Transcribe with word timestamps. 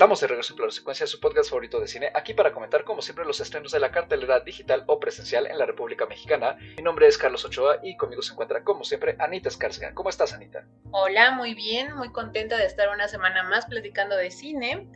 Estamos 0.00 0.18
de 0.22 0.28
regreso 0.28 0.54
en 0.54 0.64
la 0.64 0.70
secuencia 0.70 1.04
de 1.04 1.08
su 1.08 1.20
podcast 1.20 1.50
favorito 1.50 1.78
de 1.78 1.86
cine, 1.86 2.10
aquí 2.14 2.32
para 2.32 2.52
comentar 2.52 2.84
como 2.84 3.02
siempre 3.02 3.26
los 3.26 3.38
estrenos 3.38 3.70
de 3.70 3.80
la 3.80 3.90
cartelera 3.90 4.40
digital 4.40 4.82
o 4.86 4.98
presencial 4.98 5.46
en 5.46 5.58
la 5.58 5.66
República 5.66 6.06
Mexicana. 6.06 6.56
Mi 6.78 6.82
nombre 6.82 7.06
es 7.06 7.18
Carlos 7.18 7.44
Ochoa 7.44 7.80
y 7.82 7.98
conmigo 7.98 8.22
se 8.22 8.32
encuentra 8.32 8.64
como 8.64 8.82
siempre 8.82 9.16
Anita 9.18 9.50
Escárcega. 9.50 9.92
¿Cómo 9.92 10.08
estás 10.08 10.32
Anita? 10.32 10.64
Hola, 10.90 11.32
muy 11.32 11.52
bien, 11.52 11.94
muy 11.96 12.10
contenta 12.12 12.56
de 12.56 12.64
estar 12.64 12.88
una 12.88 13.08
semana 13.08 13.42
más 13.42 13.66
platicando 13.66 14.16
de 14.16 14.30
cine, 14.30 14.88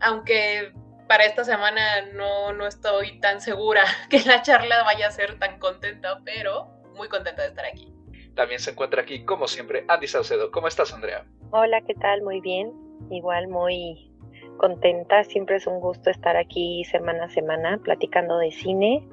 aunque 0.00 0.72
para 1.06 1.24
esta 1.24 1.44
semana 1.44 2.06
no, 2.12 2.52
no 2.52 2.66
estoy 2.66 3.20
tan 3.20 3.40
segura 3.40 3.84
que 4.10 4.18
la 4.22 4.42
charla 4.42 4.82
vaya 4.82 5.06
a 5.06 5.12
ser 5.12 5.38
tan 5.38 5.60
contenta, 5.60 6.20
pero 6.24 6.66
muy 6.96 7.06
contenta 7.06 7.42
de 7.42 7.48
estar 7.50 7.64
aquí. 7.64 7.92
También 8.34 8.58
se 8.58 8.72
encuentra 8.72 9.02
aquí, 9.02 9.24
como 9.24 9.46
siempre, 9.46 9.84
Andy 9.86 10.08
Saucedo. 10.08 10.50
¿Cómo 10.50 10.66
estás, 10.66 10.92
Andrea? 10.92 11.24
Hola, 11.52 11.80
¿qué 11.86 11.94
tal? 11.94 12.22
Muy 12.22 12.40
bien. 12.40 12.72
Igual 13.10 13.46
muy 13.46 14.10
contenta. 14.56 15.24
Siempre 15.24 15.56
es 15.56 15.66
un 15.66 15.80
gusto 15.80 16.10
estar 16.10 16.36
aquí 16.36 16.84
semana 16.84 17.24
a 17.24 17.28
semana 17.28 17.78
platicando 17.82 18.38
de 18.38 18.50
cine, 18.50 19.06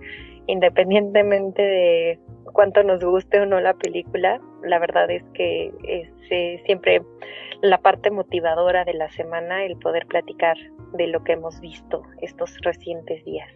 independientemente 0.47 1.61
de 1.61 2.19
cuánto 2.53 2.83
nos 2.83 3.03
guste 3.03 3.39
o 3.39 3.45
no 3.45 3.59
la 3.59 3.73
película. 3.73 4.41
La 4.63 4.79
verdad 4.79 5.09
es 5.09 5.23
que 5.33 5.71
es 5.83 6.09
eh, 6.29 6.61
siempre 6.65 7.01
la 7.61 7.77
parte 7.79 8.11
motivadora 8.11 8.83
de 8.85 8.93
la 8.93 9.09
semana 9.11 9.65
el 9.65 9.77
poder 9.77 10.05
platicar 10.07 10.57
de 10.93 11.07
lo 11.07 11.23
que 11.23 11.33
hemos 11.33 11.59
visto 11.59 12.03
estos 12.21 12.55
recientes 12.61 13.23
días. 13.25 13.49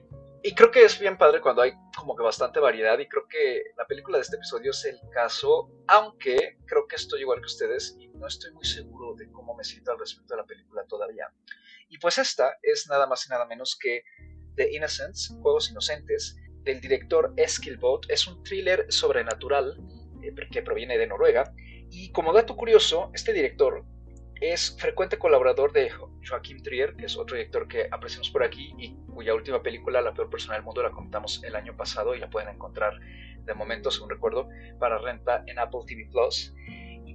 Y 0.44 0.54
creo 0.56 0.72
que 0.72 0.86
es 0.86 0.98
bien 1.00 1.18
padre 1.18 1.42
cuando 1.42 1.62
hay 1.62 1.74
como 1.96 2.16
que 2.16 2.24
bastante 2.24 2.60
variedad 2.60 2.98
y 3.00 3.08
creo 3.08 3.28
que 3.28 3.64
la 3.76 3.86
película 3.86 4.18
de 4.18 4.22
este 4.22 4.38
episodio 4.38 4.72
es 4.72 4.86
el 4.86 4.98
caso, 5.12 5.70
aunque 5.88 6.58
creo 6.66 6.88
que 6.88 6.96
estoy 6.96 7.22
igual 7.22 7.40
que 7.40 7.48
ustedes 7.48 7.98
y 8.00 8.08
no 8.10 8.28
estoy 8.28 8.54
muy 8.54 8.64
seguro 8.64 9.14
de 9.16 9.30
cómo 9.32 9.56
me 9.56 9.64
siento 9.64 9.92
al 9.92 10.00
respecto 10.00 10.36
de 10.36 10.42
la 10.42 10.46
película 10.46 10.86
todavía. 10.88 11.28
Y 11.90 11.98
pues 12.00 12.18
esta 12.18 12.58
es 12.62 12.88
nada 12.90 13.08
más 13.08 13.26
y 13.26 13.30
nada 13.30 13.46
menos 13.46 13.78
que 13.82 14.04
The 14.56 14.74
Innocents, 14.74 15.30
Juegos 15.42 15.70
Inocentes, 15.70 16.36
del 16.64 16.82
director 16.82 17.34
Eskilbot. 17.38 18.10
Es 18.10 18.28
un 18.28 18.44
thriller 18.44 18.86
sobrenatural 18.90 19.78
eh, 20.22 20.34
que 20.52 20.62
proviene 20.62 20.98
de 20.98 21.08
Noruega. 21.08 21.54
Y 21.90 22.12
como 22.12 22.34
dato 22.34 22.56
curioso, 22.56 23.12
este 23.14 23.32
director 23.32 23.86
es 24.42 24.76
frecuente 24.78 25.18
colaborador 25.18 25.72
de 25.72 25.90
Joachim 26.28 26.62
Trier, 26.62 26.96
que 26.96 27.06
es 27.06 27.18
otro 27.18 27.36
director 27.36 27.68
que 27.68 27.88
apreciamos 27.90 28.30
por 28.30 28.44
aquí 28.44 28.74
y 28.78 28.96
cuya 29.14 29.34
última 29.34 29.64
película, 29.64 30.02
La 30.02 30.14
peor 30.14 30.30
persona 30.30 30.56
del 30.56 30.64
mundo, 30.64 30.84
la 30.84 30.92
contamos 30.92 31.42
el 31.44 31.56
año 31.56 31.76
pasado 31.76 32.14
y 32.14 32.20
la 32.20 32.30
pueden 32.30 32.50
encontrar 32.50 33.00
de 33.48 33.54
momento, 33.54 33.90
según 33.90 34.10
recuerdo, 34.10 34.50
para 34.80 34.98
renta 35.00 35.44
en 35.48 35.58
Apple 35.58 35.82
TV 35.88 36.08
Plus. 36.12 36.54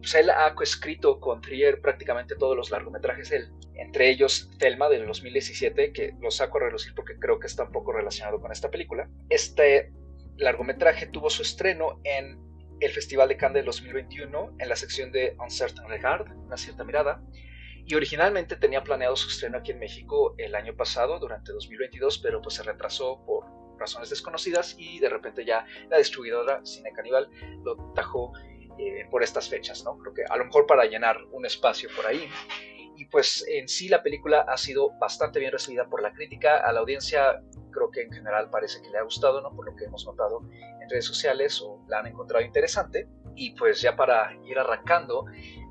Pues 0.03 0.17
él 0.17 0.31
ha 0.31 0.53
coescrito 0.57 1.21
con 1.21 1.41
Trier 1.41 1.81
prácticamente 1.81 2.35
todos 2.35 2.57
los 2.57 2.73
largometrajes 2.73 3.31
él, 3.31 3.53
entre 3.77 4.11
ellos 4.11 4.51
Thelma 4.59 4.89
del 4.89 5.07
2017, 5.07 5.93
que 5.93 6.17
lo 6.21 6.33
saco 6.33 6.59
a 6.59 6.63
relucir 6.63 6.93
porque 6.93 7.17
creo 7.21 7.39
que 7.39 7.47
está 7.47 7.63
un 7.63 7.71
poco 7.71 7.93
relacionado 7.93 8.41
con 8.41 8.51
esta 8.51 8.69
película. 8.69 9.09
Este 9.29 9.93
largometraje 10.39 11.07
tuvo 11.07 11.31
su 11.31 11.43
estreno 11.43 12.01
en 12.03 12.37
el 12.81 12.91
Festival 12.91 13.29
de 13.29 13.37
Cannes 13.37 13.55
del 13.55 13.67
2021 13.67 14.57
en 14.59 14.69
la 14.69 14.75
sección 14.75 15.13
de 15.13 15.37
Uncertain 15.39 15.89
Regard, 15.89 16.33
una 16.33 16.57
cierta 16.57 16.83
mirada, 16.83 17.23
y 17.87 17.95
originalmente 17.95 18.57
tenía 18.57 18.83
planeado 18.83 19.15
su 19.15 19.29
estreno 19.29 19.59
aquí 19.59 19.71
en 19.71 19.79
México 19.79 20.35
el 20.37 20.57
año 20.57 20.75
pasado, 20.75 21.21
durante 21.21 21.53
2022, 21.53 22.19
pero 22.19 22.43
pues 22.43 22.57
se 22.57 22.65
retrasó 22.65 23.25
por 23.25 23.45
razones 23.79 24.11
desconocidas 24.11 24.75
y 24.77 24.99
de 24.99 25.09
repente 25.09 25.45
ya 25.45 25.65
la 25.91 25.99
distribuidora 25.99 26.61
Cine 26.65 26.93
Caníbal 26.93 27.29
lo 27.65 27.77
tajó 27.95 28.33
eh, 28.79 29.07
por 29.11 29.23
estas 29.23 29.49
fechas, 29.49 29.85
¿no? 29.85 29.99
Creo 29.99 30.15
que 30.15 30.23
a 30.29 30.37
lo 30.37 30.45
mejor 30.45 30.67
para 30.67 30.85
llenar 30.85 31.17
un 31.33 31.47
espacio 31.47 31.89
por 31.95 32.07
ahí. 32.07 32.29
Y 32.97 33.07
pues 33.07 33.45
en 33.49 33.69
sí 33.69 33.89
la 33.89 34.03
película 34.03 34.45
ha 34.49 34.57
sido 34.57 34.91
bastante 34.99 35.41
bien 35.41 35.51
recibida 35.51 35.87
por 35.87 36.03
la 36.03 36.13
crítica, 36.13 36.59
a 36.59 36.73
la 36.73 36.81
audiencia 36.81 37.43
creo 37.73 37.91
que 37.91 38.03
en 38.03 38.13
general 38.13 38.51
parece 38.51 38.81
que 38.83 38.91
le 38.91 38.99
ha 38.99 39.03
gustado, 39.03 39.41
¿no? 39.41 39.51
Por 39.51 39.67
lo 39.67 39.75
que 39.75 39.87
hemos 39.87 40.07
notado 40.07 40.43
en 40.81 40.89
redes 40.89 41.07
sociales 41.07 41.61
o 41.63 41.83
la 41.89 42.01
han 42.01 42.07
encontrado 42.07 42.45
interesante. 42.45 43.09
Y 43.35 43.55
pues 43.57 43.81
ya 43.81 43.97
para 43.97 44.37
ir 44.45 44.59
arrancando, 44.59 45.25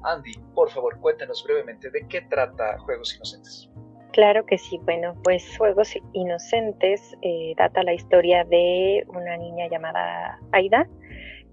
Andy, 0.04 0.34
por 0.56 0.70
favor, 0.72 1.00
cuéntenos 1.00 1.44
brevemente 1.44 1.92
de 1.92 2.08
qué 2.08 2.22
trata 2.22 2.78
Juegos 2.80 3.16
Inocentes. 3.16 3.70
Claro 4.14 4.46
que 4.46 4.58
sí, 4.58 4.78
bueno, 4.84 5.16
pues 5.24 5.58
Juegos 5.58 5.94
Inocentes 6.14 7.16
eh, 7.22 7.54
data 7.56 7.82
la 7.84 7.94
historia 7.94 8.44
de 8.44 9.06
una 9.08 9.38
niña 9.38 9.70
llamada 9.70 10.38
Aida, 10.52 10.86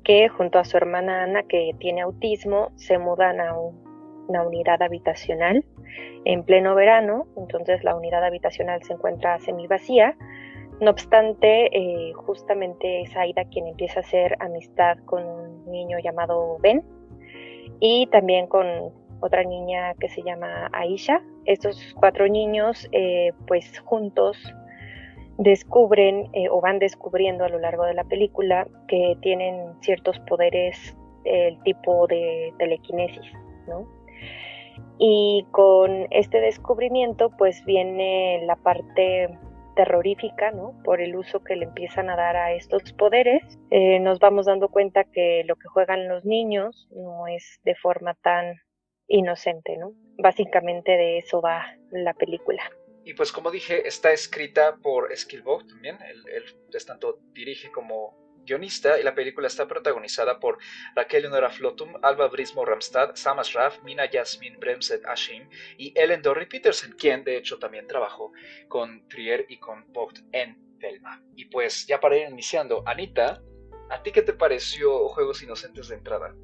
que 0.05 0.29
junto 0.29 0.59
a 0.59 0.65
su 0.65 0.77
hermana 0.77 1.25
Ana, 1.25 1.43
que 1.43 1.73
tiene 1.79 2.03
autismo, 2.03 2.71
se 2.77 2.99
mudan 2.99 3.41
a 3.41 3.55
una 4.29 4.43
unidad 4.43 4.83
habitacional 4.83 5.65
en 6.25 6.45
pleno 6.45 6.75
verano, 6.75 7.27
entonces 7.37 7.83
la 7.85 7.95
unidad 7.95 8.25
habitacional 8.25 8.83
se 8.83 8.93
encuentra 8.93 9.39
semi 9.39 9.67
vacía. 9.67 10.17
No 10.81 10.91
obstante, 10.91 11.77
eh, 11.77 12.13
justamente 12.13 13.03
es 13.03 13.17
Aida 13.17 13.45
quien 13.45 13.67
empieza 13.67 14.01
a 14.01 14.03
hacer 14.03 14.37
amistad 14.39 14.99
con 15.07 15.25
un 15.25 15.71
niño 15.71 15.99
llamado 15.99 16.59
Ben 16.61 16.85
y 17.81 18.07
también 18.09 18.47
con 18.47 18.93
otra 19.21 19.43
niña 19.43 19.95
que 19.95 20.09
se 20.09 20.23
llama 20.23 20.69
Aisha. 20.73 21.21
Estos 21.47 21.95
cuatro 21.99 22.29
niños, 22.29 22.89
eh, 22.93 23.33
pues 23.47 23.81
juntos 23.81 24.37
descubren 25.39 26.29
eh, 26.33 26.49
o 26.51 26.61
van 26.61 26.79
descubriendo 26.81 27.45
a 27.45 27.49
lo 27.49 27.59
largo 27.59 27.85
de 27.85 27.95
la 27.95 28.05
película 28.05 28.67
que 28.89 29.17
tienen 29.23 29.81
ciertos 29.81 30.19
poderes 30.21 30.97
del 31.25 31.63
tipo 31.63 32.07
de 32.09 32.53
telequinesis, 32.59 33.33
¿no? 33.67 33.89
Y 34.99 35.47
con 35.53 36.09
este 36.11 36.41
descubrimiento 36.41 37.31
pues 37.37 37.65
viene 37.65 38.43
la 38.45 38.57
parte 38.57 39.29
terrorífica, 39.77 40.51
¿no? 40.51 40.75
Por 40.83 41.01
el 41.01 41.15
uso 41.15 41.41
que 41.45 41.55
le 41.55 41.67
empiezan 41.67 42.11
a 42.11 42.17
dar 42.17 42.37
a 42.37 42.53
estos 42.53 42.93
poderes. 42.93 43.61
Eh, 43.71 44.01
nos 44.01 44.19
vamos 44.19 44.47
dando 44.47 44.69
cuenta 44.69 45.05
que 45.05 45.45
lo 45.47 45.55
que 45.55 45.69
juegan 45.69 46.09
los 46.09 46.25
niños 46.25 46.89
no 46.91 47.29
es 47.29 47.61
de 47.65 47.77
forma 47.77 48.15
tan 48.15 48.57
inocente, 49.07 49.77
¿no? 49.77 49.93
Básicamente 50.21 50.93
de 50.93 51.19
eso 51.19 51.41
va 51.41 51.65
la 51.93 52.15
película. 52.15 52.63
Y 53.09 53.15
pues 53.15 53.33
como 53.33 53.51
dije, 53.51 53.89
está 53.89 54.13
escrita 54.13 54.77
por 54.83 55.17
Skillbox 55.17 55.67
también, 55.67 55.97
él, 56.03 56.23
él 56.29 56.85
tanto 56.85 57.21
dirige 57.33 57.71
como 57.71 58.35
guionista 58.45 59.01
y 59.01 59.03
la 59.03 59.15
película 59.15 59.47
está 59.47 59.67
protagonizada 59.67 60.39
por 60.39 60.59
Raquel 60.95 61.23
Leonora 61.23 61.49
Flotum, 61.49 61.95
Alba 62.03 62.29
Brismo 62.29 62.67
Ramstad, 62.67 63.15
Sam 63.15 63.39
Ashraf, 63.39 63.83
Mina 63.83 64.05
Yasmin 64.11 64.61
Bremset 64.61 65.07
Ashim 65.07 65.49
y 65.79 65.99
Ellen 65.99 66.21
Dorry 66.21 66.45
Peterson, 66.51 66.93
quien 66.99 67.25
de 67.25 67.39
hecho 67.39 67.59
también 67.59 67.87
trabajó 67.87 68.31
con 68.69 69.09
Trier 69.09 69.47
y 69.49 69.59
con 69.59 69.91
Vogt 69.91 70.19
en 70.33 70.77
Thelma. 70.79 71.25
Y 71.35 71.47
pues 71.47 71.87
ya 71.87 72.01
para 72.01 72.15
ir 72.15 72.29
iniciando, 72.29 72.83
Anita, 72.87 73.43
¿a 73.89 74.03
ti 74.03 74.13
qué 74.13 74.21
te 74.21 74.35
pareció 74.35 75.09
Juegos 75.09 75.43
Inocentes 75.43 75.89
de 75.89 75.95
entrada? 75.95 76.35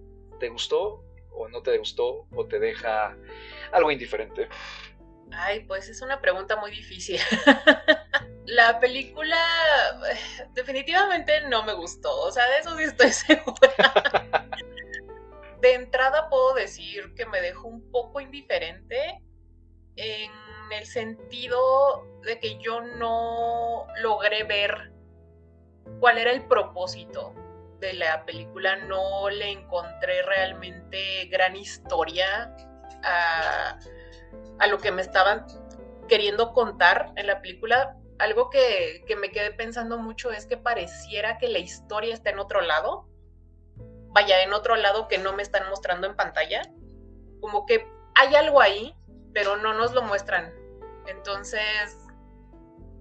¿Te 0.40 0.48
gustó 0.48 1.04
o 1.30 1.46
no 1.46 1.62
te 1.62 1.76
gustó 1.76 2.26
o 2.30 2.46
te 2.46 2.58
deja 2.58 3.18
algo 3.70 3.90
indiferente? 3.90 4.48
Ay, 5.32 5.60
pues 5.64 5.88
es 5.88 6.00
una 6.02 6.20
pregunta 6.20 6.56
muy 6.56 6.70
difícil. 6.70 7.20
la 8.46 8.78
película 8.78 9.36
eh, 10.10 10.48
definitivamente 10.52 11.40
no 11.48 11.64
me 11.64 11.72
gustó, 11.72 12.14
o 12.22 12.30
sea, 12.30 12.48
de 12.50 12.58
eso 12.58 12.76
sí 12.76 12.84
estoy 12.84 13.10
segura. 13.12 14.48
De 15.60 15.74
entrada 15.74 16.28
puedo 16.28 16.54
decir 16.54 17.14
que 17.14 17.26
me 17.26 17.40
dejó 17.40 17.68
un 17.68 17.90
poco 17.90 18.20
indiferente 18.20 19.22
en 19.96 20.30
el 20.72 20.86
sentido 20.86 22.04
de 22.22 22.38
que 22.38 22.58
yo 22.58 22.80
no 22.80 23.86
logré 24.00 24.44
ver 24.44 24.92
cuál 26.00 26.18
era 26.18 26.32
el 26.32 26.46
propósito 26.46 27.34
de 27.80 27.94
la 27.94 28.24
película, 28.24 28.76
no 28.76 29.28
le 29.30 29.50
encontré 29.50 30.22
realmente 30.22 31.26
gran 31.26 31.56
historia 31.56 32.54
a, 33.02 33.78
a 34.58 34.66
lo 34.66 34.78
que 34.78 34.92
me 34.92 35.02
estaban 35.02 35.46
queriendo 36.08 36.52
contar 36.52 37.12
en 37.16 37.26
la 37.26 37.40
película 37.40 37.96
algo 38.18 38.50
que, 38.50 39.04
me 39.20 39.30
quedé 39.30 39.50
pensando 39.50 39.98
mucho 39.98 40.30
es 40.30 40.46
que 40.46 40.56
pareciera 40.56 41.38
que 41.38 41.48
la 41.48 41.58
historia 41.58 42.14
está 42.14 42.30
en 42.30 42.38
otro 42.38 42.60
lado, 42.60 43.08
vaya, 44.08 44.42
en 44.42 44.52
otro 44.52 44.76
lado 44.76 45.08
que 45.08 45.18
no 45.18 45.32
me 45.32 45.42
están 45.42 45.68
mostrando 45.68 46.06
en 46.06 46.16
pantalla, 46.16 46.62
como 47.40 47.66
que 47.66 47.86
hay 48.14 48.34
algo 48.34 48.60
ahí, 48.60 48.94
pero 49.32 49.56
no 49.56 49.74
nos 49.74 49.92
lo 49.92 50.02
muestran. 50.02 50.52
Entonces, 51.06 51.98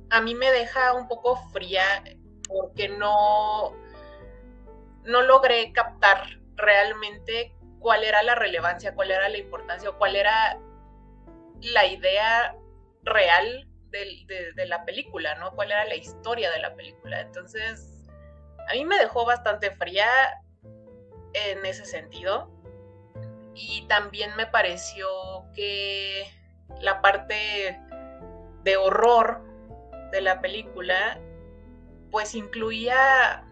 a 0.09 0.19
mí 0.21 0.33
me 0.35 0.51
deja 0.51 0.93
un 0.93 1.07
poco 1.07 1.37
fría 1.51 2.03
porque 2.47 2.89
no, 2.89 3.73
no 5.03 5.21
logré 5.21 5.71
captar 5.73 6.39
realmente 6.55 7.55
cuál 7.79 8.03
era 8.03 8.23
la 8.23 8.35
relevancia, 8.35 8.95
cuál 8.95 9.11
era 9.11 9.29
la 9.29 9.37
importancia 9.37 9.89
o 9.89 9.97
cuál 9.97 10.15
era 10.15 10.59
la 11.71 11.85
idea 11.85 12.55
real 13.03 13.67
de, 13.89 14.65
la 14.65 14.85
película, 14.85 15.35
¿no? 15.35 15.51
¿Cuál 15.51 15.71
era 15.71 15.85
la 15.85 15.95
historia 15.95 16.51
de 16.51 16.59
la 16.59 16.75
película? 16.75 17.21
Entonces, 17.21 18.09
a 18.69 18.73
mí 18.73 18.85
me 18.85 18.97
dejó 18.97 19.25
bastante 19.25 19.71
fría 19.71 20.07
en 21.33 21.65
ese 21.65 21.85
sentido. 21.85 22.51
Y 23.55 23.85
también 23.87 24.35
me 24.35 24.47
pareció 24.47 25.07
que 25.53 26.25
la 26.81 27.01
parte 27.01 27.79
de 28.63 28.77
horror 28.77 29.43
de 30.11 30.21
la 30.21 30.41
película, 30.41 31.19
pues 32.09 32.33
incluía 32.33 33.45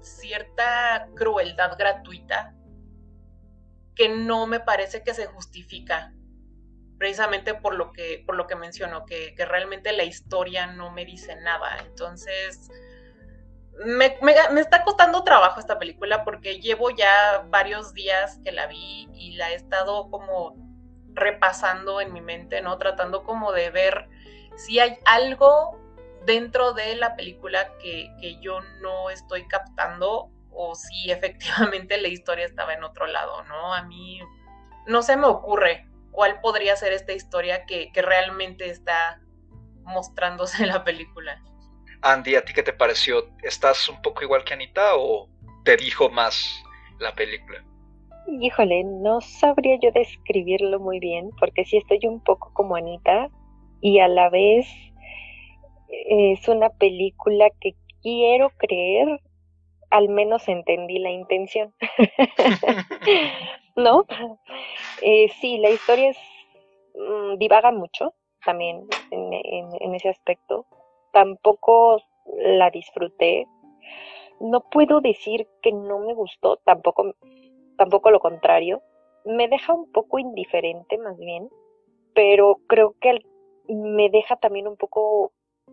cierta 0.00 1.08
crueldad 1.16 1.76
gratuita 1.76 2.54
que 3.96 4.08
no 4.08 4.46
me 4.46 4.60
parece 4.60 5.02
que 5.02 5.12
se 5.12 5.26
justifica 5.26 6.14
precisamente 7.00 7.54
por 7.54 7.74
lo 7.76 7.92
que, 7.92 8.22
por 8.26 8.36
lo 8.36 8.46
que 8.46 8.56
menciono, 8.56 9.06
que, 9.06 9.34
realmente 9.38 9.90
la 9.92 10.04
historia 10.04 10.66
no 10.66 10.92
me 10.92 11.06
dice 11.06 11.34
nada. 11.34 11.78
Entonces, 11.78 12.70
me, 13.86 14.18
está 14.60 14.84
costando 14.84 15.24
trabajo 15.24 15.58
esta 15.60 15.78
película 15.78 16.24
porque 16.24 16.60
llevo 16.60 16.90
ya 16.90 17.46
varios 17.48 17.94
días 17.94 18.38
que 18.44 18.52
la 18.52 18.66
vi 18.66 19.08
y 19.14 19.32
la 19.36 19.50
he 19.50 19.54
estado 19.54 20.10
como 20.10 20.54
repasando 21.14 22.02
en 22.02 22.12
mi 22.12 22.20
mente, 22.20 22.60
¿no? 22.60 22.76
Tratando 22.76 23.24
como 23.24 23.50
de 23.52 23.70
ver 23.70 24.06
si 24.56 24.78
hay 24.78 24.98
algo 25.06 25.80
dentro 26.26 26.74
de 26.74 26.96
la 26.96 27.16
película 27.16 27.78
que, 27.78 28.14
que 28.20 28.38
yo 28.42 28.60
no 28.82 29.08
estoy 29.08 29.48
captando 29.48 30.30
o 30.50 30.74
si 30.74 31.10
efectivamente 31.10 31.98
la 31.98 32.08
historia 32.08 32.44
estaba 32.44 32.74
en 32.74 32.84
otro 32.84 33.06
lado, 33.06 33.42
¿no? 33.44 33.72
A 33.72 33.84
mí 33.84 34.20
no 34.86 35.00
se 35.00 35.16
me 35.16 35.24
ocurre 35.24 35.89
cuál 36.10 36.40
podría 36.40 36.76
ser 36.76 36.92
esta 36.92 37.12
historia 37.12 37.64
que, 37.66 37.90
realmente 37.94 38.68
está 38.68 39.20
mostrándose 39.82 40.62
en 40.62 40.68
la 40.68 40.84
película. 40.84 41.42
Andy, 42.02 42.36
¿a 42.36 42.44
ti 42.44 42.52
qué 42.52 42.62
te 42.62 42.72
pareció? 42.72 43.28
¿Estás 43.42 43.88
un 43.88 44.00
poco 44.02 44.22
igual 44.22 44.44
que 44.44 44.54
Anita 44.54 44.96
o 44.96 45.28
te 45.64 45.76
dijo 45.76 46.08
más 46.10 46.62
la 46.98 47.14
película? 47.14 47.64
Híjole, 48.40 48.84
no 48.84 49.20
sabría 49.20 49.78
yo 49.82 49.90
describirlo 49.92 50.78
muy 50.78 51.00
bien, 51.00 51.30
porque 51.38 51.64
sí 51.64 51.78
estoy 51.78 52.00
un 52.04 52.22
poco 52.22 52.52
como 52.54 52.76
Anita 52.76 53.28
y 53.80 53.98
a 53.98 54.08
la 54.08 54.30
vez 54.30 54.66
es 55.88 56.46
una 56.48 56.70
película 56.70 57.48
que 57.60 57.74
quiero 58.02 58.50
creer, 58.58 59.20
al 59.90 60.08
menos 60.08 60.48
entendí 60.48 60.98
la 60.98 61.10
intención. 61.10 61.74
¿no? 63.76 64.04
Eh, 65.02 65.28
sí, 65.40 65.58
la 65.58 65.70
historia 65.70 66.10
es, 66.10 66.18
mm, 66.94 67.38
divaga 67.38 67.72
mucho 67.72 68.14
también 68.44 68.86
en, 69.10 69.94
ese 69.94 70.08
aspecto. 70.08 70.66
Tampoco 71.12 72.02
la 72.38 72.70
disfruté. 72.70 73.46
No 74.40 74.60
puedo 74.70 75.00
decir 75.00 75.48
que 75.62 75.72
no 75.72 75.98
me 75.98 76.14
gustó, 76.14 76.56
tampoco, 76.58 77.14
tampoco 77.76 78.10
lo 78.10 78.20
contrario. 78.20 78.82
Me 79.24 79.48
deja 79.48 79.74
un 79.74 79.90
poco 79.92 80.18
indiferente 80.18 80.96
más 80.96 81.18
bien, 81.18 81.50
pero 82.14 82.60
creo 82.66 82.94
que 83.00 83.18
me 83.68 84.08
deja 84.08 84.36
también 84.36 84.66
un 84.66 84.76
poco 84.76 85.32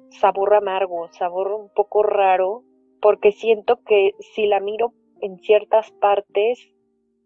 sabor 0.09 0.53
amargo, 0.53 1.07
sabor 1.13 1.51
un 1.53 1.69
poco 1.69 2.03
raro, 2.03 2.63
porque 3.01 3.31
siento 3.31 3.79
que 3.83 4.11
si 4.33 4.47
la 4.47 4.59
miro 4.59 4.93
en 5.21 5.37
ciertas 5.39 5.91
partes 5.91 6.59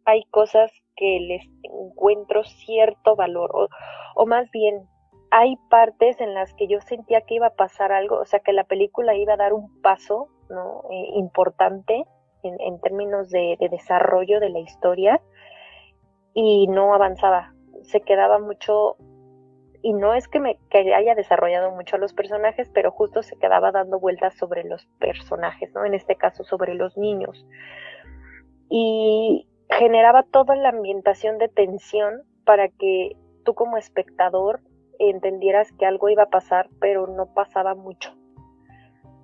hay 0.05 0.23
cosas 0.25 0.71
que 0.95 1.19
les 1.19 1.45
encuentro 1.63 2.43
cierto 2.43 3.15
valor, 3.15 3.69
o, 4.15 4.25
más 4.25 4.49
bien 4.51 4.87
hay 5.31 5.55
partes 5.69 6.19
en 6.19 6.33
las 6.33 6.53
que 6.53 6.67
yo 6.67 6.81
sentía 6.81 7.21
que 7.21 7.35
iba 7.35 7.47
a 7.47 7.55
pasar 7.55 7.91
algo, 7.91 8.19
o 8.19 8.25
sea, 8.25 8.39
que 8.39 8.53
la 8.53 8.65
película 8.65 9.15
iba 9.15 9.33
a 9.33 9.37
dar 9.37 9.53
un 9.53 9.81
paso 9.81 10.27
¿no? 10.49 10.83
Eh, 10.91 11.11
importante 11.15 12.05
en, 12.43 12.79
términos 12.81 13.29
de, 13.29 13.57
desarrollo 13.69 14.39
de 14.39 14.49
la 14.49 14.59
historia 14.59 15.21
y 16.33 16.67
no 16.67 16.93
avanzaba, 16.93 17.53
se 17.83 18.01
quedaba 18.01 18.39
mucho, 18.39 18.95
y 19.81 19.93
no 19.93 20.13
es 20.13 20.27
que, 20.27 20.39
me, 20.39 20.57
que 20.69 20.93
haya 20.93 21.15
desarrollado 21.15 21.71
mucho 21.71 21.95
a 21.95 21.99
los 21.99 22.13
personajes, 22.13 22.69
pero 22.73 22.91
justo 22.91 23.23
se 23.23 23.37
quedaba 23.37 23.71
dando 23.71 23.99
vueltas 23.99 24.35
sobre 24.37 24.63
los 24.63 24.85
personajes, 24.99 25.73
¿no? 25.73 25.85
En 25.85 25.93
este 25.93 26.15
caso 26.15 26.43
sobre 26.43 26.75
los 26.75 26.97
niños. 26.97 27.45
Y, 28.69 29.47
generaba 29.71 30.23
toda 30.23 30.55
la 30.55 30.69
ambientación 30.69 31.37
de 31.37 31.47
tensión 31.47 32.23
para 32.43 32.67
que 32.69 33.15
tú 33.43 33.53
como 33.53 33.77
espectador 33.77 34.59
entendieras 34.99 35.71
que 35.73 35.85
algo 35.85 36.09
iba 36.09 36.23
a 36.23 36.29
pasar, 36.29 36.69
pero 36.79 37.07
no 37.07 37.33
pasaba 37.33 37.73
mucho. 37.73 38.13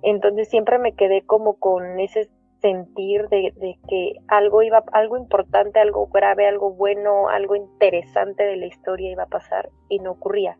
Entonces 0.02 0.48
siempre 0.48 0.78
me 0.78 0.94
quedé 0.94 1.22
como 1.22 1.58
con 1.58 2.00
ese 2.00 2.30
sentir 2.60 3.28
de, 3.28 3.52
que 3.88 4.14
algo 4.26 4.62
iba, 4.62 4.82
algo 4.92 5.16
importante, 5.16 5.80
algo 5.80 6.06
grave, 6.08 6.46
algo 6.46 6.72
bueno, 6.72 7.28
algo 7.28 7.56
interesante 7.56 8.44
de 8.44 8.56
la 8.56 8.66
historia 8.66 9.10
iba 9.10 9.24
a 9.24 9.28
pasar 9.28 9.70
y 9.88 10.00
no 10.00 10.12
ocurría. 10.12 10.58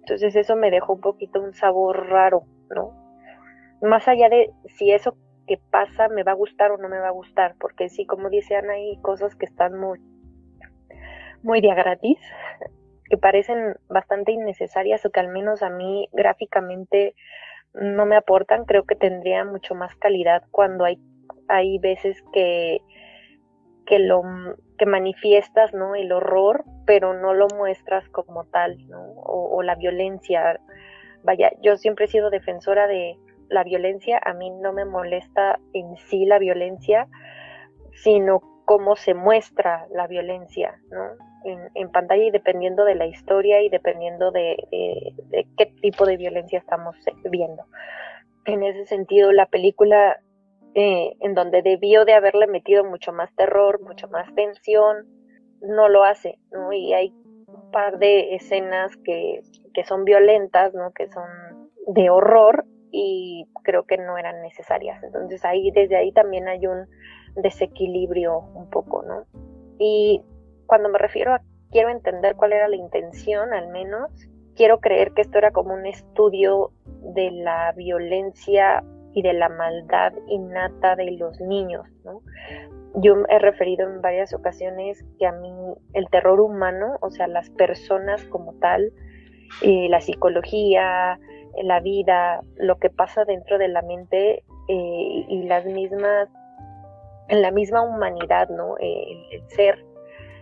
Entonces 0.00 0.36
eso 0.36 0.56
me 0.56 0.70
dejó 0.70 0.94
un 0.94 1.00
poquito 1.00 1.40
un 1.40 1.54
sabor 1.54 2.08
raro, 2.08 2.44
¿no? 2.74 2.92
Más 3.80 4.06
allá 4.06 4.28
de 4.28 4.50
si 4.66 4.90
eso 4.90 5.16
que 5.46 5.58
pasa 5.70 6.08
me 6.08 6.22
va 6.22 6.32
a 6.32 6.36
gustar 6.36 6.72
o 6.72 6.78
no 6.78 6.88
me 6.88 6.98
va 6.98 7.08
a 7.08 7.12
gustar, 7.12 7.54
porque 7.58 7.88
sí, 7.88 8.06
como 8.06 8.30
dice 8.30 8.56
Ana, 8.56 8.74
hay 8.74 8.98
cosas 9.00 9.34
que 9.34 9.46
están 9.46 9.78
muy, 9.78 10.00
muy 11.42 11.60
de 11.60 11.68
gratis, 11.68 12.18
que 13.10 13.16
parecen 13.16 13.76
bastante 13.88 14.32
innecesarias 14.32 15.04
o 15.04 15.10
que 15.10 15.20
al 15.20 15.28
menos 15.28 15.62
a 15.62 15.70
mí 15.70 16.08
gráficamente 16.12 17.14
no 17.74 18.06
me 18.06 18.16
aportan, 18.16 18.64
creo 18.64 18.84
que 18.84 18.94
tendría 18.94 19.44
mucho 19.44 19.74
más 19.74 19.94
calidad 19.96 20.44
cuando 20.50 20.84
hay, 20.84 20.98
hay 21.48 21.78
veces 21.78 22.22
que, 22.32 22.80
que 23.86 23.98
lo 23.98 24.22
que 24.78 24.86
manifiestas 24.86 25.72
¿no? 25.72 25.94
el 25.94 26.12
horror, 26.12 26.64
pero 26.86 27.14
no 27.14 27.34
lo 27.34 27.48
muestras 27.48 28.08
como 28.08 28.44
tal, 28.44 28.88
¿no? 28.88 29.02
o 29.22 29.62
la 29.62 29.74
violencia. 29.74 30.60
Vaya, 31.22 31.52
yo 31.62 31.76
siempre 31.76 32.06
he 32.06 32.08
sido 32.08 32.30
defensora 32.30 32.86
de, 32.86 33.18
la 33.48 33.64
violencia, 33.64 34.20
a 34.22 34.32
mí 34.34 34.50
no 34.50 34.72
me 34.72 34.84
molesta 34.84 35.58
en 35.72 35.96
sí 35.96 36.24
la 36.24 36.38
violencia, 36.38 37.08
sino 37.92 38.40
cómo 38.64 38.96
se 38.96 39.14
muestra 39.14 39.86
la 39.90 40.06
violencia, 40.06 40.78
¿no? 40.90 41.10
En, 41.74 41.90
pantalla 41.90 42.24
y 42.24 42.30
dependiendo 42.30 42.86
de 42.86 42.94
la 42.94 43.06
historia 43.06 43.60
y 43.60 43.68
dependiendo 43.68 44.30
de, 44.30 44.56
qué 45.58 45.66
tipo 45.82 46.06
de 46.06 46.16
violencia 46.16 46.58
estamos 46.58 46.96
viendo. 47.30 47.64
En 48.46 48.62
ese 48.62 48.86
sentido, 48.86 49.30
la 49.30 49.46
película 49.46 50.20
eh, 50.74 51.16
en 51.20 51.34
donde 51.34 51.62
debió 51.62 52.04
de 52.04 52.14
haberle 52.14 52.46
metido 52.46 52.84
mucho 52.84 53.12
más 53.12 53.34
terror, 53.34 53.80
mucho 53.80 54.08
más 54.08 54.32
tensión, 54.34 55.06
no 55.60 55.88
lo 55.88 56.04
hace, 56.04 56.38
¿no? 56.50 56.72
Y 56.72 56.92
hay 56.92 57.14
un 57.46 57.70
par 57.70 57.98
de 57.98 58.34
escenas 58.34 58.96
que, 59.04 59.40
que 59.72 59.84
son 59.84 60.04
violentas, 60.04 60.74
¿no? 60.74 60.92
Que 60.92 61.08
son 61.08 61.24
de 61.86 62.10
horror 62.10 62.64
y 62.90 63.46
creo 63.62 63.84
que 63.84 63.98
no 63.98 64.18
eran 64.18 64.42
necesarias. 64.42 65.02
Entonces 65.02 65.44
ahí 65.44 65.70
desde 65.70 65.96
ahí 65.96 66.12
también 66.12 66.48
hay 66.48 66.66
un 66.66 66.86
desequilibrio 67.36 68.38
un 68.38 68.68
poco, 68.70 69.02
¿no? 69.02 69.24
Y 69.78 70.22
cuando 70.66 70.88
me 70.88 70.98
refiero 70.98 71.34
a 71.34 71.42
quiero 71.74 71.88
entender 71.88 72.36
cuál 72.36 72.52
era 72.52 72.68
la 72.68 72.76
intención, 72.76 73.52
al 73.52 73.68
menos, 73.68 74.08
quiero 74.54 74.78
creer 74.78 75.12
que 75.12 75.22
esto 75.22 75.38
era 75.38 75.50
como 75.50 75.74
un 75.74 75.86
estudio 75.86 76.70
de 77.14 77.32
la 77.32 77.72
violencia 77.72 78.84
y 79.14 79.22
de 79.22 79.32
la 79.32 79.48
maldad 79.48 80.12
innata 80.28 80.96
de 80.96 81.12
los 81.12 81.40
niños, 81.40 81.86
¿no? 82.04 82.20
Yo 82.96 83.14
he 83.28 83.38
referido 83.38 83.88
en 83.88 84.02
varias 84.02 84.32
ocasiones 84.34 85.04
que 85.18 85.26
a 85.26 85.32
mí 85.32 85.50
el 85.94 86.08
terror 86.10 86.40
humano, 86.40 86.96
o 87.00 87.10
sea, 87.10 87.26
las 87.26 87.50
personas 87.50 88.24
como 88.26 88.54
tal, 88.60 88.92
la 89.62 90.00
psicología, 90.00 91.18
la 91.62 91.80
vida, 91.80 92.40
lo 92.56 92.78
que 92.78 92.90
pasa 92.90 93.24
dentro 93.24 93.58
de 93.58 93.68
la 93.68 93.82
mente 93.82 94.44
eh, 94.68 95.24
y 95.28 95.42
las 95.44 95.64
mismas, 95.64 96.28
la 97.28 97.50
misma 97.50 97.82
humanidad, 97.82 98.48
¿no? 98.48 98.76
Eh, 98.78 99.04
el, 99.30 99.48
ser, 99.50 99.84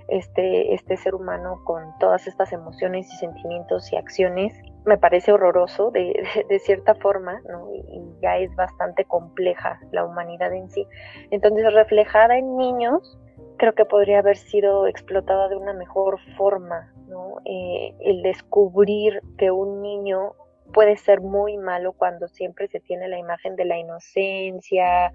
este, 0.09 0.75
este 0.75 0.97
ser 0.97 1.15
humano 1.15 1.61
con 1.65 1.85
todas 1.99 2.27
estas 2.27 2.53
emociones 2.53 3.13
y 3.13 3.17
sentimientos 3.17 3.93
y 3.93 3.97
acciones, 3.97 4.55
me 4.85 4.99
parece 4.99 5.33
horroroso 5.33 5.91
de, 5.91 6.15
cierta 6.65 6.95
forma. 6.95 7.41
Y, 7.89 8.03
ya 8.21 8.39
es 8.39 8.55
bastante 8.55 9.05
compleja 9.05 9.81
la 9.91 10.05
humanidad 10.05 10.53
en 10.53 10.71
sí. 10.71 10.87
Entonces, 11.31 11.73
reflejada 11.73 12.39
en 12.39 12.57
niños, 12.57 13.19
creo 13.59 13.75
que 13.75 13.85
podría 13.85 14.21
haber 14.21 14.37
sido 14.37 14.87
explotada 14.87 15.49
de 15.49 15.57
una 15.57 15.73
mejor 15.73 16.19
forma, 16.37 16.93
¿no? 17.09 17.37
Eh, 17.45 17.95
el 18.01 18.23
descubrir 18.23 19.21
que 19.39 19.51
un 19.51 19.83
niño 19.83 20.35
puede 20.73 20.97
ser 20.97 21.21
muy 21.21 21.57
malo 21.59 21.93
cuando 21.93 22.29
siempre 22.29 22.69
se 22.69 22.81
tiene 22.81 23.09
la 23.09 23.19
imagen 23.19 23.57
de 23.57 23.65
la 23.65 23.79
inocencia, 23.79 25.13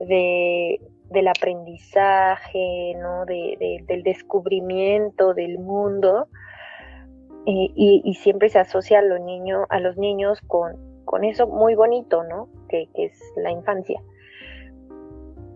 de, 0.00 0.80
del 1.10 1.28
aprendizaje, 1.28 2.94
¿no? 2.96 3.24
De, 3.26 3.82
del 3.86 4.02
descubrimiento 4.02 5.34
del 5.34 5.58
mundo. 5.58 6.28
Y, 7.46 8.14
siempre 8.20 8.48
se 8.48 8.58
asocia 8.58 8.98
a 8.98 9.02
los, 9.02 9.20
niños, 9.20 9.66
a 9.70 9.80
los 9.80 9.96
niños 9.96 10.40
con, 10.46 10.76
con 11.04 11.24
eso 11.24 11.46
muy 11.46 11.74
bonito, 11.74 12.22
¿no? 12.24 12.48
Que, 12.68 12.88
es 12.94 13.12
la 13.36 13.50
infancia. 13.50 14.00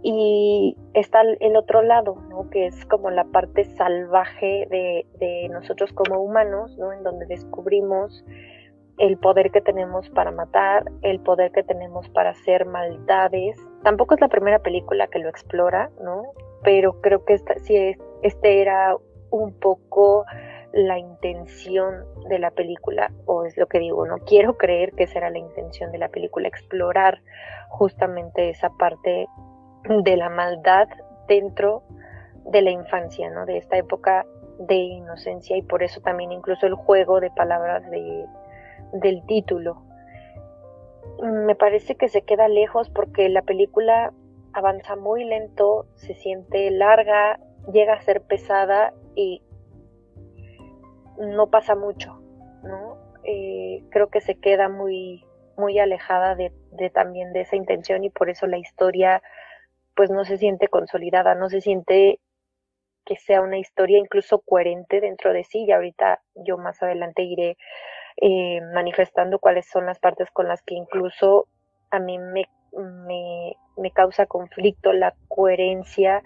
Y 0.03 0.77
está 0.93 1.23
el 1.23 1.57
otro 1.57 1.83
lado, 1.83 2.17
¿no? 2.29 2.51
que 2.51 2.67
es 2.67 2.85
como 2.87 3.11
la 3.11 3.25
parte 3.25 3.65
salvaje 3.65 4.67
de, 4.71 5.07
de 5.19 5.49
nosotros 5.49 5.95
como 5.95 6.21
humanos, 6.21 6.77
¿no? 6.77 6.93
en 6.93 7.03
donde 7.03 7.25
descubrimos 7.25 8.23
el 8.99 9.19
poder 9.19 9.51
que 9.51 9.61
tenemos 9.61 10.09
para 10.11 10.31
matar, 10.31 10.85
el 11.03 11.21
poder 11.21 11.51
que 11.53 11.63
tenemos 11.63 12.09
para 12.11 12.31
hacer 12.31 12.65
maldades. 12.67 13.57
Tampoco 13.83 14.15
es 14.15 14.21
la 14.21 14.29
primera 14.29 14.61
película 14.61 15.09
que 15.09 15.19
lo 15.19 15.29
explora, 15.29 15.91
¿no? 16.01 16.23
Pero 16.63 17.01
creo 17.01 17.25
que 17.25 17.35
esta, 17.35 17.55
sí, 17.59 17.97
este 18.23 18.61
era 18.63 18.97
un 19.31 19.53
poco 19.59 20.25
la 20.75 20.99
intención 20.99 22.05
de 22.29 22.41
la 22.41 22.51
película, 22.51 23.13
o 23.27 23.45
es 23.45 23.57
lo 23.57 23.69
que 23.69 23.79
digo, 23.79 24.07
no 24.07 24.19
quiero 24.19 24.59
creer 24.59 24.93
que 24.93 25.05
esa 25.05 25.21
era 25.21 25.31
la 25.31 25.39
intención 25.39 25.93
de 25.93 25.99
la 25.99 26.09
película, 26.09 26.49
explorar 26.49 27.23
justamente 27.69 28.51
esa 28.51 28.71
parte 28.71 29.29
de 29.85 30.17
la 30.17 30.31
maldad 30.31 30.89
dentro 31.29 31.85
de 32.47 32.61
la 32.61 32.73
infancia, 32.73 33.31
¿no? 33.31 33.47
De 33.47 33.57
esta 33.57 33.77
época 33.77 34.27
de 34.59 34.75
inocencia 34.75 35.57
y 35.57 35.63
por 35.63 35.85
eso 35.85 36.01
también 36.01 36.33
incluso 36.33 36.67
el 36.67 36.75
juego 36.75 37.21
de 37.21 37.31
palabras 37.31 37.89
de, 37.91 38.27
del 38.95 39.25
título. 39.27 39.81
Me 41.23 41.55
parece 41.55 41.95
que 41.95 42.09
se 42.09 42.23
queda 42.23 42.49
lejos 42.49 42.91
porque 42.91 43.29
la 43.29 43.43
película 43.43 44.13
avanza 44.53 44.97
muy 44.97 45.25
lento, 45.25 45.87
se 45.95 46.15
siente 46.15 46.69
larga, 46.73 47.39
llega 47.73 47.95
a 47.95 48.03
ser 48.03 48.23
pesada 48.23 48.93
y 49.15 49.41
no 51.19 51.49
pasa 51.51 51.75
mucho, 51.75 52.21
¿no? 52.63 52.99
Eh, 53.25 53.85
creo 53.91 54.09
que 54.09 54.21
se 54.21 54.39
queda 54.39 54.69
muy, 54.69 55.25
muy 55.57 55.79
alejada 55.79 56.35
de, 56.35 56.53
también 56.91 57.33
de 57.33 57.43
esa 57.43 57.57
intención 57.57 58.05
y 58.05 58.11
por 58.11 58.31
eso 58.31 58.47
la 58.47 58.59
historia 58.59 59.23
pues 59.95 60.11
no 60.11 60.25
se 60.25 60.39
siente 60.39 60.69
consolidada, 60.69 61.35
no 61.35 61.49
se 61.49 61.61
siente 61.61 62.21
que 63.07 63.17
sea 63.17 63.43
una 63.43 63.59
historia 63.59 63.99
incluso 63.99 64.41
coherente 64.41 65.01
dentro 65.01 65.33
de 65.33 65.45
sí 65.45 65.65
y 65.65 65.73
ahorita 65.73 66.23
yo 66.35 66.59
más 66.59 66.83
adelante 66.83 67.23
iré 67.23 67.57
eh, 68.17 68.61
manifestando 68.73 69.39
cuáles 69.39 69.67
son 69.69 69.87
las 69.87 69.99
partes 69.99 70.31
con 70.33 70.49
las 70.49 70.63
que 70.63 70.75
incluso 70.75 71.49
a 71.91 71.99
mí 71.99 72.19
me, 72.19 72.49
me, 72.73 73.57
me 73.77 73.91
causa 73.91 74.27
conflicto 74.27 74.93
la 74.93 75.15
coherencia 75.29 76.23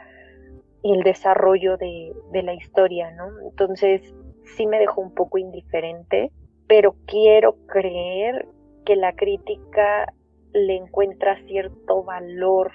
y 0.83 0.95
el 0.95 1.03
desarrollo 1.03 1.77
de, 1.77 2.13
de 2.33 2.43
la 2.43 2.55
historia, 2.55 3.11
¿no? 3.11 3.29
Entonces, 3.41 4.15
sí 4.57 4.67
me 4.67 4.79
dejó 4.79 5.01
un 5.01 5.15
poco 5.15 5.39
indiferente, 5.39 6.31
pero 6.67 6.95
quiero 7.07 7.57
creer 7.67 8.49
que 8.85 8.97
la 8.97 9.15
crítica 9.15 10.13
le 10.53 10.77
encuentra 10.77 11.37
cierto 11.47 12.05
valor, 12.05 12.73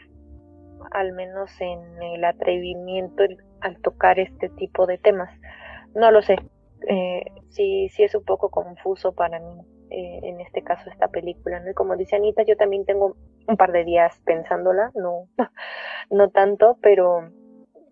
al 0.92 1.13
menos 1.13 1.50
en 1.60 1.80
el 2.01 2.24
atrevimiento 2.24 3.24
al 3.62 3.80
tocar 3.82 4.20
este 4.20 4.50
tipo 4.50 4.86
de 4.86 4.98
temas. 4.98 5.30
No 5.96 6.12
lo 6.12 6.22
sé, 6.22 6.38
eh, 6.88 7.24
sí, 7.50 7.89
sí 7.89 8.03
es 8.03 8.15
un 8.15 8.24
poco 8.24 8.50
confuso 8.50 9.13
para 9.13 9.39
mí 9.39 9.62
eh, 9.89 10.20
en 10.24 10.42
este 10.42 10.63
caso 10.63 10.89
esta 10.89 11.08
película, 11.08 11.60
¿no? 11.60 11.70
Y 11.70 11.74
como 11.75 11.96
dice 11.96 12.15
Anita, 12.15 12.42
yo 12.44 12.58
también 12.58 12.84
tengo 12.84 13.15
un 13.48 13.58
par 13.58 13.72
de 13.72 13.84
días 13.84 14.20
pensándola, 14.25 14.92
no, 14.96 15.27
no 16.10 16.30
tanto, 16.32 16.80
pero 16.82 17.30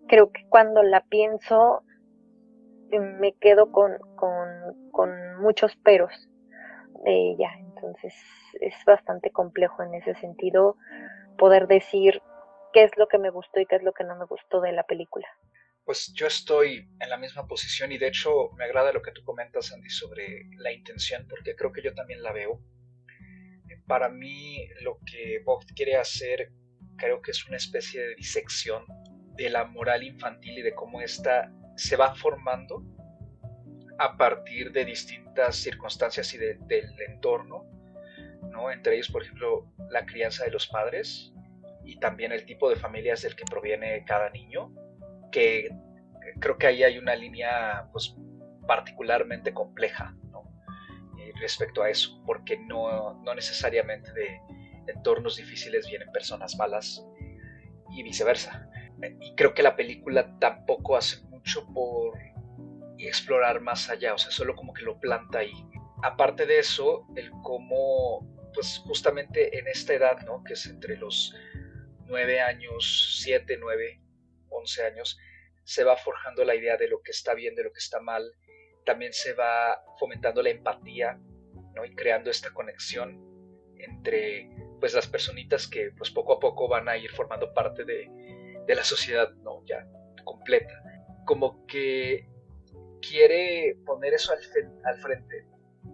creo 0.08 0.32
que 0.32 0.44
cuando 0.48 0.82
la 0.82 1.02
pienso 1.02 1.84
me 2.98 3.32
quedo 3.34 3.70
con, 3.70 3.98
con, 4.16 5.40
muchos 5.40 5.74
peros 5.76 6.12
de 7.04 7.32
ella. 7.32 7.50
Entonces 7.58 8.14
es 8.60 8.74
bastante 8.86 9.30
complejo 9.30 9.82
en 9.82 9.94
ese 9.94 10.14
sentido 10.16 10.76
poder 11.36 11.66
decir 11.66 12.22
qué 12.72 12.84
es 12.84 12.92
lo 12.96 13.08
que 13.08 13.18
me 13.18 13.30
gustó 13.30 13.60
y 13.60 13.66
qué 13.66 13.76
es 13.76 13.82
lo 13.82 13.92
que 13.92 14.04
no 14.04 14.16
me 14.16 14.24
gustó 14.26 14.60
de 14.60 14.72
la 14.72 14.84
película. 14.84 15.26
Pues 15.84 16.12
yo 16.14 16.28
estoy 16.28 16.88
en 17.00 17.10
la 17.10 17.16
misma 17.16 17.46
posición 17.48 17.90
y 17.90 17.98
de 17.98 18.06
hecho 18.06 18.50
me 18.56 18.64
agrada 18.64 18.92
lo 18.92 19.02
que 19.02 19.10
tú 19.10 19.24
comentas, 19.24 19.72
Andy, 19.72 19.90
sobre 19.90 20.48
la 20.58 20.70
intención, 20.70 21.26
porque 21.28 21.56
creo 21.56 21.72
que 21.72 21.82
yo 21.82 21.92
también 21.92 22.22
la 22.22 22.32
veo. 22.32 22.60
Para 23.88 24.08
mí 24.08 24.68
lo 24.82 24.98
que 25.04 25.42
Bob 25.44 25.64
quiere 25.74 25.96
hacer 25.96 26.52
creo 26.96 27.20
que 27.20 27.32
es 27.32 27.46
una 27.48 27.56
especie 27.56 28.00
de 28.00 28.14
disección 28.14 28.84
de 29.34 29.50
la 29.50 29.64
moral 29.64 30.04
infantil 30.04 30.58
y 30.58 30.62
de 30.62 30.74
cómo 30.74 31.00
ésta 31.00 31.52
se 31.76 31.96
va 31.96 32.14
formando 32.14 32.82
a 33.98 34.16
partir 34.16 34.72
de 34.72 34.84
distintas 34.84 35.56
circunstancias 35.56 36.32
y 36.34 36.38
del 36.38 37.00
entorno, 37.08 37.64
¿no? 38.50 38.70
entre 38.70 38.94
ellos, 38.94 39.08
por 39.08 39.22
ejemplo, 39.22 39.72
la 39.90 40.04
crianza 40.06 40.44
de 40.44 40.50
los 40.50 40.66
padres 40.66 41.32
y 41.84 41.98
también 41.98 42.32
el 42.32 42.44
tipo 42.44 42.68
de 42.68 42.76
familias 42.76 43.22
del 43.22 43.36
que 43.36 43.44
proviene 43.44 44.04
cada 44.04 44.30
niño, 44.30 44.72
que 45.30 45.68
creo 46.40 46.58
que 46.58 46.66
ahí 46.66 46.82
hay 46.82 46.98
una 46.98 47.14
línea 47.14 47.88
pues, 47.92 48.16
particularmente 48.66 49.52
compleja 49.52 50.14
¿no? 50.30 50.44
Eh, 51.18 51.32
respecto 51.40 51.82
a 51.82 51.90
eso, 51.90 52.22
porque 52.26 52.58
no, 52.58 53.20
no 53.22 53.34
necesariamente 53.34 54.12
de 54.12 54.40
entornos 54.88 55.36
difíciles 55.36 55.86
vienen 55.88 56.10
personas 56.12 56.56
malas 56.56 57.04
y 57.90 58.02
viceversa. 58.02 58.68
Y 59.20 59.34
creo 59.34 59.54
que 59.54 59.62
la 59.62 59.76
película 59.76 60.38
tampoco 60.38 60.96
hace 60.96 61.24
mucho 61.42 61.66
por 61.72 62.18
explorar 62.98 63.60
más 63.60 63.90
allá, 63.90 64.14
o 64.14 64.18
sea, 64.18 64.30
solo 64.30 64.54
como 64.54 64.72
que 64.72 64.82
lo 64.82 64.98
planta 65.00 65.40
ahí. 65.40 65.52
Aparte 66.02 66.46
de 66.46 66.58
eso, 66.58 67.06
el 67.16 67.30
cómo, 67.42 68.26
pues 68.54 68.80
justamente 68.84 69.58
en 69.58 69.66
esta 69.66 69.94
edad, 69.94 70.20
¿no? 70.24 70.42
Que 70.44 70.52
es 70.52 70.66
entre 70.66 70.96
los 70.96 71.34
9 72.06 72.40
años, 72.40 73.18
7, 73.22 73.56
9, 73.58 74.00
11 74.48 74.86
años, 74.86 75.18
se 75.64 75.84
va 75.84 75.96
forjando 75.96 76.44
la 76.44 76.54
idea 76.54 76.76
de 76.76 76.88
lo 76.88 77.02
que 77.02 77.10
está 77.10 77.34
bien, 77.34 77.54
de 77.54 77.64
lo 77.64 77.72
que 77.72 77.78
está 77.78 78.00
mal. 78.00 78.24
También 78.84 79.12
se 79.12 79.32
va 79.32 79.82
fomentando 79.98 80.42
la 80.42 80.50
empatía, 80.50 81.18
¿no? 81.74 81.84
Y 81.84 81.94
creando 81.94 82.30
esta 82.30 82.52
conexión 82.52 83.20
entre, 83.78 84.48
pues, 84.78 84.94
las 84.94 85.08
personitas 85.08 85.66
que, 85.66 85.90
pues, 85.96 86.10
poco 86.10 86.34
a 86.34 86.40
poco 86.40 86.68
van 86.68 86.88
a 86.88 86.96
ir 86.96 87.10
formando 87.10 87.52
parte 87.52 87.84
de, 87.84 88.08
de 88.66 88.74
la 88.74 88.84
sociedad, 88.84 89.32
¿no? 89.42 89.64
Ya 89.66 89.86
completa 90.24 90.82
como 91.24 91.66
que 91.66 92.28
quiere 93.00 93.76
poner 93.84 94.14
eso 94.14 94.32
al, 94.32 94.98
frente, 94.98 95.46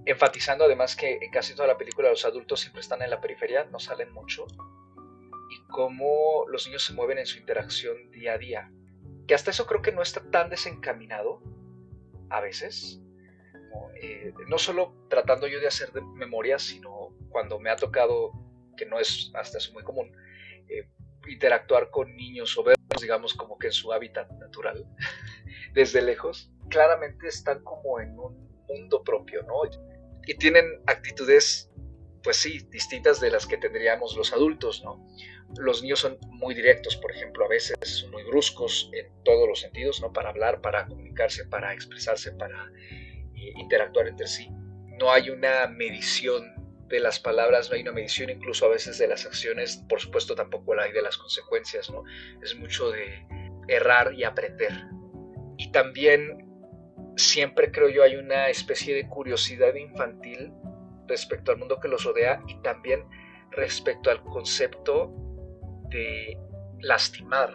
enfatizando 0.04 0.64
además 0.64 0.94
que 0.94 1.18
en 1.20 1.30
casi 1.30 1.54
toda 1.54 1.68
la 1.68 1.78
película 1.78 2.10
los 2.10 2.24
adultos 2.24 2.60
siempre 2.60 2.80
están 2.80 3.02
en 3.02 3.10
la 3.10 3.20
periferia, 3.20 3.64
no 3.64 3.78
salen 3.78 4.12
mucho, 4.12 4.46
y 5.50 5.66
cómo 5.70 6.44
los 6.48 6.66
niños 6.66 6.84
se 6.84 6.92
mueven 6.92 7.18
en 7.18 7.26
su 7.26 7.38
interacción 7.38 8.10
día 8.10 8.34
a 8.34 8.38
día. 8.38 8.72
Que 9.26 9.34
hasta 9.34 9.50
eso 9.50 9.66
creo 9.66 9.82
que 9.82 9.92
no 9.92 10.02
está 10.02 10.22
tan 10.30 10.50
desencaminado 10.50 11.42
a 12.30 12.40
veces. 12.40 13.00
No, 13.70 13.90
eh, 14.00 14.32
solo 14.56 14.94
tratando 15.08 15.46
yo 15.46 15.60
de 15.60 15.66
hacer 15.66 15.92
de 15.92 16.00
memoria, 16.00 16.58
sino 16.58 17.14
cuando 17.28 17.58
me 17.58 17.70
ha 17.70 17.76
tocado, 17.76 18.32
que 18.76 18.86
no 18.86 18.98
es 18.98 19.30
hasta 19.34 19.58
eso 19.58 19.72
muy 19.72 19.82
común, 19.82 20.10
eh, 20.68 20.88
interactuar 21.26 21.90
con 21.90 22.16
niños 22.16 22.56
o 22.56 22.62
digamos, 23.00 23.34
como 23.34 23.58
que 23.58 23.68
en 23.68 23.72
su 23.72 23.92
hábitat 23.92 24.30
natural, 24.32 24.86
desde 25.74 26.02
lejos, 26.02 26.50
claramente 26.68 27.28
están 27.28 27.62
como 27.62 28.00
en 28.00 28.18
un 28.18 28.48
mundo 28.68 29.02
propio, 29.02 29.42
¿no? 29.42 29.62
Y 30.26 30.34
tienen 30.34 30.64
actitudes, 30.86 31.70
pues 32.22 32.36
sí, 32.36 32.58
distintas 32.70 33.20
de 33.20 33.30
las 33.30 33.46
que 33.46 33.56
tendríamos 33.56 34.16
los 34.16 34.32
adultos, 34.32 34.82
¿no? 34.84 35.06
Los 35.56 35.82
niños 35.82 36.00
son 36.00 36.18
muy 36.28 36.54
directos, 36.54 36.96
por 36.96 37.10
ejemplo, 37.10 37.44
a 37.46 37.48
veces 37.48 37.76
son 37.80 38.10
muy 38.10 38.22
bruscos 38.24 38.90
en 38.92 39.10
todos 39.24 39.48
los 39.48 39.60
sentidos, 39.60 40.00
¿no? 40.02 40.12
Para 40.12 40.28
hablar, 40.28 40.60
para 40.60 40.86
comunicarse, 40.86 41.46
para 41.46 41.72
expresarse, 41.72 42.32
para 42.32 42.70
eh, 43.34 43.52
interactuar 43.56 44.08
entre 44.08 44.26
sí. 44.26 44.50
No 44.98 45.10
hay 45.10 45.30
una 45.30 45.66
medición 45.68 46.57
de 46.88 47.00
las 47.00 47.20
palabras, 47.20 47.68
no 47.68 47.76
hay 47.76 47.82
una 47.82 47.92
medición 47.92 48.30
incluso 48.30 48.66
a 48.66 48.70
veces 48.70 48.98
de 48.98 49.06
las 49.06 49.26
acciones, 49.26 49.84
por 49.88 50.00
supuesto 50.00 50.34
tampoco 50.34 50.74
la 50.74 50.84
hay 50.84 50.92
de 50.92 51.02
las 51.02 51.16
consecuencias, 51.18 51.90
¿no? 51.90 52.04
Es 52.42 52.56
mucho 52.56 52.90
de 52.90 53.26
errar 53.68 54.14
y 54.14 54.24
aprender. 54.24 54.72
Y 55.58 55.70
también 55.70 56.46
siempre 57.16 57.70
creo 57.70 57.88
yo 57.88 58.02
hay 58.02 58.16
una 58.16 58.48
especie 58.48 58.94
de 58.94 59.08
curiosidad 59.08 59.74
infantil 59.74 60.52
respecto 61.06 61.50
al 61.50 61.58
mundo 61.58 61.80
que 61.80 61.88
los 61.88 62.04
rodea 62.04 62.42
y 62.46 62.60
también 62.62 63.04
respecto 63.50 64.10
al 64.10 64.22
concepto 64.22 65.12
de 65.90 66.38
lastimar 66.80 67.54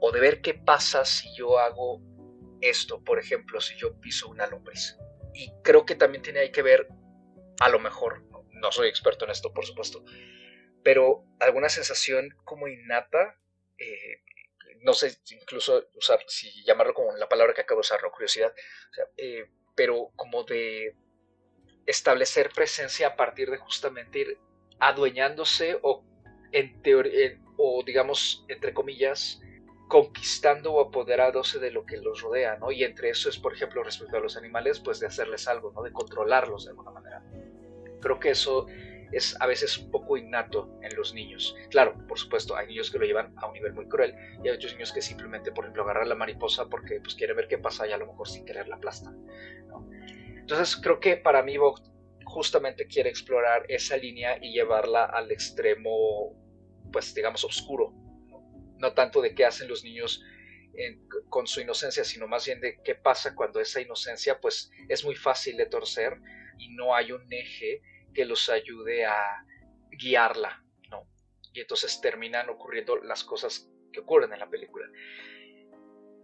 o 0.00 0.12
de 0.12 0.20
ver 0.20 0.40
qué 0.40 0.54
pasa 0.54 1.04
si 1.04 1.34
yo 1.34 1.58
hago 1.58 2.00
esto, 2.60 3.02
por 3.02 3.18
ejemplo, 3.18 3.60
si 3.60 3.76
yo 3.76 3.98
piso 4.00 4.28
una 4.28 4.46
lombriz. 4.46 4.96
Y 5.34 5.52
creo 5.62 5.84
que 5.84 5.94
también 5.94 6.22
tiene 6.22 6.50
que 6.50 6.62
ver, 6.62 6.88
a 7.60 7.68
lo 7.68 7.78
mejor, 7.78 8.27
no 8.60 8.72
soy 8.72 8.88
experto 8.88 9.24
en 9.24 9.30
esto, 9.30 9.52
por 9.52 9.64
supuesto, 9.64 10.04
pero 10.82 11.24
alguna 11.40 11.68
sensación 11.68 12.36
como 12.44 12.68
innata, 12.68 13.38
eh, 13.78 14.22
no 14.82 14.92
sé 14.94 15.18
incluso 15.30 15.88
usar, 15.94 16.20
si 16.26 16.64
llamarlo 16.64 16.94
como 16.94 17.16
la 17.16 17.28
palabra 17.28 17.54
que 17.54 17.62
acabo 17.62 17.78
de 17.78 17.86
usar, 17.86 18.00
curiosidad, 18.10 18.52
eh, 19.16 19.50
pero 19.74 20.10
como 20.16 20.44
de 20.44 20.96
establecer 21.86 22.50
presencia 22.50 23.08
a 23.08 23.16
partir 23.16 23.50
de 23.50 23.58
justamente 23.58 24.20
ir 24.20 24.38
adueñándose 24.78 25.78
o 25.82 26.04
o 27.58 27.82
digamos, 27.84 28.44
entre 28.48 28.72
comillas, 28.72 29.40
conquistando 29.88 30.72
o 30.72 30.80
apoderándose 30.80 31.58
de 31.58 31.70
lo 31.70 31.84
que 31.84 31.96
los 31.96 32.20
rodea, 32.20 32.56
¿no? 32.56 32.70
Y 32.70 32.84
entre 32.84 33.10
eso 33.10 33.28
es, 33.28 33.38
por 33.38 33.54
ejemplo, 33.54 33.82
respecto 33.82 34.16
a 34.16 34.20
los 34.20 34.36
animales, 34.36 34.80
pues 34.80 35.00
de 35.00 35.06
hacerles 35.06 35.48
algo, 35.48 35.72
¿no? 35.72 35.82
De 35.82 35.92
controlarlos 35.92 36.64
de 36.64 36.70
alguna 36.70 36.90
manera. 36.90 37.17
Creo 38.00 38.18
que 38.18 38.30
eso 38.30 38.66
es 39.12 39.36
a 39.40 39.46
veces 39.46 39.78
un 39.78 39.90
poco 39.90 40.16
innato 40.16 40.70
en 40.82 40.94
los 40.96 41.14
niños. 41.14 41.56
Claro, 41.70 41.96
por 42.06 42.18
supuesto, 42.18 42.56
hay 42.56 42.66
niños 42.68 42.90
que 42.90 42.98
lo 42.98 43.06
llevan 43.06 43.32
a 43.36 43.46
un 43.46 43.54
nivel 43.54 43.72
muy 43.72 43.88
cruel 43.88 44.14
y 44.42 44.48
hay 44.48 44.56
otros 44.56 44.72
niños 44.72 44.92
que 44.92 45.00
simplemente, 45.00 45.52
por 45.52 45.64
ejemplo, 45.64 45.82
agarran 45.82 46.08
la 46.08 46.14
mariposa 46.14 46.66
porque 46.68 47.00
pues 47.00 47.14
quiere 47.14 47.34
ver 47.34 47.48
qué 47.48 47.58
pasa 47.58 47.86
y 47.86 47.92
a 47.92 47.96
lo 47.96 48.06
mejor 48.06 48.28
sin 48.28 48.44
querer 48.44 48.68
la 48.68 48.76
aplastan. 48.76 49.26
Entonces 50.36 50.76
creo 50.76 51.00
que 51.00 51.16
para 51.16 51.42
mí 51.42 51.56
Vogt 51.56 51.86
justamente 52.24 52.86
quiere 52.86 53.08
explorar 53.08 53.64
esa 53.68 53.96
línea 53.96 54.38
y 54.40 54.52
llevarla 54.52 55.04
al 55.04 55.30
extremo, 55.30 56.34
pues 56.92 57.14
digamos, 57.14 57.44
oscuro. 57.44 57.94
No, 58.78 58.92
tanto 58.92 59.20
de 59.20 59.34
qué 59.34 59.44
hacen 59.44 59.68
los 59.68 59.82
niños 59.82 60.22
con 61.28 61.46
su 61.46 61.60
inocencia, 61.60 62.04
sino 62.04 62.28
más 62.28 62.46
bien 62.46 62.60
de 62.60 62.80
qué 62.84 62.94
pasa 62.94 63.34
cuando 63.34 63.60
esa 63.60 63.80
inocencia 63.80 64.40
pues 64.40 64.70
es 64.88 65.04
muy 65.04 65.16
fácil 65.16 65.56
de 65.56 65.66
torcer 65.66 66.20
y 66.58 66.70
no 66.70 66.94
hay 66.94 67.12
un 67.12 67.32
eje 67.32 67.82
que 68.14 68.24
los 68.24 68.48
ayude 68.48 69.06
a 69.06 69.44
guiarla, 69.90 70.64
¿no? 70.90 71.06
Y 71.52 71.60
entonces 71.60 72.00
terminan 72.00 72.48
ocurriendo 72.50 72.96
las 72.96 73.24
cosas 73.24 73.70
que 73.92 74.00
ocurren 74.00 74.32
en 74.32 74.40
la 74.40 74.48
película. 74.48 74.86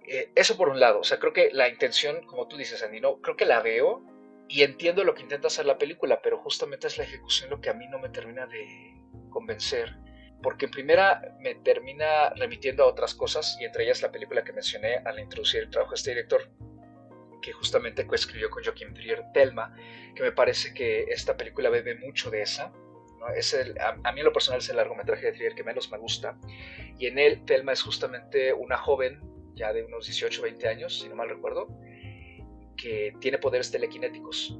Eh, 0.06 0.30
eso 0.34 0.56
por 0.56 0.68
un 0.68 0.80
lado, 0.80 1.00
o 1.00 1.04
sea, 1.04 1.18
creo 1.18 1.32
que 1.32 1.50
la 1.52 1.68
intención, 1.68 2.26
como 2.26 2.46
tú 2.46 2.56
dices, 2.56 2.82
Andy, 2.82 3.00
no, 3.00 3.20
creo 3.20 3.36
que 3.36 3.46
la 3.46 3.60
veo 3.60 4.04
y 4.48 4.62
entiendo 4.62 5.04
lo 5.04 5.14
que 5.14 5.22
intenta 5.22 5.46
hacer 5.46 5.64
la 5.64 5.78
película, 5.78 6.20
pero 6.22 6.38
justamente 6.38 6.86
es 6.86 6.98
la 6.98 7.04
ejecución 7.04 7.50
lo 7.50 7.60
que 7.60 7.70
a 7.70 7.74
mí 7.74 7.86
no 7.88 7.98
me 7.98 8.10
termina 8.10 8.46
de 8.46 8.94
convencer. 9.30 9.96
Porque 10.42 10.66
en 10.66 10.70
primera 10.70 11.36
me 11.40 11.54
termina 11.54 12.30
remitiendo 12.34 12.84
a 12.84 12.88
otras 12.88 13.14
cosas, 13.14 13.56
y 13.60 13.64
entre 13.64 13.84
ellas 13.84 14.02
la 14.02 14.12
película 14.12 14.44
que 14.44 14.52
mencioné 14.52 14.96
al 14.96 15.18
introducir 15.18 15.62
el 15.62 15.70
trabajo 15.70 15.92
de 15.92 15.96
este 15.96 16.10
director, 16.10 16.50
que 17.44 17.52
justamente 17.52 18.06
coescribió 18.06 18.48
con 18.48 18.64
Joaquín 18.64 18.94
Trier, 18.94 19.22
Telma, 19.34 19.76
que 20.16 20.22
me 20.22 20.32
parece 20.32 20.72
que 20.72 21.02
esta 21.10 21.36
película 21.36 21.68
bebe 21.68 21.94
mucho 21.96 22.30
de 22.30 22.40
esa. 22.40 22.72
Es 23.36 23.52
el, 23.52 23.78
a, 23.78 24.12
mí 24.12 24.20
en 24.20 24.24
lo 24.24 24.32
personal 24.32 24.60
es 24.60 24.68
el 24.70 24.76
largometraje 24.76 25.26
de 25.26 25.32
Trier 25.32 25.54
que 25.54 25.62
menos 25.62 25.90
me 25.90 25.98
gusta. 25.98 26.38
Y 26.98 27.06
en 27.06 27.18
él, 27.18 27.44
Telma 27.44 27.72
es 27.72 27.82
justamente 27.82 28.54
una 28.54 28.78
joven, 28.78 29.20
ya 29.54 29.74
de 29.74 29.84
unos 29.84 30.06
18 30.06 30.40
20 30.40 30.68
años, 30.68 31.00
si 31.00 31.08
no 31.08 31.16
mal 31.16 31.28
recuerdo, 31.28 31.68
que 32.78 33.14
tiene 33.20 33.36
poderes 33.36 33.70
telequinéticos. 33.70 34.58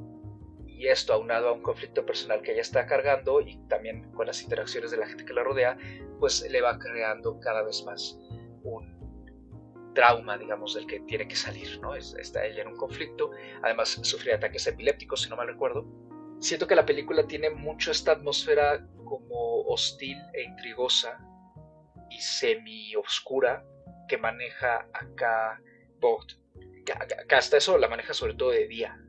Y 0.66 0.88
esto 0.88 1.14
aunado 1.14 1.48
a 1.48 1.52
un 1.52 1.62
conflicto 1.62 2.04
personal 2.04 2.42
que 2.42 2.52
ella 2.52 2.62
está 2.62 2.86
cargando 2.86 3.40
y 3.40 3.56
también 3.68 4.12
con 4.12 4.26
las 4.26 4.42
interacciones 4.42 4.90
de 4.90 4.98
la 4.98 5.06
gente 5.06 5.24
que 5.24 5.32
la 5.32 5.42
rodea, 5.42 5.78
pues 6.20 6.46
le 6.50 6.60
va 6.60 6.78
creando 6.78 7.40
cada 7.40 7.62
vez 7.62 7.82
más 7.84 8.18
un 8.62 8.93
trauma, 9.94 10.36
digamos, 10.36 10.74
del 10.74 10.86
que 10.86 11.00
tiene 11.00 11.26
que 11.26 11.36
salir, 11.36 11.80
¿no? 11.80 11.94
Está 11.94 12.44
ella 12.44 12.62
en 12.62 12.68
un 12.68 12.76
conflicto, 12.76 13.30
además 13.62 14.00
sufre 14.02 14.34
ataques 14.34 14.66
epilépticos, 14.66 15.22
si 15.22 15.30
no 15.30 15.36
mal 15.36 15.48
recuerdo. 15.48 15.86
Siento 16.40 16.66
que 16.66 16.74
la 16.74 16.84
película 16.84 17.26
tiene 17.26 17.50
mucho 17.50 17.90
esta 17.90 18.12
atmósfera 18.12 18.86
como 19.04 19.62
hostil 19.62 20.18
e 20.34 20.42
intrigosa 20.42 21.18
y 22.10 22.20
semi-oscura 22.20 23.64
que 24.08 24.18
maneja 24.18 24.88
acá 24.92 25.62
Vogt. 26.00 26.32
Que 26.84 27.34
hasta 27.34 27.56
eso 27.56 27.78
la 27.78 27.88
maneja 27.88 28.12
sobre 28.12 28.34
todo 28.34 28.50
de 28.50 28.68
día. 28.68 29.00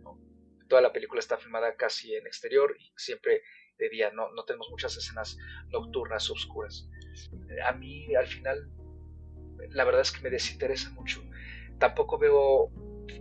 Toda 0.69 0.81
la 0.81 0.93
película 0.93 1.19
está 1.19 1.37
filmada 1.37 1.75
casi 1.75 2.15
en 2.15 2.25
exterior 2.25 2.75
y 2.79 2.93
siempre 2.95 3.41
de 3.77 3.89
día, 3.89 4.11
no, 4.11 4.31
no 4.31 4.45
tenemos 4.45 4.69
muchas 4.69 4.95
escenas 4.95 5.37
nocturnas, 5.67 6.29
oscuras. 6.29 6.89
A 7.65 7.73
mí 7.73 8.15
al 8.15 8.27
final 8.27 8.69
la 9.69 9.83
verdad 9.83 10.01
es 10.01 10.11
que 10.11 10.21
me 10.21 10.29
desinteresa 10.29 10.89
mucho. 10.91 11.23
Tampoco 11.79 12.17
veo 12.17 12.71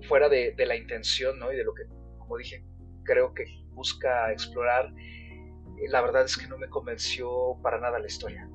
fuera 0.09 0.29
de, 0.29 0.55
la 0.59 0.77
intención 0.77 1.39
¿no? 1.39 1.53
y 1.53 1.57
de 1.57 1.65
lo 1.65 1.75
que, 1.75 1.85
como 2.19 2.37
dije, 2.37 2.65
creo 3.05 3.35
que 3.35 3.45
busca 3.71 4.33
explorar. 4.33 4.93
Eh, 4.97 5.89
la 5.89 6.01
verdad 6.01 6.25
es 6.25 6.37
que 6.37 6.47
no 6.47 6.57
me 6.57 6.69
convenció 6.69 7.59
para 7.63 7.81
nada 7.81 7.99
la 7.99 8.07
historia. 8.07 8.49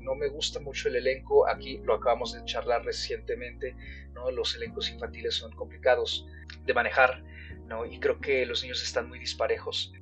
No 0.00 0.14
me 0.14 0.28
gusta 0.28 0.60
mucho 0.60 0.88
el 0.88 0.96
elenco. 0.96 1.48
Aquí 1.48 1.78
lo 1.84 1.94
acabamos 1.94 2.34
de 2.34 2.44
charlar 2.44 2.84
recientemente. 2.84 3.76
¿no? 4.12 4.30
Los 4.30 4.54
elencos 4.56 4.90
infantiles 4.90 5.34
son 5.34 5.52
complicados 5.52 6.26
de 6.64 6.74
manejar. 6.74 7.24
¿no? 7.66 7.86
Y 7.86 7.98
creo 7.98 8.20
que 8.20 8.44
los 8.46 8.62
niños 8.62 8.82
están 8.82 9.08
muy 9.08 9.18
disparejos. 9.18 9.92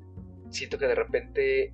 Siento 0.50 0.78
que 0.78 0.86
de 0.86 0.94
repente 0.94 1.72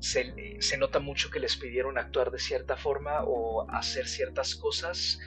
se, 0.00 0.78
nota 0.78 0.98
mucho 0.98 1.30
que 1.30 1.38
les 1.38 1.56
pidieron 1.56 1.98
actuar 1.98 2.30
de 2.30 2.38
cierta 2.38 2.76
forma 2.76 3.22
o 3.24 3.70
hacer 3.70 4.08
ciertas 4.08 4.56
cosas 4.56 5.18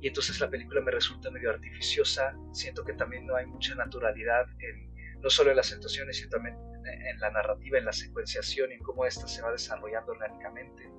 y 0.00 0.08
entonces 0.08 0.38
la 0.40 0.48
película 0.48 0.80
me 0.80 0.92
resulta 0.92 1.30
medio 1.30 1.50
artificiosa. 1.50 2.36
Siento 2.52 2.84
que 2.84 2.92
también 2.92 3.26
no 3.26 3.34
hay 3.34 3.46
mucha 3.46 3.74
naturalidad 3.74 4.46
en, 4.60 5.20
no 5.20 5.30
solo 5.30 5.50
en 5.50 5.56
las 5.56 5.66
situaciones, 5.66 6.18
sino 6.18 6.30
también 6.30 6.56
en 6.84 7.18
la 7.18 7.30
narrativa, 7.30 7.78
en 7.78 7.84
la 7.84 7.92
secuenciación, 7.92 8.70
en 8.70 8.80
cómo 8.80 9.04
ésta 9.04 9.26
se 9.26 9.42
va 9.42 9.50
desarrollando 9.50 10.12
orgánicamente. 10.12 10.90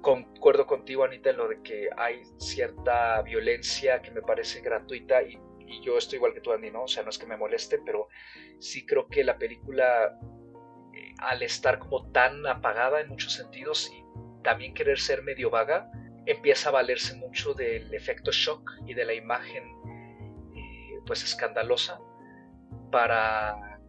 Concuerdo 0.00 0.66
contigo, 0.66 1.04
Anita, 1.04 1.30
en 1.30 1.36
lo 1.36 1.48
de 1.48 1.62
que 1.62 1.88
hay 1.96 2.22
cierta 2.38 3.22
violencia 3.22 4.00
que 4.02 4.10
me 4.10 4.22
parece 4.22 4.60
gratuita 4.60 5.22
y, 5.22 5.38
y 5.66 5.82
yo 5.82 5.98
estoy 5.98 6.16
igual 6.16 6.34
que 6.34 6.40
tú, 6.40 6.52
Andy, 6.52 6.70
¿no? 6.70 6.84
O 6.84 6.88
sea, 6.88 7.02
no 7.02 7.10
es 7.10 7.18
que 7.18 7.26
me 7.26 7.36
moleste, 7.36 7.78
pero 7.84 8.08
sí 8.58 8.86
creo 8.86 9.08
que 9.08 9.22
la 9.22 9.38
película 9.38 10.18
al 11.18 11.42
estar 11.42 11.78
como 11.78 12.10
tan 12.10 12.46
apagada 12.46 13.00
en 13.00 13.08
muchos 13.08 13.34
sentidos 13.34 13.90
y 13.92 14.04
también 14.42 14.74
querer 14.74 14.98
ser 14.98 15.22
medio 15.22 15.50
vaga, 15.50 15.90
empieza 16.26 16.68
a 16.68 16.72
valerse 16.72 17.16
mucho 17.16 17.54
del 17.54 17.92
efecto 17.94 18.30
shock 18.30 18.70
y 18.86 18.94
de 18.94 19.04
la 19.04 19.14
imagen 19.14 19.64
eh, 20.56 21.00
pues 21.06 21.22
escandalosa 21.24 22.00
para 22.90 23.80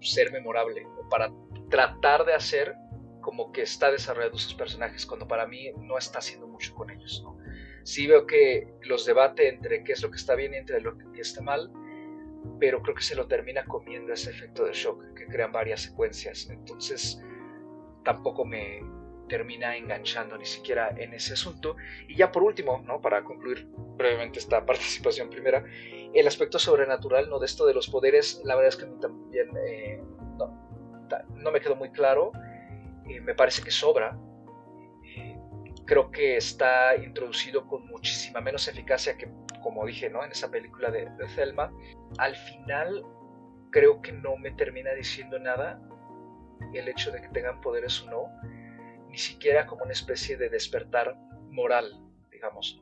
ser 0.00 0.32
memorable 0.32 0.86
o 0.86 1.08
para 1.08 1.30
tratar 1.70 2.24
de 2.24 2.34
hacer 2.34 2.74
como 3.20 3.50
que 3.50 3.62
está 3.62 3.90
desarrollando 3.90 4.38
sus 4.38 4.54
personajes 4.54 5.04
cuando 5.04 5.26
para 5.26 5.46
mí 5.46 5.72
no 5.78 5.98
está 5.98 6.20
haciendo 6.20 6.46
mucho 6.46 6.74
con 6.74 6.90
ellos. 6.90 7.22
¿no? 7.24 7.36
Sí 7.82 8.06
veo 8.06 8.26
que 8.26 8.68
los 8.82 9.04
debate 9.04 9.48
entre 9.48 9.82
qué 9.82 9.92
es 9.92 10.02
lo 10.02 10.10
que 10.10 10.16
está 10.16 10.34
bien 10.36 10.54
y 10.54 10.58
entre 10.58 10.80
lo 10.80 10.96
que 10.96 11.20
está 11.20 11.42
mal, 11.42 11.70
pero 12.58 12.82
creo 12.82 12.94
que 12.94 13.02
se 13.02 13.14
lo 13.14 13.26
termina 13.26 13.64
comiendo 13.64 14.12
ese 14.12 14.30
efecto 14.30 14.64
de 14.64 14.72
shock 14.72 15.14
que 15.14 15.26
crean 15.26 15.52
varias 15.52 15.82
secuencias. 15.82 16.48
Entonces 16.50 17.20
tampoco 18.04 18.44
me 18.44 18.80
termina 19.28 19.76
enganchando 19.76 20.38
ni 20.38 20.46
siquiera 20.46 20.94
en 20.96 21.14
ese 21.14 21.34
asunto. 21.34 21.76
Y 22.08 22.16
ya 22.16 22.32
por 22.32 22.42
último, 22.42 22.82
¿no? 22.86 23.00
para 23.00 23.24
concluir 23.24 23.68
brevemente 23.96 24.38
esta 24.38 24.64
participación 24.66 25.30
primera, 25.30 25.64
el 26.14 26.26
aspecto 26.26 26.58
sobrenatural, 26.58 27.28
¿no? 27.28 27.38
de 27.38 27.46
esto 27.46 27.66
de 27.66 27.74
los 27.74 27.88
poderes, 27.88 28.40
la 28.44 28.54
verdad 28.54 28.68
es 28.68 28.76
que 28.76 28.84
a 28.84 28.88
mí 28.88 29.00
también 29.00 29.50
eh, 29.66 30.02
no, 30.38 31.50
me 31.50 31.60
quedó 31.60 31.76
muy 31.76 31.90
claro. 31.90 32.32
Eh, 33.08 33.20
me 33.20 33.34
parece 33.34 33.62
que 33.62 33.70
sobra. 33.70 34.18
Eh, 35.04 35.38
creo 35.84 36.10
que 36.10 36.36
está 36.36 36.96
introducido 36.96 37.66
con 37.66 37.86
muchísima 37.86 38.40
menos 38.40 38.66
eficacia 38.68 39.16
que 39.16 39.28
como 39.66 39.84
dije, 39.84 40.08
¿no? 40.08 40.22
En 40.22 40.30
esa 40.30 40.48
película 40.48 40.92
de, 40.92 41.06
de 41.10 41.26
Thelma, 41.34 41.72
al 42.18 42.36
final 42.36 43.04
creo 43.72 44.00
que 44.00 44.12
no 44.12 44.36
me 44.36 44.52
termina 44.52 44.92
diciendo 44.92 45.40
nada 45.40 45.82
el 46.72 46.86
hecho 46.86 47.10
de 47.10 47.20
que 47.20 47.28
tengan 47.30 47.60
poderes 47.60 48.00
o 48.02 48.08
no, 48.08 48.30
ni 49.08 49.18
siquiera 49.18 49.66
como 49.66 49.82
una 49.82 49.92
especie 49.92 50.36
de 50.36 50.50
despertar 50.50 51.16
moral, 51.50 52.00
digamos, 52.30 52.80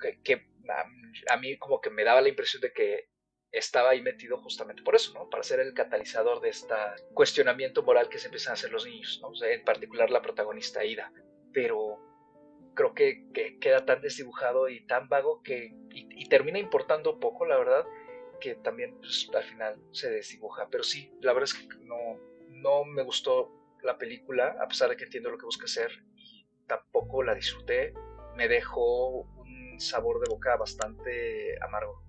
que, 0.00 0.22
que 0.22 0.48
a, 1.28 1.36
mí 1.36 1.58
como 1.58 1.82
que 1.82 1.90
me 1.90 2.02
daba 2.02 2.22
la 2.22 2.30
impresión 2.30 2.62
de 2.62 2.72
que 2.72 3.10
estaba 3.52 3.90
ahí 3.90 4.00
metido 4.00 4.38
justamente 4.38 4.82
por 4.82 4.94
eso, 4.94 5.12
¿no? 5.12 5.28
Para 5.28 5.42
ser 5.42 5.60
el 5.60 5.74
catalizador 5.74 6.40
de 6.40 6.48
este 6.48 6.74
cuestionamiento 7.12 7.82
moral 7.82 8.08
que 8.08 8.18
se 8.18 8.28
empiezan 8.28 8.52
a 8.52 8.54
hacer 8.54 8.72
los 8.72 8.86
niños, 8.86 9.20
¿no? 9.20 9.32
en 9.44 9.64
particular 9.64 10.08
la 10.08 10.22
protagonista 10.22 10.82
Ida. 10.82 11.12
Pero 11.52 11.99
creo 12.80 12.94
que, 12.94 13.58
queda 13.60 13.84
tan 13.84 14.00
desdibujado 14.00 14.68
y 14.68 14.86
tan 14.86 15.08
vago 15.08 15.42
que 15.42 15.74
y, 15.92 16.28
termina 16.28 16.58
importando 16.58 17.18
poco, 17.18 17.44
la 17.44 17.58
verdad, 17.58 17.84
que 18.40 18.54
también 18.54 18.96
pues, 19.00 19.28
al 19.34 19.42
final 19.42 19.76
se 19.90 20.10
desdibuja. 20.10 20.68
Pero 20.70 20.84
sí, 20.84 21.12
la 21.20 21.32
verdad 21.32 21.50
es 21.52 21.54
que 21.54 21.76
no, 21.84 21.96
no 22.48 22.84
me 22.84 23.02
gustó 23.02 23.50
la 23.82 23.98
película, 23.98 24.56
a 24.62 24.68
pesar 24.68 24.88
de 24.90 24.96
que 24.96 25.04
entiendo 25.04 25.30
lo 25.30 25.38
que 25.38 25.44
busca 25.44 25.64
hacer 25.64 25.90
y 26.14 26.46
tampoco 26.66 27.22
la 27.22 27.34
disfruté. 27.34 27.92
Me 28.36 28.48
dejó 28.48 29.22
un 29.22 29.80
sabor 29.80 30.20
de 30.20 30.30
boca 30.30 30.56
bastante 30.56 31.56
amargo. 31.62 32.02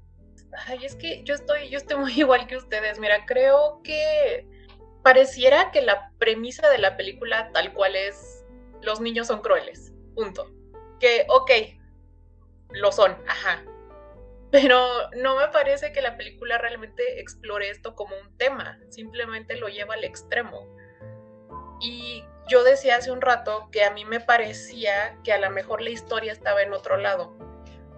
Ay, 0.67 0.85
es 0.85 0.95
que 0.95 1.23
yo 1.23 1.33
estoy, 1.33 1.69
yo 1.69 1.77
estoy 1.79 1.97
muy 1.97 2.13
igual 2.17 2.47
que 2.47 2.57
ustedes. 2.57 2.99
Mira, 2.99 3.25
creo 3.25 3.81
que 3.83 4.47
pareciera 5.03 5.71
que 5.71 5.81
la 5.81 6.11
premisa 6.19 6.69
de 6.69 6.77
la 6.77 6.95
película 6.95 7.51
tal 7.51 7.73
cual 7.73 7.95
es 7.95 8.45
los 8.83 9.01
niños 9.01 9.27
son 9.27 9.41
crueles 9.41 9.91
punto. 10.13 10.60
Que, 11.01 11.25
ok, 11.27 11.51
lo 12.69 12.91
son, 12.91 13.17
ajá. 13.27 13.65
Pero 14.51 15.09
no 15.17 15.35
me 15.37 15.47
parece 15.47 15.91
que 15.91 16.01
la 16.01 16.15
película 16.15 16.57
realmente 16.57 17.19
explore 17.19 17.69
esto 17.69 17.95
como 17.95 18.15
un 18.15 18.37
tema, 18.37 18.79
simplemente 18.89 19.55
lo 19.55 19.67
lleva 19.67 19.95
al 19.95 20.03
extremo. 20.03 20.67
Y 21.81 22.23
yo 22.47 22.63
decía 22.63 22.97
hace 22.97 23.11
un 23.11 23.21
rato 23.21 23.69
que 23.71 23.83
a 23.83 23.91
mí 23.91 24.05
me 24.05 24.19
parecía 24.19 25.17
que 25.23 25.33
a 25.33 25.39
lo 25.39 25.49
mejor 25.49 25.81
la 25.81 25.89
historia 25.89 26.31
estaba 26.31 26.61
en 26.61 26.73
otro 26.73 26.97
lado, 26.97 27.35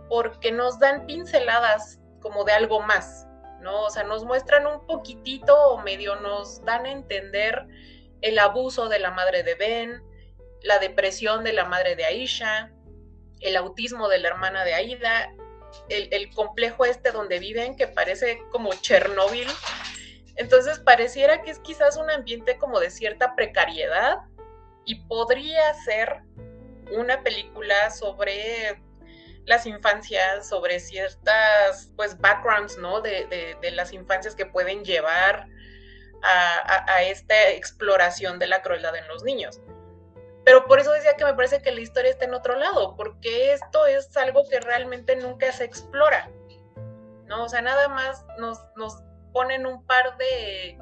porque 0.08 0.52
nos 0.52 0.80
dan 0.80 1.06
pinceladas 1.06 2.00
como 2.22 2.46
de 2.46 2.54
algo 2.54 2.80
más, 2.80 3.28
¿no? 3.60 3.82
O 3.82 3.90
sea, 3.90 4.04
nos 4.04 4.24
muestran 4.24 4.66
un 4.66 4.86
poquitito 4.86 5.58
o 5.70 5.82
medio 5.82 6.16
nos 6.18 6.64
dan 6.64 6.86
a 6.86 6.92
entender 6.92 7.68
el 8.22 8.40
abuso 8.40 8.88
de 8.88 9.00
la 9.00 9.12
madre 9.12 9.44
de 9.44 9.56
Ben, 9.56 10.02
la 10.62 10.80
depresión 10.80 11.44
de 11.44 11.52
la 11.52 11.66
madre 11.66 11.98
de 11.98 12.06
Aisha, 12.06 12.72
el 13.44 13.56
autismo 13.58 14.10
de 14.10 14.20
la 14.20 14.30
hermana 14.30 14.64
de 14.64 14.74
Aida, 14.74 15.34
el, 15.90 16.30
complejo 16.34 16.86
este 16.86 17.12
donde 17.12 17.40
viven 17.40 17.76
que 17.76 17.88
parece 17.88 18.42
como 18.52 18.74
Chernóbil. 18.74 19.48
Entonces 20.36 20.80
pareciera 20.80 21.42
que 21.42 21.52
es 21.52 21.60
quizás 21.60 21.98
un 21.98 22.10
ambiente 22.10 22.58
como 22.58 22.80
de 22.80 22.90
cierta 22.90 23.36
precariedad 23.36 24.20
y 24.86 25.06
podría 25.06 25.74
ser 25.86 26.22
una 26.92 27.22
película 27.24 27.92
sobre 27.92 28.82
las 29.46 29.66
infancias, 29.66 30.48
sobre 30.48 30.80
ciertas 30.80 31.92
pues 31.96 32.18
backgrounds, 32.18 32.78
¿no? 32.78 33.02
De, 33.02 33.58
las 33.74 33.94
infancias 33.94 34.36
que 34.36 34.46
pueden 34.46 34.84
llevar 34.84 35.48
a, 36.24 37.04
esta 37.04 37.50
exploración 37.50 38.40
de 38.40 38.48
la 38.48 38.62
crueldad 38.62 38.96
en 38.96 39.08
los 39.08 39.24
niños. 39.24 39.60
Pero 40.46 40.66
por 40.66 40.80
eso 40.80 40.92
decía 40.92 41.16
que 41.16 41.26
me 41.26 41.34
parece 41.34 41.62
que 41.62 41.72
la 41.72 41.82
historia 41.82 42.12
está 42.12 42.26
en 42.26 42.34
otro 42.34 42.56
lado, 42.56 42.96
porque 42.96 43.54
esto 43.54 43.86
es 43.86 44.16
algo 44.18 44.44
que 44.50 44.60
realmente 44.60 45.16
nunca 45.16 45.52
se 45.52 45.64
explora, 45.64 46.30
¿no? 47.28 47.46
O 47.46 47.50
sea, 47.50 47.62
nada 47.62 47.88
más 47.88 48.26
nos, 48.38 48.60
nos 48.76 49.02
ponen 49.32 49.66
un 49.66 49.86
par 49.86 50.18
de, 50.18 50.78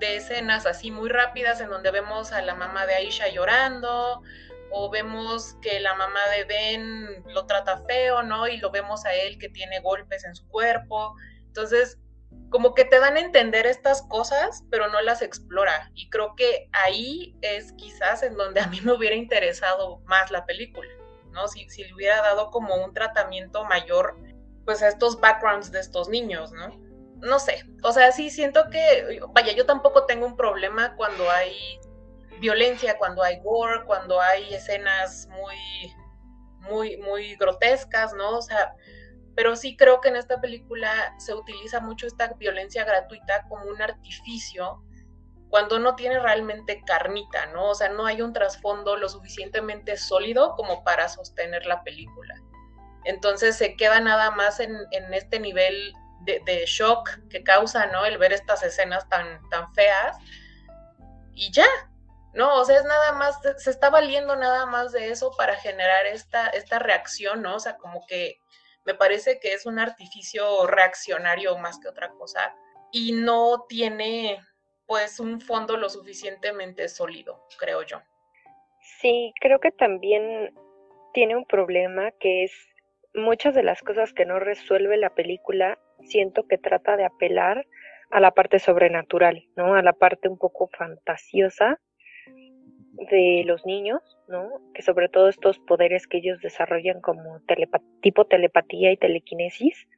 de 0.00 0.16
escenas 0.16 0.66
así 0.66 0.90
muy 0.90 1.08
rápidas 1.08 1.60
en 1.60 1.70
donde 1.70 1.90
vemos 1.90 2.32
a 2.32 2.42
la 2.42 2.54
mamá 2.54 2.86
de 2.86 2.94
Aisha 2.94 3.28
llorando 3.28 4.22
o 4.70 4.90
vemos 4.90 5.56
que 5.62 5.80
la 5.80 5.94
mamá 5.94 6.20
de 6.36 6.44
Ben 6.44 7.24
lo 7.32 7.46
trata 7.46 7.78
feo, 7.86 8.22
¿no? 8.22 8.46
Y 8.48 8.58
lo 8.58 8.70
vemos 8.70 9.04
a 9.04 9.14
él 9.14 9.38
que 9.38 9.48
tiene 9.48 9.80
golpes 9.80 10.24
en 10.24 10.34
su 10.34 10.46
cuerpo. 10.48 11.14
Entonces, 11.46 11.98
como 12.50 12.74
que 12.74 12.84
te 12.84 12.98
dan 12.98 13.16
a 13.16 13.20
entender 13.20 13.66
estas 13.66 14.02
cosas, 14.02 14.64
pero 14.70 14.88
no 14.88 15.00
las 15.02 15.22
explora. 15.22 15.90
Y 15.94 16.08
creo 16.10 16.34
que 16.36 16.68
ahí 16.72 17.36
es 17.42 17.72
quizás 17.72 18.22
en 18.22 18.36
donde 18.36 18.60
a 18.60 18.66
mí 18.68 18.80
me 18.80 18.92
hubiera 18.92 19.16
interesado 19.16 20.00
más 20.06 20.30
la 20.30 20.46
película, 20.46 20.90
¿no? 21.30 21.48
Si, 21.48 21.68
si 21.68 21.84
le 21.84 21.94
hubiera 21.94 22.22
dado 22.22 22.50
como 22.50 22.74
un 22.84 22.94
tratamiento 22.94 23.64
mayor, 23.64 24.16
pues 24.64 24.82
a 24.82 24.88
estos 24.88 25.20
backgrounds 25.20 25.70
de 25.70 25.80
estos 25.80 26.08
niños, 26.08 26.52
¿no? 26.52 26.88
no 27.20 27.38
sé, 27.38 27.64
o 27.82 27.92
sea, 27.92 28.12
sí 28.12 28.30
siento 28.30 28.70
que, 28.70 29.20
vaya, 29.32 29.52
yo 29.52 29.66
tampoco 29.66 30.04
tengo 30.06 30.26
un 30.26 30.36
problema 30.36 30.94
cuando 30.96 31.28
hay 31.30 31.80
violencia, 32.40 32.96
cuando 32.96 33.22
hay 33.22 33.40
gore, 33.40 33.84
cuando 33.84 34.20
hay 34.20 34.54
escenas 34.54 35.26
muy, 35.28 35.56
muy, 36.60 36.96
muy 36.98 37.34
grotescas, 37.36 38.14
¿no? 38.14 38.38
O 38.38 38.42
sea, 38.42 38.74
pero 39.38 39.54
sí 39.54 39.76
creo 39.76 40.00
que 40.00 40.08
en 40.08 40.16
esta 40.16 40.40
película 40.40 41.14
se 41.18 41.32
utiliza 41.32 41.78
mucho 41.78 42.08
esta 42.08 42.26
violencia 42.40 42.84
gratuita 42.84 43.46
como 43.48 43.66
un 43.66 43.80
artificio 43.80 44.82
cuando 45.48 45.78
no 45.78 45.94
tiene 45.94 46.18
realmente 46.18 46.82
carnita, 46.84 47.46
¿no? 47.52 47.66
O 47.68 47.74
sea, 47.76 47.88
no 47.88 48.04
hay 48.04 48.20
un 48.20 48.32
trasfondo 48.32 48.96
lo 48.96 49.08
suficientemente 49.08 49.96
sólido 49.96 50.56
como 50.56 50.82
para 50.82 51.08
sostener 51.08 51.66
la 51.66 51.84
película. 51.84 52.34
Entonces 53.04 53.54
se 53.54 53.76
queda 53.76 54.00
nada 54.00 54.32
más 54.32 54.58
en, 54.58 54.76
en 54.90 55.14
este 55.14 55.38
nivel 55.38 55.92
de, 56.22 56.64
shock 56.66 57.08
que 57.30 57.44
causa, 57.44 57.86
¿no? 57.86 58.04
El 58.06 58.18
ver 58.18 58.32
estas 58.32 58.64
escenas 58.64 59.08
tan, 59.08 59.48
tan 59.50 59.72
feas. 59.72 60.16
Y 61.32 61.52
ya, 61.52 61.68
¿no? 62.34 62.56
O 62.56 62.64
sea, 62.64 62.76
es 62.76 62.84
nada 62.84 63.12
más, 63.12 63.38
se 63.58 63.70
está 63.70 63.88
valiendo 63.88 64.34
nada 64.34 64.66
más 64.66 64.90
de 64.90 65.12
eso 65.12 65.30
para 65.38 65.54
generar 65.54 66.06
esta, 66.06 66.48
esta 66.48 66.80
reacción, 66.80 67.42
¿no? 67.42 67.54
O 67.54 67.60
sea, 67.60 67.76
como 67.76 68.04
que 68.08 68.40
me 68.88 68.94
parece 68.94 69.38
que 69.38 69.52
es 69.52 69.66
un 69.66 69.78
artificio 69.78 70.66
reaccionario 70.66 71.58
más 71.58 71.78
que 71.78 71.88
otra 71.88 72.08
cosa 72.12 72.56
y 72.90 73.12
no 73.12 73.66
tiene 73.68 74.40
pues 74.86 75.20
un 75.20 75.42
fondo 75.42 75.76
lo 75.76 75.90
suficientemente 75.90 76.88
sólido, 76.88 77.46
creo 77.58 77.82
yo. 77.82 78.00
Sí, 79.02 79.34
creo 79.42 79.60
que 79.60 79.72
también 79.72 80.54
tiene 81.12 81.36
un 81.36 81.44
problema 81.44 82.12
que 82.12 82.44
es 82.44 82.52
muchas 83.12 83.54
de 83.54 83.62
las 83.62 83.82
cosas 83.82 84.14
que 84.14 84.24
no 84.24 84.38
resuelve 84.38 84.96
la 84.96 85.14
película 85.14 85.78
siento 86.04 86.46
que 86.48 86.56
trata 86.56 86.96
de 86.96 87.04
apelar 87.04 87.66
a 88.10 88.20
la 88.20 88.30
parte 88.30 88.58
sobrenatural, 88.58 89.44
¿no? 89.54 89.74
A 89.74 89.82
la 89.82 89.92
parte 89.92 90.30
un 90.30 90.38
poco 90.38 90.70
fantasiosa 90.78 91.78
de 93.10 93.42
los 93.46 93.64
niños, 93.64 94.00
¿no? 94.28 94.48
Que 94.74 94.82
sobre 94.82 95.08
todo 95.08 95.28
estos 95.28 95.58
poderes 95.60 96.06
que 96.06 96.18
ellos 96.18 96.40
desarrollan 96.40 97.00
como 97.00 97.40
tipo 98.00 98.26
telepatía 98.26 98.92
y 98.92 98.96
telequinesis 98.96 99.88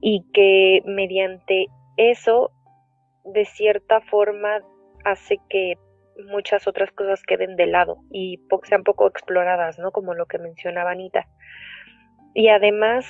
y 0.00 0.24
que 0.32 0.82
mediante 0.84 1.66
eso 1.96 2.50
de 3.24 3.44
cierta 3.44 4.00
forma 4.00 4.60
hace 5.04 5.38
que 5.48 5.74
muchas 6.26 6.66
otras 6.66 6.90
cosas 6.92 7.22
queden 7.22 7.56
de 7.56 7.66
lado 7.66 7.98
y 8.10 8.40
sean 8.64 8.84
poco 8.84 9.06
exploradas, 9.06 9.78
¿no? 9.78 9.92
Como 9.92 10.14
lo 10.14 10.26
que 10.26 10.38
mencionaba 10.38 10.90
Anita. 10.90 11.26
Y 12.34 12.48
además 12.48 13.06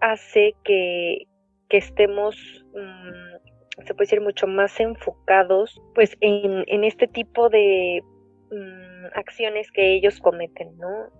hace 0.00 0.54
que, 0.64 1.26
estemos, 1.70 2.36
mm, 2.74 3.47
se 3.86 3.94
puede 3.94 4.06
decir, 4.06 4.20
mucho 4.20 4.46
más 4.46 4.78
enfocados 4.80 5.80
pues 5.94 6.16
en, 6.20 6.64
en 6.66 6.84
este 6.84 7.06
tipo 7.06 7.48
de 7.48 8.02
mm, 8.50 9.06
acciones 9.14 9.70
que 9.70 9.94
ellos 9.94 10.20
cometen, 10.20 10.76
¿no? 10.78 11.10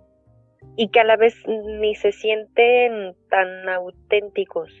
Y 0.75 0.89
que 0.89 0.99
a 0.99 1.05
la 1.05 1.17
vez 1.17 1.35
ni 1.47 1.95
se 1.95 2.11
sienten 2.11 3.15
tan 3.29 3.69
auténticos. 3.69 4.71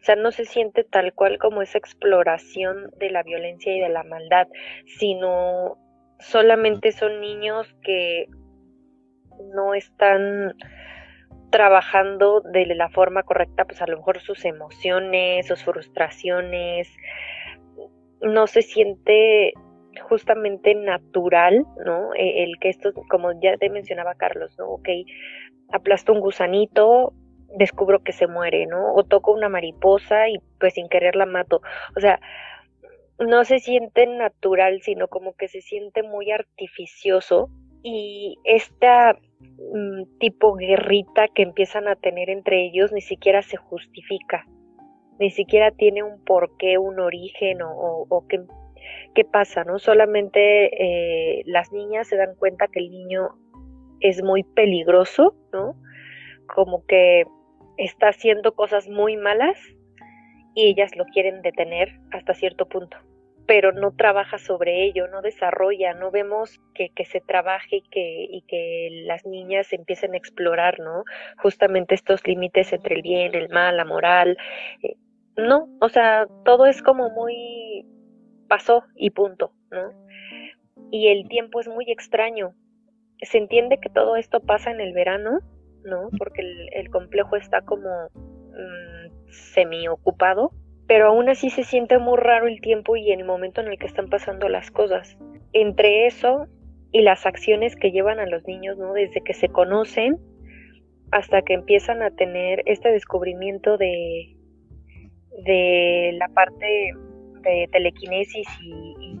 O 0.00 0.04
sea, 0.04 0.16
no 0.16 0.32
se 0.32 0.44
siente 0.44 0.84
tal 0.84 1.14
cual 1.14 1.38
como 1.38 1.62
esa 1.62 1.78
exploración 1.78 2.90
de 2.98 3.10
la 3.10 3.22
violencia 3.22 3.74
y 3.74 3.80
de 3.80 3.88
la 3.88 4.02
maldad, 4.02 4.48
sino 4.98 5.78
solamente 6.18 6.92
son 6.92 7.20
niños 7.20 7.74
que 7.82 8.26
no 9.54 9.74
están 9.74 10.54
trabajando 11.54 12.40
de 12.40 12.66
la 12.66 12.88
forma 12.88 13.22
correcta, 13.22 13.64
pues 13.64 13.80
a 13.80 13.86
lo 13.86 13.98
mejor 13.98 14.18
sus 14.18 14.44
emociones, 14.44 15.46
sus 15.46 15.62
frustraciones, 15.62 16.92
no 18.20 18.48
se 18.48 18.62
siente 18.62 19.52
justamente 20.08 20.74
natural, 20.74 21.64
¿no? 21.86 22.12
E, 22.14 22.42
el 22.42 22.58
que 22.58 22.70
esto, 22.70 22.92
como 23.08 23.40
ya 23.40 23.56
te 23.56 23.70
mencionaba 23.70 24.16
Carlos, 24.16 24.58
¿no? 24.58 24.66
Ok, 24.68 24.88
aplasto 25.72 26.12
un 26.12 26.18
gusanito, 26.18 27.12
descubro 27.56 28.02
que 28.02 28.10
se 28.10 28.26
muere, 28.26 28.66
¿no? 28.66 28.92
O 28.92 29.04
toco 29.04 29.30
una 29.30 29.48
mariposa 29.48 30.28
y 30.28 30.40
pues 30.58 30.74
sin 30.74 30.88
querer 30.88 31.14
la 31.14 31.26
mato. 31.26 31.62
O 31.96 32.00
sea, 32.00 32.18
no 33.20 33.44
se 33.44 33.60
siente 33.60 34.08
natural, 34.08 34.80
sino 34.82 35.06
como 35.06 35.36
que 35.36 35.46
se 35.46 35.60
siente 35.60 36.02
muy 36.02 36.32
artificioso 36.32 37.48
y 37.84 38.38
esta 38.42 39.16
mm, 39.74 40.18
tipo 40.18 40.54
guerrita 40.54 41.28
que 41.28 41.42
empiezan 41.42 41.88
a 41.88 41.96
tener 41.96 42.30
entre 42.30 42.64
ellos 42.66 42.92
ni 42.92 43.00
siquiera 43.00 43.42
se 43.42 43.56
justifica, 43.56 44.46
ni 45.18 45.30
siquiera 45.30 45.70
tiene 45.70 46.02
un 46.02 46.22
porqué, 46.24 46.78
un 46.78 47.00
origen 47.00 47.58
o, 47.62 48.24
qué, 48.28 48.42
qué, 49.14 49.24
pasa, 49.24 49.64
¿no? 49.64 49.78
Solamente 49.78 51.38
eh, 51.38 51.42
las 51.46 51.72
niñas 51.72 52.08
se 52.08 52.16
dan 52.16 52.34
cuenta 52.36 52.66
que 52.68 52.80
el 52.80 52.90
niño 52.90 53.30
es 54.00 54.22
muy 54.22 54.42
peligroso, 54.42 55.34
¿no? 55.52 55.76
Como 56.54 56.84
que 56.86 57.24
está 57.76 58.08
haciendo 58.08 58.54
cosas 58.54 58.88
muy 58.88 59.16
malas 59.16 59.58
y 60.54 60.66
ellas 60.66 60.96
lo 60.96 61.04
quieren 61.06 61.42
detener 61.42 61.88
hasta 62.12 62.34
cierto 62.34 62.66
punto 62.66 62.96
pero 63.46 63.72
no 63.72 63.92
trabaja 63.94 64.38
sobre 64.38 64.84
ello, 64.84 65.06
no 65.08 65.20
desarrolla, 65.20 65.94
no 65.94 66.10
vemos 66.10 66.60
que, 66.74 66.90
se 67.04 67.20
trabaje 67.20 67.76
y 67.76 67.82
que, 67.82 68.26
y 68.30 68.42
que 68.42 69.02
las 69.06 69.26
niñas 69.26 69.72
empiecen 69.72 70.14
a 70.14 70.16
explorar, 70.16 70.80
¿no? 70.80 71.04
Justamente 71.42 71.94
estos 71.94 72.26
límites 72.26 72.72
entre 72.72 72.96
el 72.96 73.02
bien, 73.02 73.34
el 73.34 73.48
mal, 73.50 73.76
la 73.76 73.84
moral. 73.84 74.38
Eh, 74.82 74.96
no, 75.36 75.68
o 75.80 75.88
sea, 75.88 76.26
todo 76.44 76.66
es 76.66 76.80
como 76.82 77.10
muy 77.10 77.86
pasó 78.48 78.84
y 78.96 79.10
punto, 79.10 79.52
¿no? 79.70 79.90
Y 80.90 81.08
el 81.08 81.28
tiempo 81.28 81.60
es 81.60 81.68
muy 81.68 81.90
extraño. 81.90 82.54
Se 83.20 83.38
entiende 83.38 83.78
que 83.78 83.90
todo 83.90 84.16
esto 84.16 84.40
pasa 84.40 84.70
en 84.70 84.80
el 84.80 84.92
verano, 84.92 85.40
¿no? 85.84 86.08
Porque 86.18 86.42
el, 86.72 86.90
complejo 86.90 87.36
está 87.36 87.62
como 87.62 88.08
mm, 88.10 89.28
semi 89.28 89.88
ocupado 89.88 90.52
pero 90.86 91.08
aún 91.08 91.28
así 91.28 91.50
se 91.50 91.64
siente 91.64 91.98
muy 91.98 92.18
raro 92.18 92.46
el 92.46 92.60
tiempo 92.60 92.96
y 92.96 93.10
el 93.10 93.24
momento 93.24 93.60
en 93.60 93.68
el 93.68 93.78
que 93.78 93.86
están 93.86 94.08
pasando 94.08 94.48
las 94.48 94.70
cosas. 94.70 95.16
Entre 95.52 96.06
eso 96.06 96.46
y 96.92 97.02
las 97.02 97.26
acciones 97.26 97.74
que 97.76 97.90
llevan 97.90 98.20
a 98.20 98.26
los 98.26 98.46
niños, 98.46 98.76
¿no? 98.78 98.92
Desde 98.92 99.22
que 99.22 99.34
se 99.34 99.48
conocen 99.48 100.18
hasta 101.10 101.42
que 101.42 101.54
empiezan 101.54 102.02
a 102.02 102.10
tener 102.10 102.62
este 102.66 102.90
descubrimiento 102.90 103.78
de, 103.78 104.36
de 105.44 106.12
la 106.18 106.28
parte 106.28 106.92
de 107.42 107.68
telequinesis 107.70 108.46
y, 108.62 109.20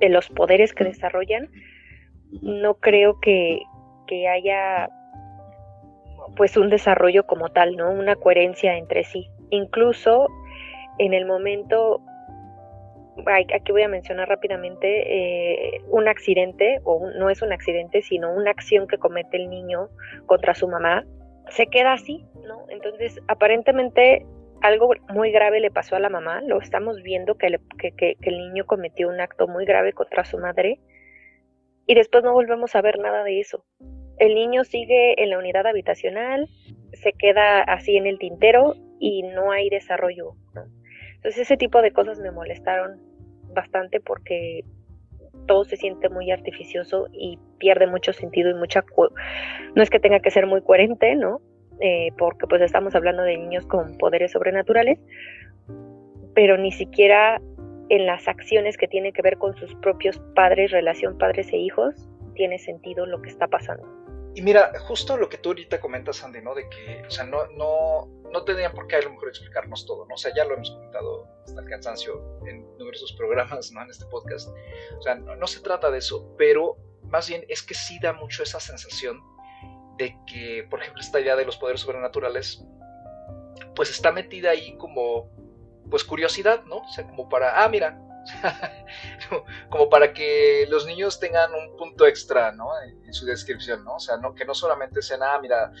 de 0.00 0.08
los 0.08 0.28
poderes 0.28 0.72
que 0.74 0.84
desarrollan, 0.84 1.48
no 2.42 2.74
creo 2.74 3.18
que, 3.20 3.60
que 4.06 4.28
haya 4.28 4.88
pues 6.36 6.56
un 6.56 6.68
desarrollo 6.68 7.26
como 7.26 7.48
tal, 7.48 7.76
¿no? 7.76 7.90
Una 7.90 8.14
coherencia 8.14 8.76
entre 8.76 9.04
sí. 9.04 9.28
Incluso 9.50 10.28
en 10.98 11.14
el 11.14 11.26
momento, 11.26 12.00
aquí 13.26 13.72
voy 13.72 13.82
a 13.82 13.88
mencionar 13.88 14.28
rápidamente, 14.28 15.76
eh, 15.76 15.80
un 15.88 16.08
accidente, 16.08 16.80
o 16.84 17.10
no 17.10 17.30
es 17.30 17.42
un 17.42 17.52
accidente, 17.52 18.02
sino 18.02 18.32
una 18.32 18.50
acción 18.50 18.86
que 18.86 18.98
comete 18.98 19.36
el 19.36 19.48
niño 19.48 19.88
contra 20.26 20.54
su 20.54 20.68
mamá, 20.68 21.04
se 21.50 21.66
queda 21.66 21.94
así, 21.94 22.26
¿no? 22.46 22.66
Entonces, 22.68 23.20
aparentemente 23.28 24.26
algo 24.60 24.90
muy 25.12 25.30
grave 25.30 25.60
le 25.60 25.70
pasó 25.70 25.96
a 25.96 26.00
la 26.00 26.08
mamá, 26.08 26.40
lo 26.42 26.60
estamos 26.60 27.02
viendo 27.02 27.36
que, 27.36 27.58
que, 27.96 28.16
el 28.20 28.38
niño 28.38 28.66
cometió 28.66 29.08
un 29.08 29.20
acto 29.20 29.46
muy 29.46 29.64
grave 29.64 29.92
contra 29.92 30.24
su 30.24 30.38
madre 30.38 30.80
y 31.86 31.94
después 31.94 32.24
no 32.24 32.32
volvemos 32.32 32.74
a 32.74 32.82
ver 32.82 32.98
nada 32.98 33.22
de 33.24 33.40
eso. 33.40 33.64
El 34.18 34.34
niño 34.34 34.64
sigue 34.64 35.22
en 35.22 35.30
la 35.30 35.38
unidad 35.38 35.66
habitacional, 35.66 36.48
se 36.92 37.12
queda 37.12 37.62
así 37.62 37.96
en 37.96 38.06
el 38.06 38.18
tintero 38.18 38.74
y 38.98 39.22
no 39.22 39.52
hay 39.52 39.70
desarrollo. 39.70 40.34
Entonces 41.18 41.42
ese 41.42 41.56
tipo 41.56 41.82
de 41.82 41.92
cosas 41.92 42.20
me 42.20 42.30
molestaron 42.30 43.00
bastante 43.54 44.00
porque 44.00 44.64
todo 45.46 45.64
se 45.64 45.76
siente 45.76 46.08
muy 46.08 46.30
artificioso 46.30 47.08
y 47.12 47.38
pierde 47.58 47.86
mucho 47.86 48.12
sentido 48.12 48.50
y 48.50 48.54
mucha... 48.54 48.84
No 49.74 49.82
es 49.82 49.90
que 49.90 50.00
tenga 50.00 50.20
que 50.20 50.30
ser 50.30 50.46
muy 50.46 50.62
coherente, 50.62 51.14
¿no? 51.16 51.40
Eh, 51.80 52.12
porque 52.18 52.46
pues 52.46 52.62
estamos 52.62 52.94
hablando 52.94 53.22
de 53.22 53.36
niños 53.36 53.66
con 53.66 53.96
poderes 53.98 54.32
sobrenaturales, 54.32 54.98
pero 56.34 56.56
ni 56.56 56.72
siquiera 56.72 57.40
en 57.88 58.06
las 58.06 58.28
acciones 58.28 58.76
que 58.76 58.88
tienen 58.88 59.12
que 59.12 59.22
ver 59.22 59.38
con 59.38 59.56
sus 59.56 59.74
propios 59.76 60.20
padres, 60.34 60.70
relación 60.70 61.18
padres 61.18 61.52
e 61.52 61.56
hijos, 61.56 62.08
tiene 62.34 62.58
sentido 62.58 63.06
lo 63.06 63.22
que 63.22 63.30
está 63.30 63.48
pasando. 63.48 63.97
Y 64.38 64.42
mira, 64.42 64.70
justo 64.86 65.16
lo 65.16 65.28
que 65.28 65.36
tú 65.36 65.48
ahorita 65.48 65.80
comentas, 65.80 66.22
Andy, 66.22 66.40
¿no? 66.40 66.54
De 66.54 66.68
que, 66.68 67.02
o 67.04 67.10
sea, 67.10 67.24
no, 67.24 67.48
no, 67.48 68.06
no 68.30 68.44
tendrían 68.44 68.72
por 68.72 68.86
qué 68.86 68.94
a 68.94 69.02
lo 69.02 69.10
mejor 69.10 69.30
explicarnos 69.30 69.84
todo, 69.84 70.06
¿no? 70.06 70.14
O 70.14 70.16
sea, 70.16 70.32
ya 70.32 70.44
lo 70.44 70.54
hemos 70.54 70.70
comentado 70.70 71.26
hasta 71.44 71.60
el 71.60 71.68
cansancio 71.68 72.38
en 72.46 72.62
numerosos 72.78 73.12
programas, 73.14 73.72
¿no? 73.72 73.82
En 73.82 73.90
este 73.90 74.06
podcast. 74.06 74.50
O 74.96 75.02
sea, 75.02 75.16
no, 75.16 75.34
no 75.34 75.46
se 75.48 75.58
trata 75.58 75.90
de 75.90 75.98
eso, 75.98 76.36
pero 76.38 76.76
más 77.02 77.28
bien 77.28 77.46
es 77.48 77.64
que 77.64 77.74
sí 77.74 77.98
da 78.00 78.12
mucho 78.12 78.44
esa 78.44 78.60
sensación 78.60 79.20
de 79.96 80.16
que, 80.24 80.64
por 80.70 80.82
ejemplo, 80.82 81.02
esta 81.02 81.18
idea 81.18 81.34
de 81.34 81.44
los 81.44 81.56
poderes 81.56 81.80
sobrenaturales, 81.80 82.62
pues 83.74 83.90
está 83.90 84.12
metida 84.12 84.50
ahí 84.50 84.76
como, 84.76 85.32
pues 85.90 86.04
curiosidad, 86.04 86.62
¿no? 86.66 86.76
O 86.76 86.88
sea, 86.90 87.08
como 87.08 87.28
para, 87.28 87.64
ah, 87.64 87.68
mira, 87.68 88.00
como 89.70 89.88
para 89.88 90.12
que 90.12 90.66
los 90.68 90.86
niños 90.86 91.18
tengan 91.18 91.52
un 91.54 91.76
punto 91.76 92.06
extra, 92.06 92.52
¿no? 92.52 92.70
En, 92.82 93.12
su 93.12 93.24
descripción, 93.24 93.84
¿no? 93.84 93.96
O 93.96 94.00
sea, 94.00 94.16
no, 94.18 94.34
que 94.34 94.44
no 94.44 94.54
solamente 94.54 95.00
sean, 95.02 95.22
ah, 95.22 95.38
mira, 95.40 95.72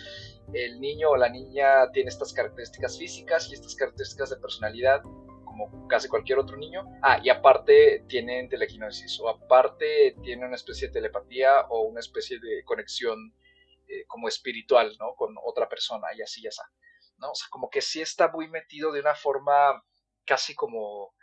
el 0.52 0.80
niño 0.80 1.10
o 1.10 1.16
la 1.16 1.28
niña 1.28 1.90
tiene 1.92 2.08
estas 2.08 2.32
características 2.32 2.98
físicas 2.98 3.50
y 3.50 3.54
estas 3.54 3.74
características 3.74 4.30
de 4.30 4.36
personalidad, 4.38 5.02
como 5.44 5.86
casi 5.88 6.08
cualquier 6.08 6.38
otro 6.38 6.56
niño. 6.56 6.84
Ah, 7.02 7.20
y 7.22 7.28
aparte 7.28 8.04
tienen 8.08 8.48
telequinesis, 8.48 9.20
o 9.20 9.28
aparte 9.28 10.16
tiene 10.22 10.46
una 10.46 10.56
especie 10.56 10.88
de 10.88 10.94
telepatía 10.94 11.66
o 11.68 11.82
una 11.82 12.00
especie 12.00 12.38
de 12.40 12.64
conexión 12.64 13.34
eh, 13.86 14.04
como 14.06 14.28
espiritual, 14.28 14.96
¿no? 14.98 15.14
Con 15.14 15.34
otra 15.44 15.68
persona 15.68 16.08
y 16.16 16.22
así, 16.22 16.42
ya 16.42 16.48
está, 16.48 16.64
¿no? 17.18 17.30
O 17.30 17.34
sea, 17.34 17.48
como 17.50 17.68
que 17.68 17.82
sí 17.82 18.00
está 18.00 18.28
muy 18.28 18.48
metido 18.48 18.90
de 18.92 19.00
una 19.00 19.14
forma 19.14 19.82
casi 20.24 20.54
como 20.54 21.14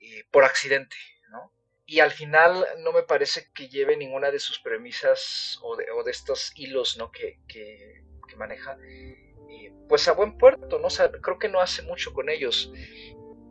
eh, 0.00 0.24
por 0.30 0.44
accidente, 0.44 0.96
¿no? 1.30 1.52
Y 1.86 2.00
al 2.00 2.10
final 2.10 2.66
no 2.78 2.92
me 2.92 3.02
parece 3.02 3.50
que 3.54 3.68
lleve 3.68 3.96
ninguna 3.96 4.30
de 4.30 4.38
sus 4.38 4.60
premisas 4.60 5.58
o 5.62 5.76
de, 5.76 5.86
estos 6.10 6.52
hilos, 6.56 6.96
¿no? 6.96 7.10
Que, 7.10 7.40
que, 7.46 8.02
maneja, 8.36 8.78
eh, 8.88 9.72
pues 9.88 10.08
a 10.08 10.12
buen 10.12 10.38
puerto, 10.38 10.78
¿no? 10.78 10.88
Creo 11.20 11.38
que 11.38 11.48
no 11.48 11.60
hace 11.60 11.82
mucho 11.82 12.14
con 12.14 12.30
ellos. 12.30 12.72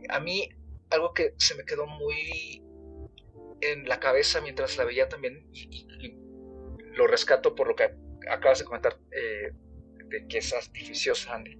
A 0.09 0.19
mí, 0.19 0.49
algo 0.89 1.13
que 1.13 1.35
se 1.37 1.53
me 1.53 1.65
quedó 1.65 1.85
muy 1.85 2.63
en 3.61 3.87
la 3.87 3.99
cabeza 3.99 4.41
mientras 4.41 4.77
la 4.77 4.85
veía 4.85 5.09
también, 5.09 5.47
y 5.53 5.85
lo 6.93 7.07
rescato 7.07 7.55
por 7.55 7.67
lo 7.67 7.75
que 7.75 7.91
acabas 8.29 8.59
de 8.59 8.65
comentar 8.65 8.97
eh, 9.11 9.51
de 10.05 10.27
que 10.27 10.39
es 10.39 10.53
artificiosa, 10.53 11.33
Andy, 11.33 11.57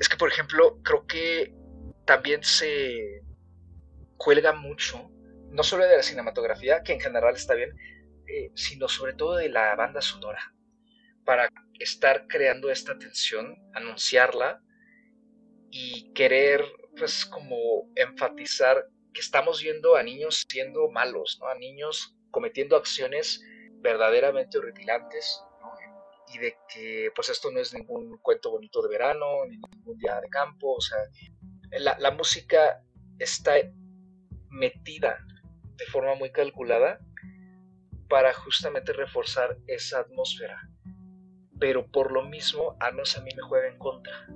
es 0.00 0.08
que, 0.08 0.16
por 0.16 0.30
ejemplo, 0.30 0.80
creo 0.82 1.06
que 1.06 1.54
también 2.04 2.42
se 2.42 3.22
cuelga 4.16 4.52
mucho, 4.52 5.10
no 5.50 5.62
solo 5.62 5.84
de 5.84 5.96
la 5.96 6.02
cinematografía, 6.02 6.82
que 6.82 6.92
en 6.92 7.00
general 7.00 7.34
está 7.34 7.54
bien, 7.54 7.70
eh, 8.26 8.50
sino 8.54 8.88
sobre 8.88 9.14
todo 9.14 9.36
de 9.36 9.48
la 9.48 9.74
banda 9.74 10.00
sonora, 10.00 10.54
para 11.24 11.48
estar 11.78 12.26
creando 12.26 12.70
esta 12.70 12.98
tensión, 12.98 13.56
anunciarla 13.74 14.62
y 15.70 16.12
querer, 16.12 16.64
pues, 16.96 17.26
como 17.26 17.90
enfatizar 17.94 18.86
que 19.12 19.20
estamos 19.20 19.62
viendo 19.62 19.96
a 19.96 20.02
niños 20.02 20.44
siendo 20.48 20.90
malos, 20.90 21.38
¿no? 21.40 21.48
A 21.48 21.54
niños 21.54 22.16
cometiendo 22.30 22.76
acciones 22.76 23.42
verdaderamente 23.80 24.58
horripilantes 24.58 25.40
y 26.34 26.38
de 26.38 26.56
que 26.68 27.10
pues 27.14 27.28
esto 27.28 27.50
no 27.50 27.60
es 27.60 27.72
ningún 27.72 28.18
cuento 28.18 28.50
bonito 28.50 28.82
de 28.82 28.88
verano, 28.88 29.44
ni 29.48 29.56
ningún 29.56 29.96
día 29.96 30.20
de 30.20 30.28
campo, 30.28 30.74
o 30.74 30.80
sea, 30.80 30.98
la, 31.78 31.96
la 31.98 32.10
música 32.10 32.82
está 33.18 33.54
metida 34.50 35.24
de 35.76 35.86
forma 35.86 36.14
muy 36.14 36.30
calculada 36.30 37.00
para 38.08 38.32
justamente 38.32 38.92
reforzar 38.92 39.56
esa 39.66 40.00
atmósfera. 40.00 40.68
Pero 41.58 41.86
por 41.90 42.12
lo 42.12 42.24
mismo, 42.24 42.76
a 42.80 42.90
menos 42.90 43.16
a 43.16 43.22
mí 43.22 43.30
me 43.34 43.42
juega 43.42 43.68
en 43.68 43.78
contra, 43.78 44.26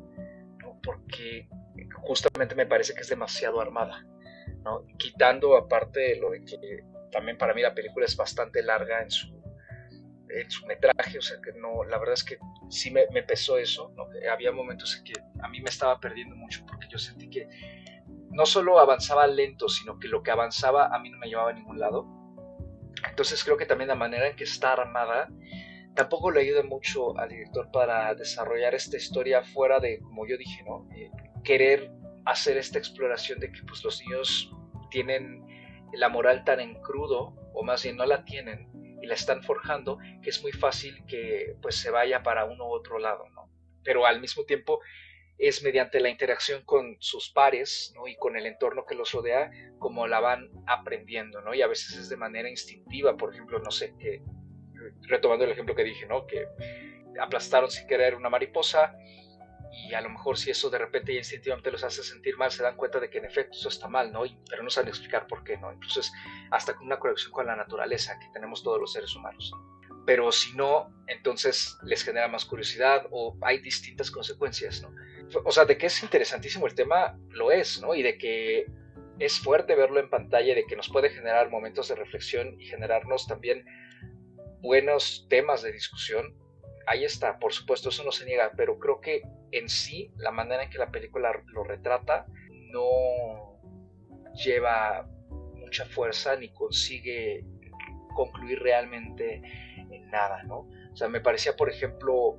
porque 0.83 1.49
justamente 2.03 2.55
me 2.55 2.67
parece 2.67 2.95
que 2.95 3.01
es 3.01 3.09
demasiado 3.09 3.61
armada. 3.61 4.07
Quitando 4.99 5.57
aparte 5.57 6.01
de 6.01 6.17
lo 6.17 6.31
de 6.31 6.45
que 6.45 6.85
también 7.13 7.39
para 7.39 7.55
mí 7.55 7.63
la 7.63 7.75
película 7.75 8.07
es 8.07 8.17
bastante 8.17 8.63
larga 8.63 9.03
en 9.03 9.11
su 9.11 9.41
en 10.33 10.51
su 10.51 10.67
metraje, 10.67 11.19
o 11.19 11.23
sea 11.23 11.39
que 11.43 11.53
no, 11.59 11.85
la 11.85 11.99
verdad 11.99 12.15
es 12.15 12.25
que 12.25 12.39
sí 12.69 12.91
me, 12.91 13.07
pesó 13.23 13.59
eso, 13.59 13.93
¿no? 13.97 14.07
había 14.31 14.53
momentos 14.53 14.97
en 14.97 15.05
que 15.05 15.13
a 15.43 15.49
mí 15.49 15.61
me 15.61 15.71
estaba 15.71 15.99
perdiendo 15.99 16.37
mucho 16.37 16.65
porque 16.67 16.87
yo 16.89 16.99
sentí 16.99 17.29
que 17.29 17.49
no 18.31 18.47
solo 18.47 18.79
avanzaba 18.79 19.27
lento, 19.27 19.69
sino 19.69 19.99
que 19.99 20.09
lo 20.09 20.23
que 20.23 20.31
avanzaba 20.31 20.95
a 20.95 20.99
mí 20.99 21.11
no 21.11 21.19
me 21.19 21.29
llevaba 21.29 21.51
a 21.51 21.55
ningún 21.55 21.79
lado. 21.79 22.07
Entonces 23.09 23.43
creo 23.45 23.57
que 23.57 23.67
también 23.67 23.89
la 23.89 23.95
manera 23.95 24.29
en 24.29 24.37
que 24.37 24.45
está 24.45 24.73
armada 24.73 25.29
tampoco 25.95 26.31
le 26.31 26.41
ayuda 26.41 26.63
mucho 26.63 27.19
al 27.19 27.29
director 27.29 27.71
para 27.73 28.15
desarrollar 28.15 28.75
esta 28.75 28.97
historia 28.97 29.43
fuera 29.43 29.81
de, 29.81 30.01
como 30.01 30.27
yo 30.27 30.37
dije, 30.37 30.63
¿no? 30.65 30.89
Eh, 30.95 31.11
querer 31.45 31.91
hacer 32.25 32.57
esta 32.57 32.79
exploración 32.79 33.41
de 33.41 33.51
que 33.51 33.63
pues 33.65 33.83
los 33.85 34.01
niños 34.03 34.53
tienen 34.91 35.45
la 35.93 36.09
moral 36.09 36.45
tan 36.45 36.61
en 36.61 36.75
crudo, 36.81 37.35
o 37.53 37.63
más 37.65 37.83
bien 37.83 37.97
no 37.97 38.07
la 38.07 38.25
tienen, 38.25 38.71
y 39.03 39.07
la 39.07 39.15
están 39.15 39.43
forjando, 39.43 39.99
que 40.23 40.31
es 40.31 40.43
muy 40.43 40.53
fácil 40.53 41.05
que 41.07 41.57
pues 41.61 41.77
se 41.77 41.91
vaya 41.91 42.23
para 42.23 42.45
uno 42.45 42.67
u 42.67 42.73
otro 42.73 42.99
lado, 42.99 43.29
¿no? 43.31 43.51
Pero 43.83 44.07
al 44.07 44.21
mismo 44.21 44.45
tiempo 44.45 44.81
es 45.41 45.63
mediante 45.63 46.01
la 46.01 46.11
interacción 46.11 46.63
con 46.65 46.97
sus 47.01 47.31
pares 47.31 47.93
¿no? 47.97 48.07
y 48.07 48.17
con 48.17 48.37
el 48.37 48.45
entorno 48.45 48.85
que 48.85 48.95
los 48.95 49.13
rodea 49.13 49.51
como 49.79 50.07
la 50.07 50.21
van 50.21 50.51
aprendiendo, 50.67 51.41
¿no? 51.41 51.55
Y 51.55 51.63
a 51.63 51.67
veces 51.67 51.97
es 51.97 52.09
de 52.11 52.19
manera 52.19 52.51
instintiva, 52.51 53.17
por 53.17 53.33
ejemplo, 53.33 53.59
no 53.59 53.71
sé, 53.71 53.95
que, 53.99 54.23
retomando 55.09 55.47
el 55.47 55.53
ejemplo 55.53 55.75
que 55.75 55.85
dije, 55.85 56.07
¿no? 56.07 56.27
Que 56.27 56.47
aplastaron 57.19 57.71
sin 57.71 57.87
querer 57.87 58.15
una 58.15 58.29
mariposa 58.29 58.95
y 59.73 59.95
a 59.95 60.01
lo 60.03 60.11
mejor 60.11 60.37
si 60.37 60.51
eso 60.51 60.69
de 60.69 60.77
repente 60.77 61.15
instintivamente 61.15 61.71
los 61.71 61.85
hace 61.85 62.03
sentir 62.03 62.37
mal, 62.37 62.51
se 62.51 62.63
dan 62.63 62.77
cuenta 62.77 63.01
de 63.01 63.09
que 63.09 63.19
en 63.19 63.25
efecto 63.25 63.57
eso 63.57 63.71
está 63.71 63.89
mal, 63.89 64.13
¿no? 64.13 64.25
pero 64.49 64.63
no 64.63 64.69
saben 64.69 64.89
explicar 64.89 65.27
por 65.27 65.43
qué, 65.43 65.57
¿no? 65.57 65.71
Entonces, 65.73 66.13
hasta 66.51 66.75
con 66.77 66.87
una 66.87 66.99
conexión 66.99 67.33
con 67.33 67.47
la 67.47 67.57
naturaleza 67.57 68.19
que 68.19 68.29
tenemos 68.35 68.63
todos 68.63 68.79
los 68.79 68.93
seres 68.93 69.15
humanos. 69.17 69.53
Pero 70.05 70.33
si 70.33 70.55
no, 70.55 70.93
entonces 71.07 71.79
les 71.85 72.03
genera 72.03 72.29
más 72.29 72.45
curiosidad 72.45 73.07
o 73.11 73.39
hay 73.41 73.61
distintas 73.61 74.11
consecuencias, 74.11 74.83
¿no? 74.83 74.91
O 75.45 75.53
sea, 75.53 75.65
de 75.65 75.79
que 75.79 75.87
es 75.87 76.03
interesantísimo 76.03 76.67
el 76.67 76.75
tema, 76.75 77.19
lo 77.31 77.53
es, 77.53 77.81
¿no? 77.81 77.95
Y 77.95 78.03
de 78.03 78.19
que 78.19 78.67
es 79.19 79.39
fuerte 79.39 79.75
verlo 79.75 80.01
en 80.01 80.11
pantalla, 80.11 80.55
de 80.55 80.65
que 80.65 80.77
nos 80.77 80.89
puede 80.89 81.11
generar 81.11 81.51
momentos 81.51 81.89
de 81.89 81.95
reflexión 81.95 82.61
y 82.61 82.67
generarnos 82.67 83.27
también 83.27 83.65
buenos 84.61 85.27
temas 85.29 85.63
de 85.63 85.73
discusión, 85.73 86.35
ahí 86.87 87.05
está, 87.05 87.39
por 87.39 87.53
supuesto, 87.53 87.91
eso 87.91 88.03
no 88.05 88.13
se 88.13 88.25
niega, 88.25 88.53
pero 88.57 88.79
creo 88.79 89.01
que 89.01 89.23
en 89.53 89.69
sí, 89.69 90.13
la 90.17 90.31
manera 90.31 90.65
en 90.65 90.71
que 90.71 90.79
la 90.79 90.91
película 90.91 91.33
lo 91.47 91.65
retrata, 91.65 92.27
no 92.73 93.61
lleva 94.35 95.09
mucha 95.57 95.85
fuerza 95.85 96.37
ni 96.37 96.53
consigue 96.53 97.45
concluir 98.15 98.61
realmente 98.61 99.43
en 99.77 100.11
nada, 100.11 100.43
¿no? 100.45 100.69
O 100.93 100.97
sea, 100.97 101.09
me 101.09 101.21
parecía, 101.21 101.57
por 101.57 101.71
ejemplo, 101.71 102.39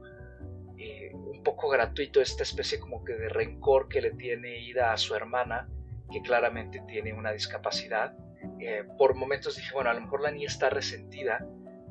eh, 0.83 1.11
un 1.13 1.43
poco 1.43 1.69
gratuito 1.69 2.21
esta 2.21 2.43
especie 2.43 2.79
como 2.79 3.03
que 3.03 3.13
de 3.13 3.29
rencor 3.29 3.87
que 3.87 4.01
le 4.01 4.11
tiene 4.11 4.59
Ida 4.59 4.91
a 4.93 4.97
su 4.97 5.15
hermana, 5.15 5.67
que 6.11 6.21
claramente 6.21 6.81
tiene 6.87 7.13
una 7.13 7.31
discapacidad, 7.31 8.13
Eh, 8.59 8.83
por 8.97 9.13
momentos 9.15 9.55
dije, 9.55 9.73
bueno, 9.73 9.89
a 9.89 9.93
lo 9.93 10.01
mejor 10.01 10.21
la 10.21 10.31
niña 10.31 10.47
está 10.47 10.69
resentida, 10.69 11.45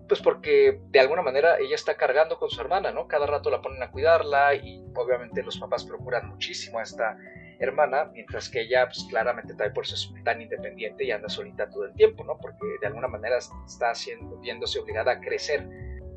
pues 0.08 0.20
porque 0.20 0.80
de 0.90 1.00
alguna 1.00 1.22
manera 1.22 1.58
ella 1.58 1.74
está 1.74 1.94
cargando 1.94 2.38
con 2.38 2.48
su 2.50 2.60
hermana, 2.60 2.90
¿no? 2.92 3.06
Cada 3.06 3.26
rato 3.26 3.50
la 3.50 3.60
ponen 3.60 3.82
a 3.82 3.90
cuidarla 3.90 4.54
y 4.54 4.84
obviamente 4.94 5.42
los 5.42 5.58
papás 5.58 5.84
procuran 5.84 6.28
muchísimo 6.28 6.78
a 6.78 6.82
esta 6.82 7.16
hermana, 7.60 8.10
mientras 8.12 8.48
que 8.48 8.62
ella 8.62 8.86
pues 8.86 9.04
claramente 9.08 9.54
también 9.54 9.74
por 9.74 9.84
eso 9.84 9.94
es 9.94 10.24
tan 10.24 10.40
independiente 10.40 11.04
y 11.04 11.10
anda 11.12 11.28
solita 11.28 11.68
todo 11.68 11.84
el 11.84 11.94
tiempo, 11.94 12.24
¿no? 12.24 12.36
Porque 12.38 12.66
de 12.80 12.86
alguna 12.86 13.08
manera 13.08 13.38
está 13.38 13.90
haciendo, 13.90 14.38
viéndose 14.38 14.78
obligada 14.80 15.12
a 15.12 15.20
crecer 15.20 15.68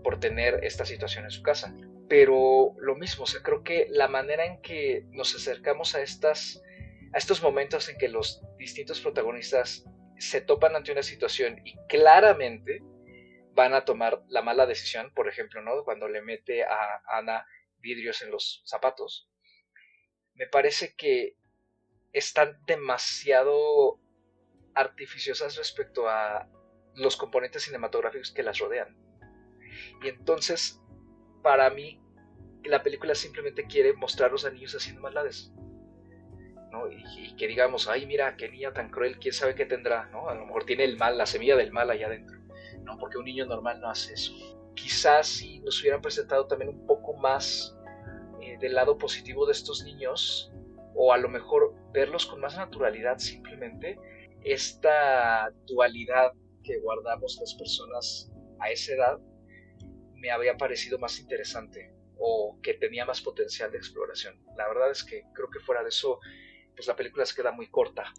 por 0.03 0.19
tener 0.19 0.63
esta 0.63 0.85
situación 0.85 1.25
en 1.25 1.31
su 1.31 1.41
casa. 1.41 1.75
Pero 2.09 2.75
lo 2.79 2.95
mismo, 2.95 3.23
o 3.23 3.27
sea, 3.27 3.41
creo 3.41 3.63
que 3.63 3.87
la 3.89 4.07
manera 4.07 4.45
en 4.45 4.61
que 4.61 5.05
nos 5.11 5.35
acercamos 5.35 5.95
a 5.95 6.01
estas 6.01 6.61
a 7.13 7.17
estos 7.17 7.43
momentos 7.43 7.89
en 7.89 7.97
que 7.97 8.09
los 8.09 8.41
distintos 8.57 8.99
protagonistas 8.99 9.85
se 10.17 10.41
topan 10.41 10.75
ante 10.75 10.91
una 10.91 11.03
situación 11.03 11.61
y 11.63 11.77
claramente 11.87 12.81
van 13.53 13.73
a 13.73 13.85
tomar 13.85 14.23
la 14.29 14.41
mala 14.41 14.65
decisión, 14.65 15.13
por 15.13 15.29
ejemplo, 15.29 15.61
¿no? 15.61 15.83
Cuando 15.83 16.07
le 16.07 16.21
mete 16.21 16.63
a 16.63 17.01
Ana 17.07 17.45
vidrios 17.77 18.23
en 18.23 18.31
los 18.31 18.63
zapatos, 18.65 19.29
me 20.33 20.47
parece 20.47 20.95
que 20.95 21.37
están 22.13 22.57
demasiado 22.65 23.99
artificiosas 24.73 25.55
respecto 25.55 26.09
a 26.09 26.49
los 26.95 27.15
componentes 27.15 27.63
cinematográficos 27.63 28.31
que 28.31 28.43
las 28.43 28.57
rodean. 28.57 28.97
Y 30.03 30.07
entonces, 30.07 30.79
para 31.43 31.69
mí, 31.69 31.99
la 32.63 32.81
película 32.81 33.13
simplemente 33.13 33.67
quiere 33.67 33.93
mostrar 33.93 34.29
a 34.29 34.31
los 34.31 34.51
niños 34.51 34.73
haciendo 34.73 35.01
maldades. 35.01 35.53
¿no? 36.71 36.89
Y, 36.89 37.35
que 37.35 37.47
digamos, 37.47 37.87
ay, 37.87 38.07
mira, 38.07 38.35
qué 38.35 38.49
niña 38.49 38.73
tan 38.73 38.89
cruel, 38.89 39.19
quién 39.19 39.33
sabe 39.33 39.53
qué 39.53 39.65
tendrá, 39.65 40.07
¿no? 40.07 40.29
A 40.29 40.33
lo 40.33 40.45
mejor 40.45 40.65
tiene 40.65 40.85
el 40.85 40.97
mal, 40.97 41.17
la 41.17 41.27
semilla 41.27 41.55
del 41.55 41.71
mal 41.71 41.91
allá 41.91 42.07
adentro, 42.07 42.39
¿no? 42.83 42.97
Porque 42.97 43.17
un 43.19 43.25
niño 43.25 43.45
normal 43.45 43.79
no 43.79 43.89
hace 43.89 44.13
eso. 44.13 44.33
Quizás 44.73 45.27
si 45.27 45.59
nos 45.59 45.79
hubieran 45.81 46.01
presentado 46.01 46.47
también 46.47 46.69
un 46.69 46.87
poco 46.87 47.13
más 47.13 47.77
eh, 48.41 48.57
del 48.59 48.73
lado 48.73 48.97
positivo 48.97 49.45
de 49.45 49.51
estos 49.51 49.83
niños, 49.83 50.51
o 50.95 51.13
a 51.13 51.17
lo 51.17 51.29
mejor 51.29 51.75
verlos 51.91 52.25
con 52.25 52.39
más 52.39 52.55
naturalidad 52.55 53.19
simplemente, 53.19 53.99
esta 54.43 55.51
dualidad 55.67 56.33
que 56.63 56.79
guardamos 56.79 57.37
las 57.39 57.53
personas 57.53 58.31
a 58.59 58.71
esa 58.71 58.93
edad 58.93 59.19
me 60.23 60.31
había 60.31 60.55
parecido 60.55 60.97
más 60.99 61.19
interesante 61.19 61.91
o 62.17 62.57
que 62.63 62.75
tenía 62.75 63.03
más 63.05 63.19
potencial 63.19 63.69
de 63.69 63.77
exploración. 63.77 64.41
La 64.55 64.69
verdad 64.69 64.89
es 64.89 65.03
que 65.03 65.23
creo 65.33 65.49
que 65.49 65.59
fuera 65.59 65.83
de 65.83 65.89
eso, 65.89 66.21
pues 66.73 66.87
la 66.87 66.95
película 66.95 67.25
se 67.25 67.35
queda 67.35 67.51
muy 67.51 67.69
corta. 67.69 68.13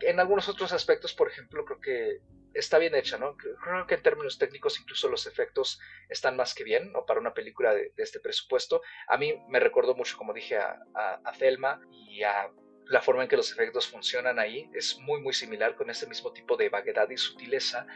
En 0.00 0.20
algunos 0.20 0.46
otros 0.50 0.74
aspectos, 0.74 1.14
por 1.14 1.30
ejemplo, 1.30 1.64
creo 1.64 1.80
que 1.80 2.18
está 2.52 2.76
bien 2.76 2.94
hecha, 2.94 3.16
¿no? 3.16 3.34
Creo 3.38 3.86
que 3.86 3.94
en 3.94 4.02
términos 4.02 4.36
técnicos 4.36 4.78
incluso 4.78 5.08
los 5.08 5.26
efectos 5.26 5.80
están 6.10 6.36
más 6.36 6.52
que 6.52 6.64
bien, 6.64 6.92
¿no? 6.92 7.06
Para 7.06 7.18
una 7.18 7.32
película 7.32 7.72
de, 7.72 7.94
este 7.96 8.20
presupuesto. 8.20 8.82
A 9.08 9.16
mí 9.16 9.34
me 9.48 9.58
recordó 9.58 9.94
mucho, 9.94 10.18
como 10.18 10.34
dije, 10.34 10.58
a, 10.58 10.78
a, 10.94 11.32
Thelma 11.32 11.80
y 11.90 12.24
a 12.24 12.50
la 12.88 13.00
forma 13.00 13.22
en 13.22 13.30
que 13.30 13.38
los 13.38 13.50
efectos 13.50 13.86
funcionan 13.86 14.38
ahí. 14.38 14.68
Es 14.74 14.98
muy, 14.98 15.22
muy 15.22 15.32
similar 15.32 15.76
con 15.76 15.88
ese 15.88 16.06
mismo 16.06 16.30
tipo 16.30 16.58
de 16.58 16.68
vaguedad 16.68 17.08
y 17.08 17.16
sutileza. 17.16 17.86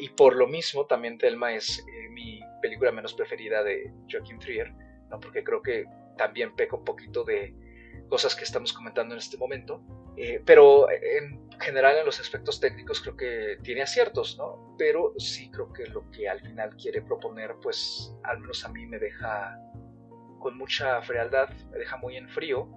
Y, 0.00 0.08
por 0.10 0.36
lo 0.36 0.46
mismo, 0.46 0.86
también 0.86 1.18
Thelma 1.18 1.54
es 1.54 1.78
eh, 1.80 2.08
mi 2.10 2.40
película 2.62 2.92
menos 2.92 3.14
preferida 3.14 3.62
de 3.62 3.92
Joaquin 4.10 4.38
Trier, 4.38 4.72
¿no? 5.10 5.20
Porque 5.20 5.42
creo 5.44 5.62
que 5.62 5.84
también 6.16 6.54
peca 6.54 6.76
un 6.76 6.84
poquito 6.84 7.24
de 7.24 7.54
cosas 8.08 8.34
que 8.34 8.44
estamos 8.44 8.72
comentando 8.72 9.14
en 9.14 9.18
este 9.18 9.36
momento. 9.36 9.82
Eh, 10.16 10.42
pero 10.46 10.90
en 10.90 11.50
general 11.60 11.98
en 11.98 12.06
los 12.06 12.18
aspectos 12.20 12.58
técnicos 12.58 13.00
creo 13.00 13.16
que 13.16 13.58
tiene 13.62 13.82
aciertos, 13.82 14.36
¿no? 14.38 14.74
Pero 14.78 15.12
sí 15.18 15.50
creo 15.50 15.72
que 15.72 15.86
lo 15.86 16.10
que 16.10 16.28
al 16.28 16.40
final 16.40 16.74
quiere 16.76 17.02
proponer, 17.02 17.54
pues 17.62 18.14
al 18.24 18.40
menos 18.40 18.64
a 18.64 18.68
mí 18.68 18.86
me 18.86 18.98
deja 18.98 19.58
con 20.38 20.56
mucha 20.56 21.02
frialdad, 21.02 21.50
me 21.70 21.78
deja 21.78 21.96
muy 21.98 22.16
en 22.16 22.28
frío. 22.28 22.68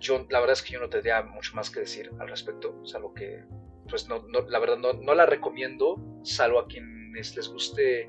Yo 0.00 0.26
la 0.28 0.40
verdad 0.40 0.54
es 0.54 0.62
que 0.62 0.72
yo 0.72 0.80
no 0.80 0.88
tendría 0.88 1.22
mucho 1.22 1.54
más 1.54 1.70
que 1.70 1.80
decir 1.80 2.10
al 2.18 2.28
respecto, 2.28 2.78
o 2.82 2.86
sea, 2.86 3.00
lo 3.00 3.14
que, 3.14 3.44
pues 3.88 4.08
no, 4.08 4.24
no 4.28 4.42
la 4.48 4.58
verdad 4.58 4.78
no, 4.78 5.14
la 5.14 5.26
recomiendo, 5.26 5.96
salvo 6.22 6.58
a 6.58 6.66
quienes 6.66 7.36
les 7.36 7.48
guste, 7.48 8.08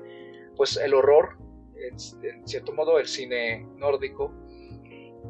pues 0.56 0.76
el 0.76 0.94
horror, 0.94 1.38
en, 1.76 1.98
cierto 2.46 2.72
modo 2.72 2.98
el 2.98 3.06
cine 3.06 3.66
nórdico, 3.76 4.32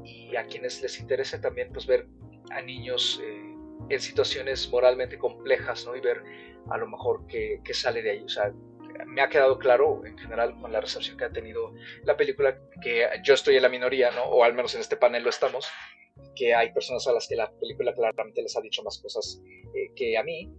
y 0.04 0.36
a 0.36 0.46
quienes 0.46 0.82
les 0.82 1.00
interese 1.00 1.38
también, 1.38 1.70
pues 1.72 1.86
ver 1.86 2.06
a 2.50 2.60
niños... 2.60 3.20
Eh, 3.24 3.54
en 3.88 4.00
situaciones 4.00 4.68
moralmente 4.70 5.18
complejas, 5.18 5.86
¿no? 5.86 5.96
Y 5.96 6.00
ver 6.00 6.22
a 6.70 6.78
lo 6.78 6.86
mejor 6.86 7.26
qué, 7.26 7.60
sale 7.72 8.02
de 8.02 8.10
ahí. 8.12 8.24
O 8.24 8.28
sea, 8.28 8.52
me 9.06 9.20
ha 9.20 9.28
quedado 9.28 9.58
claro 9.58 10.04
en 10.04 10.16
general 10.18 10.58
con 10.60 10.72
la 10.72 10.80
recepción 10.80 11.16
que 11.16 11.24
ha 11.24 11.30
tenido 11.30 11.74
la 12.04 12.16
película 12.16 12.58
que 12.80 13.06
yo 13.22 13.34
estoy 13.34 13.56
en 13.56 13.62
la 13.62 13.68
minoría, 13.68 14.10
¿no? 14.12 14.24
O 14.24 14.44
al 14.44 14.54
menos 14.54 14.74
en 14.74 14.80
este 14.80 14.96
panel 14.96 15.24
lo 15.24 15.30
estamos, 15.30 15.68
que 16.36 16.54
hay 16.54 16.72
personas 16.72 17.06
a 17.06 17.12
las 17.12 17.28
que 17.28 17.36
la 17.36 17.50
película 17.60 17.94
claramente 17.94 18.42
les 18.42 18.56
ha 18.56 18.60
dicho 18.60 18.82
más 18.82 18.98
cosas 18.98 19.40
eh, 19.74 19.92
que 19.94 20.16
a 20.16 20.22
mí, 20.22 20.50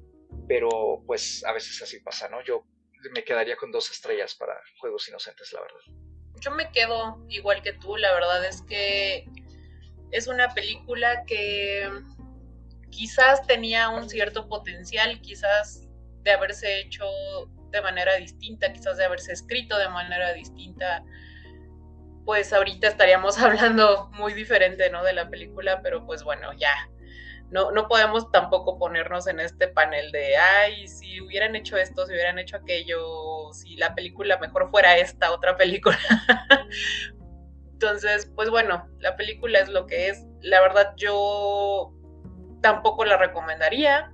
pero 0.48 1.04
pues 1.06 1.44
a 1.46 1.54
veces 1.54 1.82
así 1.82 2.00
pasa, 2.00 2.30
¿no? 2.30 2.44
Yo 2.44 2.66
me 3.14 3.24
quedaría 3.24 3.56
con 3.56 3.72
dos 3.72 3.90
estrellas 3.92 4.36
para 4.36 4.54
Juegos 4.80 5.08
Inocentes, 5.10 5.54
la 5.54 5.62
verdad. 5.62 5.80
Yo 6.42 6.52
me 6.52 6.72
quedo 6.72 7.24
igual 7.30 7.62
que 7.62 7.74
tú, 7.74 7.96
la 7.98 8.14
verdad 8.14 8.46
es 8.46 8.62
que 8.64 9.26
es 10.12 10.28
una 10.28 10.54
película 10.54 11.24
que 11.26 11.90
quizás 12.90 13.46
tenía 13.48 13.90
un 13.90 14.10
cierto 14.10 14.48
potencial, 14.48 15.22
quizás 15.22 15.88
de 16.24 16.32
haberse 16.32 16.80
hecho 16.80 17.06
de 17.72 17.82
manera 17.82 18.16
distinta, 18.16 18.72
quizás 18.72 18.98
de 18.98 19.06
haberse 19.06 19.34
escrito 19.34 19.78
de 19.78 19.90
manera 19.90 20.34
distinta, 20.34 21.04
pues 22.26 22.52
ahorita 22.52 22.88
estaríamos 22.88 23.38
hablando 23.40 24.10
muy 24.14 24.34
diferente, 24.34 24.90
¿no? 24.90 25.04
De 25.04 25.14
la 25.14 25.30
película, 25.30 25.82
pero 25.82 26.06
pues 26.06 26.24
bueno, 26.24 26.52
ya. 26.54 26.74
No, 27.52 27.72
no 27.72 27.88
podemos 27.88 28.32
tampoco 28.32 28.80
ponernos 28.80 29.28
en 29.28 29.40
este 29.40 29.68
panel 29.68 30.12
de, 30.12 30.36
ay, 30.36 30.88
si 30.88 31.22
hubieran 31.22 31.56
hecho 31.56 31.78
esto, 31.78 32.06
si 32.06 32.12
hubieran 32.12 32.40
hecho 32.40 32.58
aquello, 32.58 33.54
si 33.54 33.78
la 33.78 33.94
película 33.94 34.40
mejor 34.40 34.72
fuera 34.72 34.98
esta 34.98 35.32
otra 35.32 35.56
película. 35.56 35.98
Entonces, 37.74 38.32
pues 38.36 38.50
bueno, 38.50 38.90
la 39.00 39.16
película 39.16 39.60
es 39.60 39.70
lo 39.70 39.86
que 39.86 40.10
es. 40.10 40.26
La 40.42 40.60
verdad, 40.60 40.94
yo 40.98 41.94
tampoco 42.62 43.06
la 43.06 43.18
recomendaría. 43.18 44.12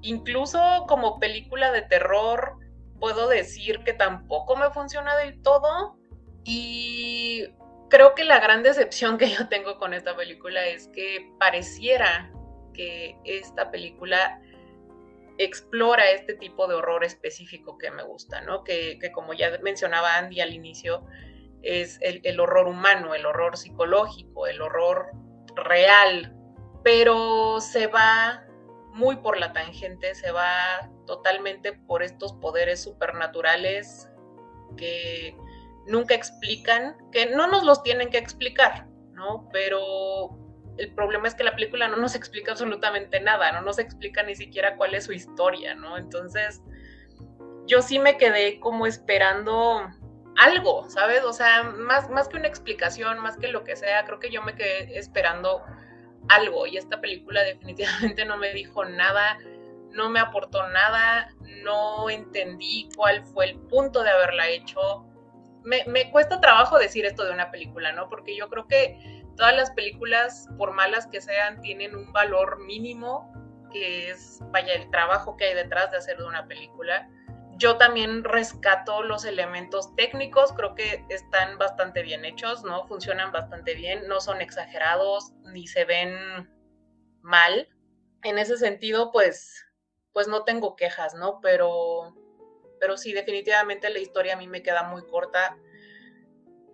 Incluso 0.00 0.86
como 0.88 1.20
película 1.20 1.70
de 1.72 1.82
terror, 1.82 2.56
puedo 2.98 3.28
decir 3.28 3.80
que 3.84 3.92
tampoco 3.92 4.56
me 4.56 4.70
funciona 4.70 5.16
del 5.16 5.42
todo. 5.42 5.99
Y 6.44 7.46
creo 7.88 8.14
que 8.14 8.24
la 8.24 8.40
gran 8.40 8.62
decepción 8.62 9.18
que 9.18 9.30
yo 9.30 9.48
tengo 9.48 9.78
con 9.78 9.94
esta 9.94 10.16
película 10.16 10.66
es 10.66 10.88
que 10.88 11.32
pareciera 11.38 12.32
que 12.72 13.16
esta 13.24 13.70
película 13.70 14.40
explora 15.38 16.10
este 16.10 16.34
tipo 16.34 16.66
de 16.66 16.74
horror 16.74 17.04
específico 17.04 17.78
que 17.78 17.90
me 17.90 18.02
gusta, 18.02 18.40
¿no? 18.42 18.62
Que, 18.62 18.98
como 19.12 19.32
ya 19.32 19.50
mencionaba 19.62 20.16
Andy 20.16 20.40
al 20.40 20.52
inicio, 20.52 21.06
es 21.62 21.98
el 22.02 22.40
horror 22.40 22.66
humano, 22.68 23.14
el 23.14 23.26
horror 23.26 23.56
psicológico, 23.56 24.46
el 24.46 24.60
horror 24.60 25.10
real, 25.56 26.34
pero 26.82 27.60
se 27.60 27.86
va 27.86 28.44
muy 28.92 29.16
por 29.16 29.38
la 29.38 29.52
tangente, 29.52 30.14
se 30.14 30.30
va 30.30 30.90
totalmente 31.06 31.72
por 31.72 32.02
estos 32.02 32.32
poderes 32.34 32.82
supernaturales 32.82 34.08
que 34.76 35.36
nunca 35.86 36.14
explican, 36.14 36.96
que 37.12 37.26
no 37.26 37.46
nos 37.46 37.64
los 37.64 37.82
tienen 37.82 38.10
que 38.10 38.18
explicar, 38.18 38.86
¿no? 39.12 39.48
Pero 39.52 40.38
el 40.76 40.94
problema 40.94 41.28
es 41.28 41.34
que 41.34 41.44
la 41.44 41.54
película 41.54 41.88
no 41.88 41.96
nos 41.96 42.14
explica 42.14 42.52
absolutamente 42.52 43.20
nada, 43.20 43.52
no 43.52 43.62
nos 43.62 43.78
explica 43.78 44.22
ni 44.22 44.34
siquiera 44.34 44.76
cuál 44.76 44.94
es 44.94 45.04
su 45.04 45.12
historia, 45.12 45.74
¿no? 45.74 45.96
Entonces, 45.96 46.62
yo 47.66 47.82
sí 47.82 47.98
me 47.98 48.16
quedé 48.16 48.60
como 48.60 48.86
esperando 48.86 49.88
algo, 50.36 50.88
¿sabes? 50.88 51.22
O 51.24 51.32
sea, 51.32 51.62
más, 51.62 52.08
más 52.10 52.28
que 52.28 52.36
una 52.36 52.48
explicación, 52.48 53.18
más 53.18 53.36
que 53.36 53.48
lo 53.48 53.62
que 53.64 53.76
sea, 53.76 54.04
creo 54.04 54.18
que 54.18 54.30
yo 54.30 54.42
me 54.42 54.54
quedé 54.54 54.98
esperando 54.98 55.62
algo 56.28 56.66
y 56.66 56.76
esta 56.76 57.00
película 57.00 57.42
definitivamente 57.44 58.24
no 58.24 58.36
me 58.36 58.52
dijo 58.52 58.84
nada, 58.84 59.38
no 59.90 60.08
me 60.08 60.20
aportó 60.20 60.66
nada, 60.68 61.34
no 61.62 62.08
entendí 62.08 62.88
cuál 62.96 63.24
fue 63.24 63.50
el 63.50 63.58
punto 63.58 64.02
de 64.02 64.10
haberla 64.10 64.48
hecho. 64.48 65.06
Me, 65.64 66.10
cuesta 66.10 66.40
trabajo 66.40 66.78
decir 66.78 67.04
esto 67.04 67.24
de 67.24 67.32
una 67.32 67.50
película, 67.50 67.92
¿no? 67.92 68.08
Porque 68.08 68.36
yo 68.36 68.48
creo 68.48 68.66
que 68.66 69.24
todas 69.36 69.54
las 69.54 69.70
películas, 69.72 70.48
por 70.56 70.72
malas 70.72 71.06
que 71.06 71.20
sean, 71.20 71.60
tienen 71.60 71.94
un 71.94 72.12
valor 72.12 72.64
mínimo, 72.64 73.32
que 73.72 74.10
es, 74.10 74.40
vaya, 74.50 74.74
el 74.74 74.90
trabajo 74.90 75.36
que 75.36 75.44
hay 75.46 75.54
detrás 75.54 75.90
de 75.90 75.98
hacer 75.98 76.18
de 76.18 76.24
una 76.24 76.46
película 76.46 77.08
yo 77.60 77.76
también 77.76 78.24
rescato 78.24 79.02
los 79.02 79.26
elementos 79.26 79.94
técnicos, 79.94 80.54
creo 80.54 80.74
que 80.74 81.04
están 81.10 81.58
bastante 81.58 82.00
bien 82.00 82.24
hechos, 82.24 82.64
¿no? 82.64 82.86
Funcionan 82.86 83.32
bastante 83.32 83.74
bien, 83.74 84.08
no 84.08 84.22
son 84.22 84.40
exagerados 84.40 85.34
ni 85.44 85.66
se 85.66 85.84
ven 85.84 86.50
mal. 87.20 87.68
En 88.22 88.38
ese 88.38 88.56
sentido, 88.56 89.12
pues 89.12 89.66
pues 90.12 90.26
no 90.26 90.42
tengo 90.44 90.74
quejas, 90.74 91.14
¿no? 91.14 91.40
Pero, 91.40 92.14
pero 92.80 92.96
sí, 92.96 93.12
definitivamente 93.12 93.90
la 93.90 93.98
historia 93.98 94.34
a 94.34 94.36
mí 94.36 94.48
me 94.48 94.62
queda 94.62 94.84
muy 94.84 95.06
corta 95.06 95.56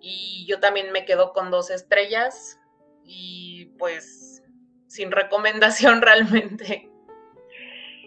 y 0.01 0.47
yo 0.49 0.61
también 0.61 0.93
me 0.93 1.05
quedo 1.05 1.33
con 1.33 1.51
dos 1.51 1.71
estrellas 1.71 2.61
y 3.03 3.67
pues 3.79 4.43
sin 4.87 5.11
recomendación 5.11 6.01
realmente. 6.03 6.89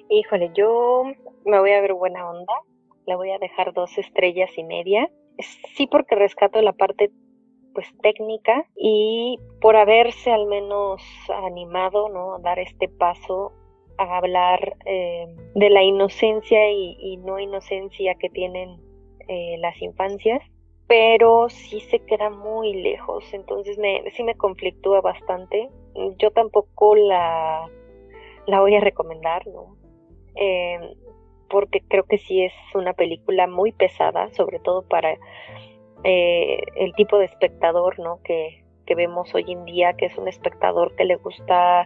Híjole, 0.09 0.51
yo 0.55 1.03
me 1.45 1.59
voy 1.59 1.71
a 1.71 1.81
ver 1.81 1.93
buena 1.93 2.27
onda, 2.27 2.53
le 3.05 3.15
voy 3.15 3.31
a 3.31 3.37
dejar 3.37 3.73
dos 3.73 3.95
estrellas 3.97 4.49
y 4.57 4.63
media. 4.63 5.09
Sí 5.75 5.87
porque 5.87 6.15
rescato 6.15 6.61
la 6.61 6.73
parte 6.73 7.11
pues 7.73 7.87
técnica 8.01 8.65
y 8.75 9.37
por 9.61 9.75
haberse 9.75 10.31
al 10.31 10.47
menos 10.47 11.01
animado, 11.45 12.09
¿no? 12.09 12.35
A 12.35 12.39
dar 12.39 12.59
este 12.59 12.89
paso 12.89 13.53
a 13.99 14.17
hablar 14.17 14.77
eh, 14.85 15.27
de 15.55 15.69
la 15.69 15.83
inocencia 15.83 16.71
y, 16.71 17.17
no 17.17 17.37
inocencia 17.37 18.15
que 18.15 18.29
tienen 18.29 18.79
eh, 19.27 19.57
las 19.59 19.79
infancias, 19.81 20.41
pero 20.87 21.49
sí 21.49 21.81
se 21.81 21.99
queda 21.99 22.29
muy 22.29 22.73
lejos, 22.81 23.31
entonces 23.33 23.77
me, 23.77 24.09
sí 24.11 24.23
me 24.23 24.35
conflictúa 24.35 25.01
bastante. 25.01 25.69
Yo 26.17 26.31
tampoco 26.31 26.95
la, 26.95 27.69
la 28.47 28.61
voy 28.61 28.75
a 28.75 28.79
recomendar, 28.79 29.45
¿no? 29.47 29.75
Eh, 30.35 30.79
porque 31.49 31.81
creo 31.81 32.05
que 32.05 32.19
sí 32.19 32.41
es 32.43 32.53
una 32.73 32.93
película 32.93 33.47
muy 33.47 33.73
pesada, 33.73 34.31
sobre 34.33 34.59
todo 34.59 34.87
para 34.87 35.17
el 36.03 36.93
tipo 36.95 37.17
de 37.17 37.25
espectador, 37.25 37.99
¿no? 37.99 38.21
Que, 38.23 38.63
que 38.85 38.95
vemos 38.95 39.35
hoy 39.35 39.51
en 39.51 39.65
día, 39.65 39.93
que 39.93 40.05
es 40.05 40.17
un 40.17 40.29
espectador 40.29 40.95
que 40.95 41.03
le 41.03 41.17
gusta 41.17 41.85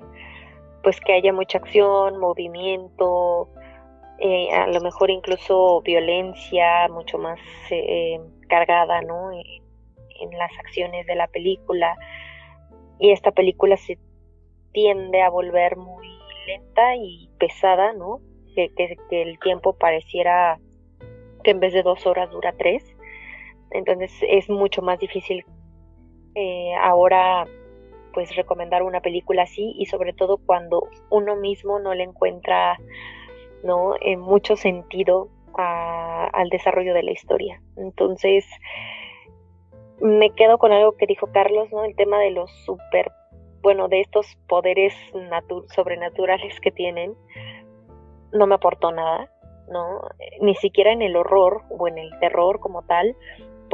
pues 0.84 1.00
que 1.00 1.14
haya 1.14 1.32
mucha 1.32 1.58
acción, 1.58 2.20
movimiento, 2.20 3.50
eh, 4.20 4.52
a 4.52 4.68
lo 4.68 4.82
mejor 4.82 5.10
incluso 5.10 5.82
violencia 5.82 6.88
mucho 6.90 7.18
más 7.18 7.40
eh, 7.72 8.20
cargada, 8.48 9.02
¿no? 9.02 9.32
En, 9.32 9.64
las 10.38 10.52
acciones 10.60 11.06
de 11.06 11.16
la 11.16 11.28
película. 11.28 11.98
Y 12.98 13.12
esta 13.12 13.32
película 13.32 13.76
se 13.76 13.98
tiende 14.72 15.22
a 15.22 15.30
volver 15.30 15.76
muy 15.76 16.08
lenta 16.48 16.96
y 16.96 17.30
pesada, 17.40 17.92
¿no? 17.92 18.22
Que, 18.56 18.74
que, 18.74 19.22
el 19.22 19.38
tiempo 19.40 19.74
pareciera 19.74 20.60
que 21.44 21.52
en 21.52 21.60
vez 21.60 21.74
de 21.74 21.84
dos 21.84 22.06
horas 22.08 22.32
dura 22.32 22.54
tres. 22.58 22.84
Entonces 23.72 24.14
es 24.22 24.50
mucho 24.50 24.82
más 24.82 24.98
difícil 25.00 25.44
eh, 26.36 26.74
ahora 26.82 27.46
pues 28.14 28.36
recomendar 28.36 28.84
una 28.84 29.02
película 29.02 29.44
así 29.44 29.74
y 29.78 29.86
sobre 29.88 30.14
todo 30.14 30.38
cuando 30.38 30.88
uno 31.10 31.36
mismo 31.36 31.80
no 31.80 31.94
le 31.94 32.04
encuentra 32.04 32.78
no 33.64 33.96
en 34.02 34.20
mucho 34.20 34.56
sentido 34.56 35.30
al 35.56 36.50
desarrollo 36.50 36.94
de 36.94 37.04
la 37.04 37.12
historia. 37.12 37.62
Entonces 37.78 38.46
me 40.00 40.32
quedo 40.32 40.58
con 40.58 40.72
algo 40.72 40.98
que 40.98 41.06
dijo 41.06 41.28
Carlos 41.28 41.72
no 41.72 41.86
el 41.86 41.96
tema 41.96 42.20
de 42.20 42.32
los 42.32 42.52
super 42.66 43.12
bueno 43.62 43.88
de 43.88 44.02
estos 44.02 44.38
poderes 44.48 44.94
sobrenaturales 45.74 46.60
que 46.60 46.72
tienen 46.72 47.16
no 48.34 48.46
me 48.46 48.56
aportó 48.56 48.92
nada 48.92 49.32
no 49.70 50.02
ni 50.42 50.56
siquiera 50.56 50.92
en 50.92 51.02
el 51.02 51.16
horror 51.16 51.62
o 51.70 51.88
en 51.88 51.98
el 51.98 52.10
terror 52.20 52.60
como 52.60 52.82
tal 52.82 53.16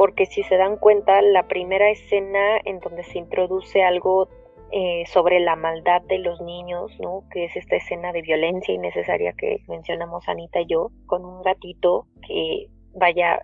porque 0.00 0.24
si 0.24 0.42
se 0.44 0.56
dan 0.56 0.78
cuenta, 0.78 1.20
la 1.20 1.42
primera 1.42 1.90
escena 1.90 2.56
en 2.64 2.80
donde 2.80 3.02
se 3.02 3.18
introduce 3.18 3.82
algo 3.82 4.30
eh, 4.72 5.04
sobre 5.04 5.40
la 5.40 5.56
maldad 5.56 6.00
de 6.08 6.16
los 6.16 6.40
niños, 6.40 6.90
¿no? 7.00 7.24
Que 7.30 7.44
es 7.44 7.54
esta 7.54 7.76
escena 7.76 8.10
de 8.10 8.22
violencia 8.22 8.72
innecesaria 8.72 9.34
que 9.34 9.58
mencionamos 9.68 10.26
Anita 10.26 10.62
y 10.62 10.68
yo, 10.68 10.90
con 11.04 11.26
un 11.26 11.42
gatito 11.42 12.06
que, 12.26 12.68
vaya, 12.94 13.42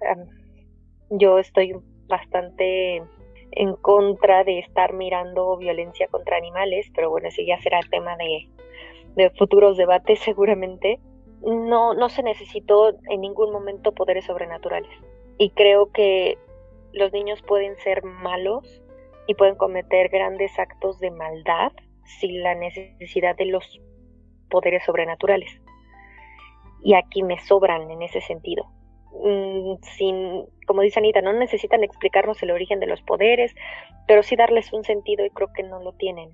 yo 1.10 1.38
estoy 1.38 1.76
bastante 2.06 3.02
en 3.50 3.76
contra 3.82 4.42
de 4.42 4.60
estar 4.60 4.94
mirando 4.94 5.58
violencia 5.58 6.08
contra 6.08 6.38
animales, 6.38 6.90
pero 6.94 7.10
bueno, 7.10 7.28
ese 7.28 7.44
ya 7.44 7.60
será 7.60 7.80
tema 7.90 8.16
de, 8.16 8.48
de 9.14 9.28
futuros 9.36 9.76
debates 9.76 10.20
seguramente. 10.24 11.00
No, 11.42 11.92
no 11.92 12.08
se 12.08 12.22
necesitó 12.22 12.94
en 13.10 13.20
ningún 13.20 13.52
momento 13.52 13.92
poderes 13.92 14.24
sobrenaturales. 14.24 14.90
Y 15.36 15.50
creo 15.50 15.92
que 15.92 16.38
los 16.96 17.12
niños 17.12 17.42
pueden 17.42 17.76
ser 17.76 18.02
malos 18.02 18.82
y 19.26 19.34
pueden 19.34 19.56
cometer 19.56 20.08
grandes 20.08 20.58
actos 20.58 20.98
de 20.98 21.10
maldad 21.10 21.72
sin 22.20 22.42
la 22.42 22.54
necesidad 22.54 23.36
de 23.36 23.46
los 23.46 23.80
poderes 24.48 24.84
sobrenaturales. 24.84 25.60
Y 26.82 26.94
aquí 26.94 27.22
me 27.22 27.38
sobran 27.40 27.90
en 27.90 28.02
ese 28.02 28.20
sentido. 28.22 28.66
Mm, 29.12 29.74
sin, 29.82 30.46
como 30.66 30.82
dice 30.82 31.00
Anita, 31.00 31.20
no 31.20 31.32
necesitan 31.32 31.84
explicarnos 31.84 32.42
el 32.42 32.50
origen 32.50 32.80
de 32.80 32.86
los 32.86 33.02
poderes, 33.02 33.54
pero 34.06 34.22
sí 34.22 34.36
darles 34.36 34.72
un 34.72 34.84
sentido 34.84 35.24
y 35.24 35.30
creo 35.30 35.52
que 35.52 35.62
no 35.64 35.82
lo 35.82 35.92
tienen. 35.92 36.30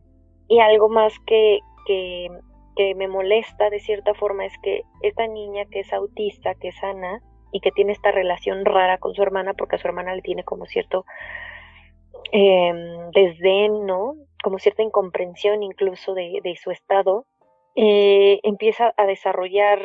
Y 0.49 0.61
algo 0.61 0.89
más 0.89 1.13
que, 1.27 1.61
que, 1.87 2.29
que 2.77 2.95
me 2.95 3.09
molesta 3.09 3.71
de 3.71 3.81
cierta 3.81 4.15
forma 4.15 4.45
es 4.45 4.53
que 4.63 4.83
esta 5.03 5.27
niña 5.27 5.65
que 5.71 5.81
es 5.81 5.93
autista, 5.93 6.55
que 6.55 6.69
es 6.69 6.85
Ana, 6.85 7.21
y 7.53 7.61
que 7.61 7.71
tiene 7.71 7.93
esta 7.93 8.11
relación 8.11 8.65
rara 8.65 8.99
con 8.99 9.15
su 9.15 9.23
hermana, 9.23 9.55
porque 9.55 9.77
a 9.77 9.79
su 9.79 9.87
hermana 9.87 10.15
le 10.15 10.23
tiene 10.23 10.43
como 10.43 10.67
cierto 10.67 11.05
eh, 12.33 12.73
desdén, 13.13 13.87
¿no? 13.87 14.17
Como 14.43 14.59
cierta 14.59 14.83
incomprensión 14.83 15.63
incluso 15.63 16.15
de, 16.15 16.59
su 16.61 16.71
estado, 16.71 17.27
eh, 17.77 18.41
empieza 18.43 18.95
a 18.97 19.07
desarrollar 19.07 19.81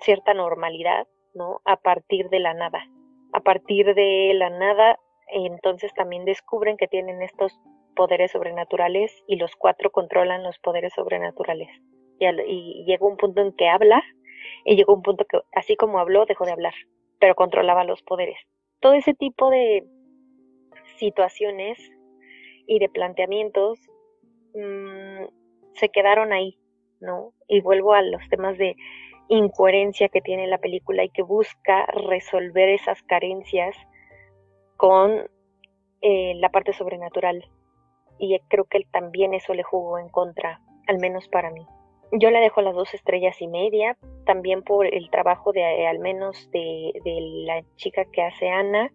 cierta 0.00 0.34
normalidad, 0.34 1.06
¿no? 1.32 1.60
A 1.64 1.76
partir 1.76 2.28
de 2.28 2.40
la 2.40 2.54
nada. 2.54 2.84
A 3.32 3.40
partir 3.40 3.94
de 3.94 4.32
la 4.34 4.50
nada, 4.50 4.98
entonces 5.28 5.94
también 5.94 6.24
descubren 6.24 6.76
que 6.76 6.88
tienen 6.88 7.22
estos 7.22 7.58
poderes 7.94 8.32
sobrenaturales 8.32 9.22
y 9.28 9.36
los 9.36 9.54
cuatro 9.54 9.90
controlan 9.90 10.42
los 10.42 10.58
poderes 10.58 10.92
sobrenaturales. 10.94 11.70
Y, 12.18 12.26
y 12.26 12.84
llega 12.84 13.06
un 13.06 13.16
punto 13.16 13.40
en 13.42 13.52
que 13.52 13.68
habla 13.68 14.02
y 14.64 14.76
llegó 14.76 14.94
un 14.94 15.02
punto 15.02 15.24
que 15.24 15.40
así 15.52 15.76
como 15.76 15.98
habló 15.98 16.26
dejó 16.26 16.44
de 16.44 16.52
hablar, 16.52 16.74
pero 17.18 17.34
controlaba 17.34 17.84
los 17.84 18.02
poderes. 18.02 18.38
Todo 18.80 18.94
ese 18.94 19.14
tipo 19.14 19.50
de 19.50 19.84
situaciones 20.96 21.78
y 22.66 22.78
de 22.78 22.88
planteamientos 22.88 23.78
mm, 24.54 25.24
se 25.74 25.88
quedaron 25.88 26.32
ahí, 26.32 26.58
¿no? 27.00 27.32
Y 27.48 27.60
vuelvo 27.60 27.94
a 27.94 28.02
los 28.02 28.28
temas 28.28 28.58
de 28.58 28.76
incoherencia 29.28 30.08
que 30.08 30.20
tiene 30.20 30.46
la 30.46 30.58
película 30.58 31.04
y 31.04 31.10
que 31.10 31.22
busca 31.22 31.86
resolver 31.86 32.68
esas 32.68 33.02
carencias 33.02 33.76
con 34.76 35.30
eh, 36.02 36.34
la 36.36 36.50
parte 36.50 36.72
sobrenatural. 36.72 37.44
Y 38.18 38.38
creo 38.48 38.64
que 38.64 38.80
también 38.90 39.34
eso 39.34 39.54
le 39.54 39.62
jugó 39.62 39.98
en 39.98 40.08
contra, 40.08 40.60
al 40.86 40.98
menos 40.98 41.28
para 41.28 41.50
mí. 41.50 41.66
Yo 42.12 42.30
le 42.30 42.40
dejo 42.40 42.60
las 42.60 42.74
dos 42.74 42.92
estrellas 42.94 43.40
y 43.40 43.48
media, 43.48 43.96
también 44.26 44.62
por 44.62 44.86
el 44.86 45.10
trabajo 45.10 45.52
de 45.52 45.86
al 45.86 45.98
menos 45.98 46.50
de, 46.50 46.92
de 47.04 47.18
la 47.46 47.62
chica 47.76 48.04
que 48.04 48.22
hace 48.22 48.48
Ana 48.48 48.92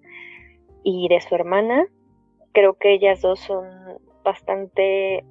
y 0.84 1.08
de 1.10 1.20
su 1.22 1.34
hermana 1.36 1.88
creo 2.58 2.74
que 2.74 2.92
ellas 2.92 3.22
dos 3.22 3.40
son 3.40 3.68
bastante, 4.24 5.24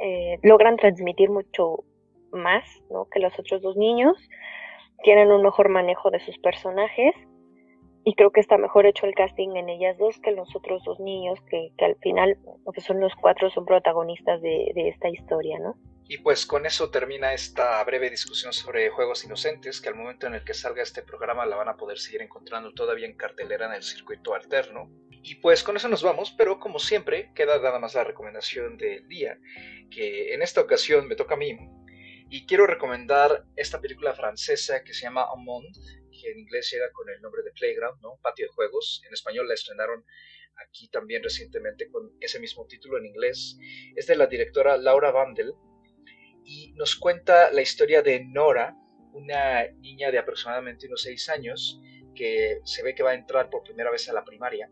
eh, 0.00 0.38
logran 0.44 0.76
transmitir 0.76 1.28
mucho 1.28 1.82
más 2.30 2.64
¿no? 2.88 3.08
que 3.10 3.18
los 3.18 3.36
otros 3.36 3.62
dos 3.62 3.76
niños, 3.76 4.16
tienen 5.02 5.32
un 5.32 5.42
mejor 5.42 5.70
manejo 5.70 6.12
de 6.12 6.20
sus 6.20 6.38
personajes 6.38 7.16
y 8.04 8.14
creo 8.14 8.30
que 8.30 8.38
está 8.38 8.58
mejor 8.58 8.86
hecho 8.86 9.06
el 9.06 9.14
casting 9.16 9.56
en 9.56 9.70
ellas 9.70 9.98
dos 9.98 10.20
que 10.20 10.30
los 10.30 10.54
otros 10.54 10.84
dos 10.84 11.00
niños 11.00 11.40
que, 11.50 11.72
que 11.76 11.84
al 11.84 11.96
final, 11.96 12.38
son 12.76 13.00
los 13.00 13.12
cuatro, 13.16 13.50
son 13.50 13.64
protagonistas 13.64 14.40
de 14.40 14.72
esta 14.88 15.08
historia, 15.08 15.58
¿no? 15.58 15.74
Y 16.08 16.18
pues 16.18 16.46
con 16.46 16.66
eso 16.66 16.90
termina 16.90 17.32
esta 17.32 17.82
breve 17.84 18.10
discusión 18.10 18.52
sobre 18.52 18.90
Juegos 18.90 19.24
Inocentes, 19.24 19.80
que 19.80 19.88
al 19.88 19.94
momento 19.94 20.26
en 20.26 20.34
el 20.34 20.44
que 20.44 20.52
salga 20.52 20.82
este 20.82 21.02
programa 21.02 21.46
la 21.46 21.56
van 21.56 21.68
a 21.68 21.76
poder 21.76 21.98
seguir 21.98 22.22
encontrando 22.22 22.72
todavía 22.72 23.06
en 23.06 23.16
cartelera 23.16 23.66
en 23.66 23.74
el 23.74 23.82
circuito 23.82 24.34
alterno. 24.34 24.90
Y 25.22 25.36
pues 25.36 25.62
con 25.62 25.76
eso 25.76 25.88
nos 25.88 26.02
vamos, 26.02 26.34
pero 26.36 26.58
como 26.58 26.80
siempre 26.80 27.30
queda 27.34 27.58
nada 27.58 27.78
más 27.78 27.94
la 27.94 28.04
recomendación 28.04 28.76
del 28.76 29.06
día, 29.06 29.38
que 29.90 30.34
en 30.34 30.42
esta 30.42 30.60
ocasión 30.60 31.06
me 31.06 31.14
toca 31.14 31.34
a 31.34 31.38
mí. 31.38 31.56
Y 32.28 32.46
quiero 32.46 32.66
recomendar 32.66 33.44
esta 33.56 33.80
película 33.80 34.14
francesa 34.14 34.82
que 34.82 34.92
se 34.94 35.02
llama 35.02 35.26
Amond, 35.32 35.76
que 36.10 36.30
en 36.30 36.40
inglés 36.40 36.70
llega 36.72 36.90
con 36.92 37.08
el 37.08 37.20
nombre 37.20 37.42
de 37.42 37.52
Playground, 37.52 38.00
¿no? 38.02 38.18
Patio 38.22 38.46
de 38.46 38.52
Juegos. 38.52 39.02
En 39.06 39.14
español 39.14 39.46
la 39.46 39.54
estrenaron 39.54 40.04
aquí 40.56 40.88
también 40.88 41.22
recientemente 41.22 41.88
con 41.88 42.16
ese 42.20 42.40
mismo 42.40 42.66
título 42.66 42.98
en 42.98 43.06
inglés. 43.06 43.56
Es 43.94 44.06
de 44.06 44.16
la 44.16 44.26
directora 44.26 44.76
Laura 44.76 45.12
Vandel 45.12 45.52
y 46.44 46.72
nos 46.74 46.96
cuenta 46.96 47.50
la 47.52 47.62
historia 47.62 48.02
de 48.02 48.24
Nora, 48.24 48.76
una 49.12 49.64
niña 49.80 50.10
de 50.10 50.18
aproximadamente 50.18 50.86
unos 50.86 51.02
6 51.02 51.28
años 51.28 51.80
que 52.14 52.60
se 52.64 52.82
ve 52.82 52.94
que 52.94 53.02
va 53.02 53.10
a 53.10 53.14
entrar 53.14 53.50
por 53.50 53.62
primera 53.62 53.90
vez 53.90 54.08
a 54.08 54.12
la 54.12 54.24
primaria 54.24 54.70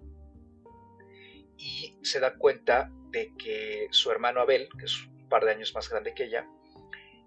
y 1.56 1.98
se 2.02 2.20
da 2.20 2.36
cuenta 2.36 2.90
de 3.10 3.34
que 3.36 3.88
su 3.90 4.10
hermano 4.10 4.40
Abel, 4.40 4.68
que 4.78 4.86
es 4.86 5.06
un 5.06 5.28
par 5.28 5.44
de 5.44 5.52
años 5.52 5.74
más 5.74 5.88
grande 5.90 6.14
que 6.14 6.24
ella, 6.24 6.46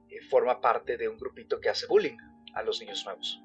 eh, 0.09 0.21
forma 0.29 0.59
parte 0.59 0.97
de 0.97 1.07
un 1.07 1.17
grupito 1.17 1.59
que 1.59 1.69
hace 1.69 1.85
bullying 1.87 2.17
a 2.53 2.63
los 2.63 2.79
niños 2.79 3.03
nuevos. 3.05 3.42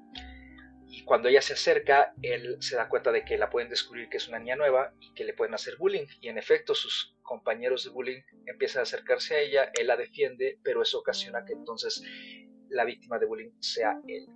Y 0.91 1.03
cuando 1.03 1.29
ella 1.29 1.41
se 1.41 1.53
acerca, 1.53 2.13
él 2.23 2.57
se 2.61 2.75
da 2.75 2.89
cuenta 2.89 3.11
de 3.11 3.23
que 3.23 3.37
la 3.37 3.51
pueden 3.51 3.69
descubrir 3.69 4.09
que 4.09 4.17
es 4.17 4.27
una 4.27 4.39
niña 4.39 4.55
nueva 4.55 4.91
y 4.99 5.13
que 5.13 5.23
le 5.23 5.33
pueden 5.33 5.53
hacer 5.53 5.77
bullying. 5.77 6.07
Y 6.19 6.29
en 6.29 6.39
efecto, 6.39 6.73
sus 6.73 7.15
compañeros 7.21 7.83
de 7.83 7.91
bullying 7.91 8.21
empiezan 8.47 8.79
a 8.79 8.83
acercarse 8.83 9.35
a 9.35 9.39
ella, 9.39 9.71
él 9.79 9.85
la 9.85 9.97
defiende, 9.97 10.59
pero 10.63 10.81
eso 10.81 10.97
ocasiona 10.97 11.45
que 11.45 11.53
entonces 11.53 12.03
la 12.69 12.85
víctima 12.85 13.19
de 13.19 13.27
bullying 13.27 13.51
sea 13.59 14.01
él. 14.07 14.27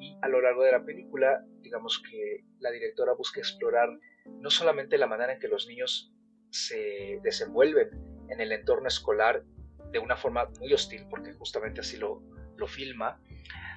Y 0.00 0.18
a 0.20 0.28
lo 0.28 0.40
largo 0.40 0.64
de 0.64 0.72
la 0.72 0.84
película, 0.84 1.44
digamos 1.60 2.02
que 2.10 2.44
la 2.58 2.72
directora 2.72 3.12
busca 3.14 3.38
explorar 3.38 3.88
no 4.26 4.50
solamente 4.50 4.98
la 4.98 5.06
manera 5.06 5.34
en 5.34 5.38
que 5.38 5.48
los 5.48 5.68
niños 5.68 6.12
se 6.50 7.20
desenvuelven 7.22 7.90
en 8.30 8.40
el 8.40 8.50
entorno 8.50 8.88
escolar 8.88 9.44
de 9.92 9.98
una 10.00 10.16
forma 10.16 10.50
muy 10.58 10.72
hostil, 10.72 11.06
porque 11.08 11.32
justamente 11.34 11.82
así 11.82 11.96
lo, 11.98 12.20
lo 12.56 12.66
filma, 12.66 13.20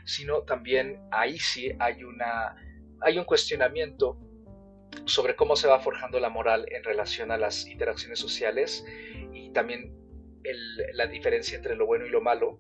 sino 0.06 0.42
también 0.44 1.00
ahí 1.12 1.38
sí 1.38 1.72
hay, 1.80 2.04
una, 2.04 2.56
hay 3.02 3.18
un 3.18 3.26
cuestionamiento 3.26 4.18
sobre 5.06 5.36
cómo 5.36 5.56
se 5.56 5.68
va 5.68 5.80
forjando 5.80 6.20
la 6.20 6.30
moral 6.30 6.66
en 6.72 6.84
relación 6.84 7.32
a 7.32 7.38
las 7.38 7.68
interacciones 7.68 8.20
sociales 8.20 8.86
y 9.34 9.52
también 9.52 9.94
la 10.94 11.08
diferencia 11.08 11.58
entre 11.58 11.76
lo 11.76 11.86
bueno 11.86 12.06
y 12.06 12.10
lo 12.10 12.22
malo, 12.22 12.60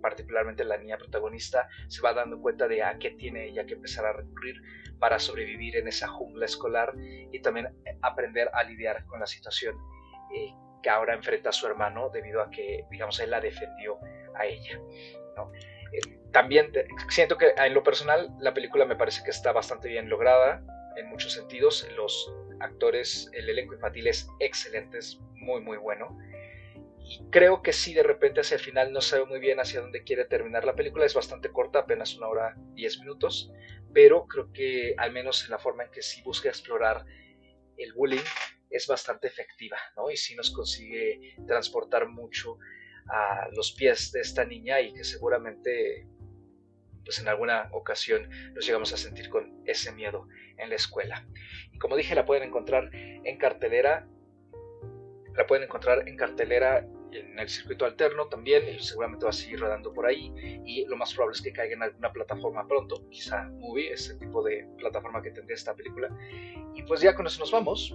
particularmente 0.00 0.64
la 0.64 0.78
niña 0.78 0.96
protagonista 0.96 1.68
se 1.88 2.00
va 2.00 2.14
dando 2.14 2.40
cuenta 2.40 2.68
de 2.68 2.82
a 2.82 2.98
qué 2.98 3.10
tiene 3.10 3.48
ella 3.48 3.66
que 3.66 3.74
empezar 3.74 4.06
a 4.06 4.12
recurrir 4.12 4.56
para 4.98 5.18
sobrevivir 5.18 5.76
en 5.76 5.88
esa 5.88 6.08
jungla 6.08 6.46
escolar 6.46 6.94
y 6.96 7.38
también 7.40 7.68
aprender 8.00 8.48
a 8.54 8.62
lidiar 8.64 9.04
con 9.06 9.20
la 9.20 9.26
situación 9.26 9.76
eh, 10.34 10.54
que 10.82 10.90
ahora 10.90 11.14
enfrenta 11.14 11.52
su 11.52 11.66
hermano 11.66 12.08
debido 12.10 12.40
a 12.40 12.50
que, 12.50 12.86
digamos, 12.90 13.18
él 13.20 13.30
la 13.30 13.40
defendió 13.40 13.98
a 14.34 14.46
ella. 14.46 14.80
Eh, 14.80 15.71
también 16.32 16.72
siento 17.08 17.36
que 17.36 17.52
en 17.56 17.74
lo 17.74 17.82
personal 17.82 18.30
la 18.40 18.54
película 18.54 18.84
me 18.84 18.96
parece 18.96 19.22
que 19.22 19.30
está 19.30 19.52
bastante 19.52 19.88
bien 19.88 20.08
lograda 20.08 20.64
en 20.96 21.06
muchos 21.08 21.32
sentidos. 21.32 21.86
Los 21.96 22.34
actores, 22.60 23.30
el 23.32 23.48
elenco 23.48 23.74
infantil 23.74 24.06
es 24.06 24.28
excelente, 24.40 24.98
es 24.98 25.20
muy 25.34 25.60
muy 25.60 25.76
bueno. 25.76 26.16
Y 27.04 27.28
creo 27.30 27.62
que 27.62 27.72
sí, 27.72 27.92
de 27.92 28.02
repente 28.02 28.40
hacia 28.40 28.54
el 28.54 28.60
final 28.60 28.92
no 28.92 29.00
sabe 29.00 29.26
muy 29.26 29.40
bien 29.40 29.60
hacia 29.60 29.80
dónde 29.80 30.04
quiere 30.04 30.24
terminar 30.24 30.64
la 30.64 30.74
película. 30.74 31.04
Es 31.04 31.14
bastante 31.14 31.50
corta, 31.50 31.80
apenas 31.80 32.16
una 32.16 32.28
hora 32.28 32.54
diez 32.74 32.98
minutos. 33.00 33.50
Pero 33.92 34.26
creo 34.26 34.50
que 34.52 34.94
al 34.96 35.12
menos 35.12 35.44
en 35.44 35.50
la 35.50 35.58
forma 35.58 35.84
en 35.84 35.90
que 35.90 36.00
sí 36.00 36.22
busca 36.22 36.48
explorar 36.48 37.04
el 37.76 37.92
bullying 37.92 38.24
es 38.70 38.86
bastante 38.86 39.26
efectiva, 39.26 39.76
¿no? 39.96 40.10
Y 40.10 40.16
sí 40.16 40.34
nos 40.34 40.50
consigue 40.50 41.36
transportar 41.46 42.08
mucho 42.08 42.56
a 43.08 43.48
los 43.52 43.72
pies 43.72 44.12
de 44.12 44.20
esta 44.20 44.44
niña 44.44 44.80
y 44.80 44.92
que 44.92 45.04
seguramente 45.04 46.06
pues 47.04 47.18
en 47.18 47.28
alguna 47.28 47.68
ocasión 47.72 48.28
nos 48.54 48.64
llegamos 48.66 48.92
a 48.92 48.96
sentir 48.96 49.28
con 49.28 49.62
ese 49.64 49.92
miedo 49.92 50.28
en 50.56 50.68
la 50.68 50.76
escuela. 50.76 51.26
Y 51.72 51.78
como 51.78 51.96
dije, 51.96 52.14
la 52.14 52.24
pueden 52.24 52.44
encontrar 52.44 52.90
en 52.92 53.38
cartelera, 53.38 54.06
la 55.34 55.46
pueden 55.46 55.64
encontrar 55.64 56.08
en 56.08 56.16
cartelera 56.16 56.86
en 57.12 57.38
el 57.38 57.48
circuito 57.48 57.84
alterno 57.84 58.28
también, 58.28 58.66
y 58.68 58.78
seguramente 58.78 59.24
va 59.24 59.30
a 59.30 59.34
seguir 59.34 59.60
rodando 59.60 59.92
por 59.92 60.06
ahí, 60.06 60.32
y 60.64 60.86
lo 60.86 60.96
más 60.96 61.12
probable 61.12 61.36
es 61.36 61.42
que 61.42 61.52
caiga 61.52 61.74
en 61.74 61.82
alguna 61.82 62.10
plataforma 62.10 62.66
pronto, 62.66 63.06
quizá 63.10 63.44
Movie, 63.50 63.92
ese 63.92 64.14
tipo 64.14 64.42
de 64.42 64.66
plataforma 64.78 65.20
que 65.20 65.30
tendría 65.30 65.54
esta 65.54 65.74
película. 65.74 66.08
Y 66.74 66.82
pues 66.84 67.02
ya 67.02 67.14
con 67.14 67.26
eso 67.26 67.40
nos 67.40 67.52
vamos. 67.52 67.94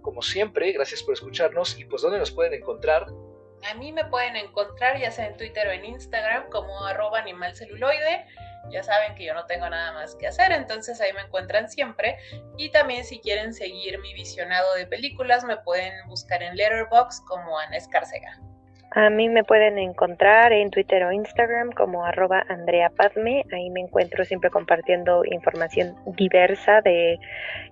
Como 0.00 0.22
siempre, 0.22 0.72
gracias 0.72 1.02
por 1.02 1.12
escucharnos, 1.12 1.78
y 1.78 1.84
pues 1.84 2.00
¿dónde 2.00 2.18
nos 2.18 2.30
pueden 2.30 2.54
encontrar? 2.54 3.06
A 3.70 3.74
mí 3.74 3.90
me 3.90 4.04
pueden 4.04 4.36
encontrar 4.36 4.98
ya 4.98 5.10
sea 5.10 5.26
en 5.26 5.36
Twitter 5.36 5.66
o 5.66 5.72
en 5.72 5.84
Instagram 5.84 6.48
como 6.50 6.84
arroba 6.84 7.18
animalceluloide. 7.18 8.24
Ya 8.70 8.82
saben 8.82 9.14
que 9.14 9.24
yo 9.24 9.34
no 9.34 9.46
tengo 9.46 9.68
nada 9.68 9.92
más 9.92 10.14
que 10.14 10.26
hacer, 10.26 10.52
entonces 10.52 11.00
ahí 11.00 11.12
me 11.12 11.22
encuentran 11.22 11.68
siempre. 11.68 12.16
Y 12.56 12.70
también 12.70 13.04
si 13.04 13.18
quieren 13.20 13.52
seguir 13.54 13.98
mi 14.00 14.14
visionado 14.14 14.74
de 14.74 14.86
películas, 14.86 15.44
me 15.44 15.56
pueden 15.56 15.92
buscar 16.08 16.42
en 16.42 16.56
Letterboxd 16.56 17.24
como 17.26 17.58
Ana 17.58 17.76
Escárcega. 17.76 18.40
A 18.92 19.10
mí 19.10 19.28
me 19.28 19.44
pueden 19.44 19.78
encontrar 19.78 20.52
en 20.52 20.70
Twitter 20.70 21.04
o 21.04 21.12
Instagram 21.12 21.72
como 21.72 22.04
arroba 22.04 22.44
Andrea. 22.48 22.90
Ahí 23.52 23.70
me 23.70 23.80
encuentro 23.80 24.24
siempre 24.24 24.50
compartiendo 24.50 25.22
información 25.24 25.96
diversa 26.16 26.80
de 26.82 27.18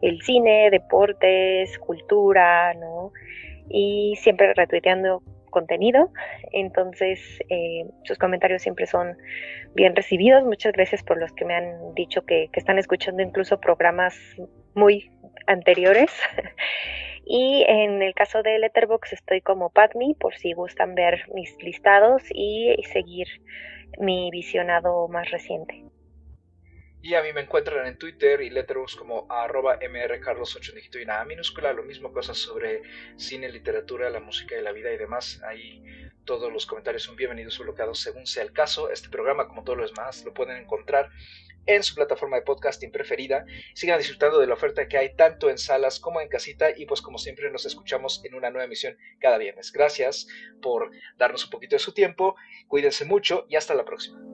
el 0.03 0.20
cine, 0.22 0.70
deportes, 0.70 1.78
cultura, 1.78 2.74
¿no? 2.74 3.12
Y 3.68 4.16
siempre 4.20 4.53
retuiteando 4.55 5.22
contenido. 5.55 6.11
Entonces, 6.52 7.20
eh, 7.48 7.86
sus 8.02 8.18
comentarios 8.18 8.61
siempre 8.61 8.86
son 8.86 9.16
bien 9.74 9.94
recibidos. 9.96 10.44
Muchas 10.44 10.72
gracias 10.72 11.02
por 11.02 11.16
los 11.18 11.32
que 11.32 11.44
me 11.44 11.55
han 11.55 11.94
dicho 11.94 12.26
que, 12.26 12.50
están 12.52 12.78
escuchando 12.78 13.22
incluso 13.22 13.61
programas 13.61 14.14
muy 14.74 15.11
anteriores. 15.46 16.11
y 17.24 17.64
en 17.68 18.02
el 18.02 18.14
caso 18.14 18.42
de 18.42 18.59
Letterbox 18.59 19.12
estoy 19.12 19.40
como 19.40 19.70
Padme 19.70 20.14
por 20.18 20.36
si 20.36 20.52
gustan 20.52 20.94
ver 20.94 21.22
mis 21.32 21.57
listados 21.62 22.22
y 22.30 22.76
seguir 22.92 23.28
mi 23.98 24.30
visionado 24.30 25.09
más 25.09 25.30
reciente. 25.30 25.84
Y 27.05 27.16
a 27.16 27.22
mí 27.22 27.34
me 27.34 27.42
encuentran 27.42 27.86
en 27.86 27.98
Twitter 27.98 28.40
y 28.40 28.48
Letterboxd 28.48 28.96
como 28.96 29.30
arroba 29.30 29.78
mrcarlos8 29.78 31.02
y 31.02 31.05
nada 31.05 31.22
minúscula, 31.26 31.74
lo 31.74 31.82
mismo 31.82 32.11
cosas 32.11 32.38
sobre 32.38 32.80
cine, 33.18 33.50
literatura, 33.50 34.09
la 34.09 34.20
música 34.20 34.57
y 34.57 34.62
la 34.62 34.72
vida 34.72 34.90
y 34.90 34.96
demás. 34.96 35.42
Ahí 35.46 35.82
todos 36.24 36.50
los 36.50 36.64
comentarios 36.64 37.02
son 37.02 37.14
bienvenidos 37.14 37.61
o 37.61 37.64
bloqueados 37.64 38.00
según 38.00 38.26
sea 38.26 38.42
el 38.42 38.55
caso. 38.55 38.88
Este 38.90 39.11
programa, 39.11 39.48
como 39.48 39.64
todos 39.64 39.76
los 39.76 39.94
demás, 39.94 40.24
lo 40.24 40.32
pueden 40.32 40.57
encontrar 40.57 41.11
en 41.66 41.82
su 41.82 41.94
plataforma 41.94 42.36
de 42.36 42.42
podcasting 42.42 42.90
preferida. 42.90 43.44
Sigan 43.74 43.98
disfrutando 43.98 44.38
de 44.38 44.46
la 44.46 44.55
oferta 44.55 44.88
que 44.88 44.96
hay 44.96 45.14
tanto 45.14 45.50
en 45.50 45.59
salas 45.59 46.00
como 46.00 46.22
en 46.22 46.28
casita 46.28 46.70
y 46.74 46.86
pues 46.86 47.02
como 47.02 47.18
siempre 47.18 47.50
nos 47.50 47.66
escuchamos 47.66 48.24
en 48.24 48.34
una 48.34 48.48
nueva 48.48 48.64
emisión 48.64 48.96
cada 49.20 49.36
viernes. 49.36 49.72
Gracias 49.72 50.26
por 50.62 50.90
darnos 51.18 51.44
un 51.44 51.50
poquito 51.50 51.76
de 51.76 51.80
su 51.80 51.92
tiempo, 51.92 52.34
cuídense 52.66 53.05
mucho 53.05 53.44
y 53.50 53.57
hasta 53.57 53.74
la 53.74 53.84
próxima. 53.84 54.34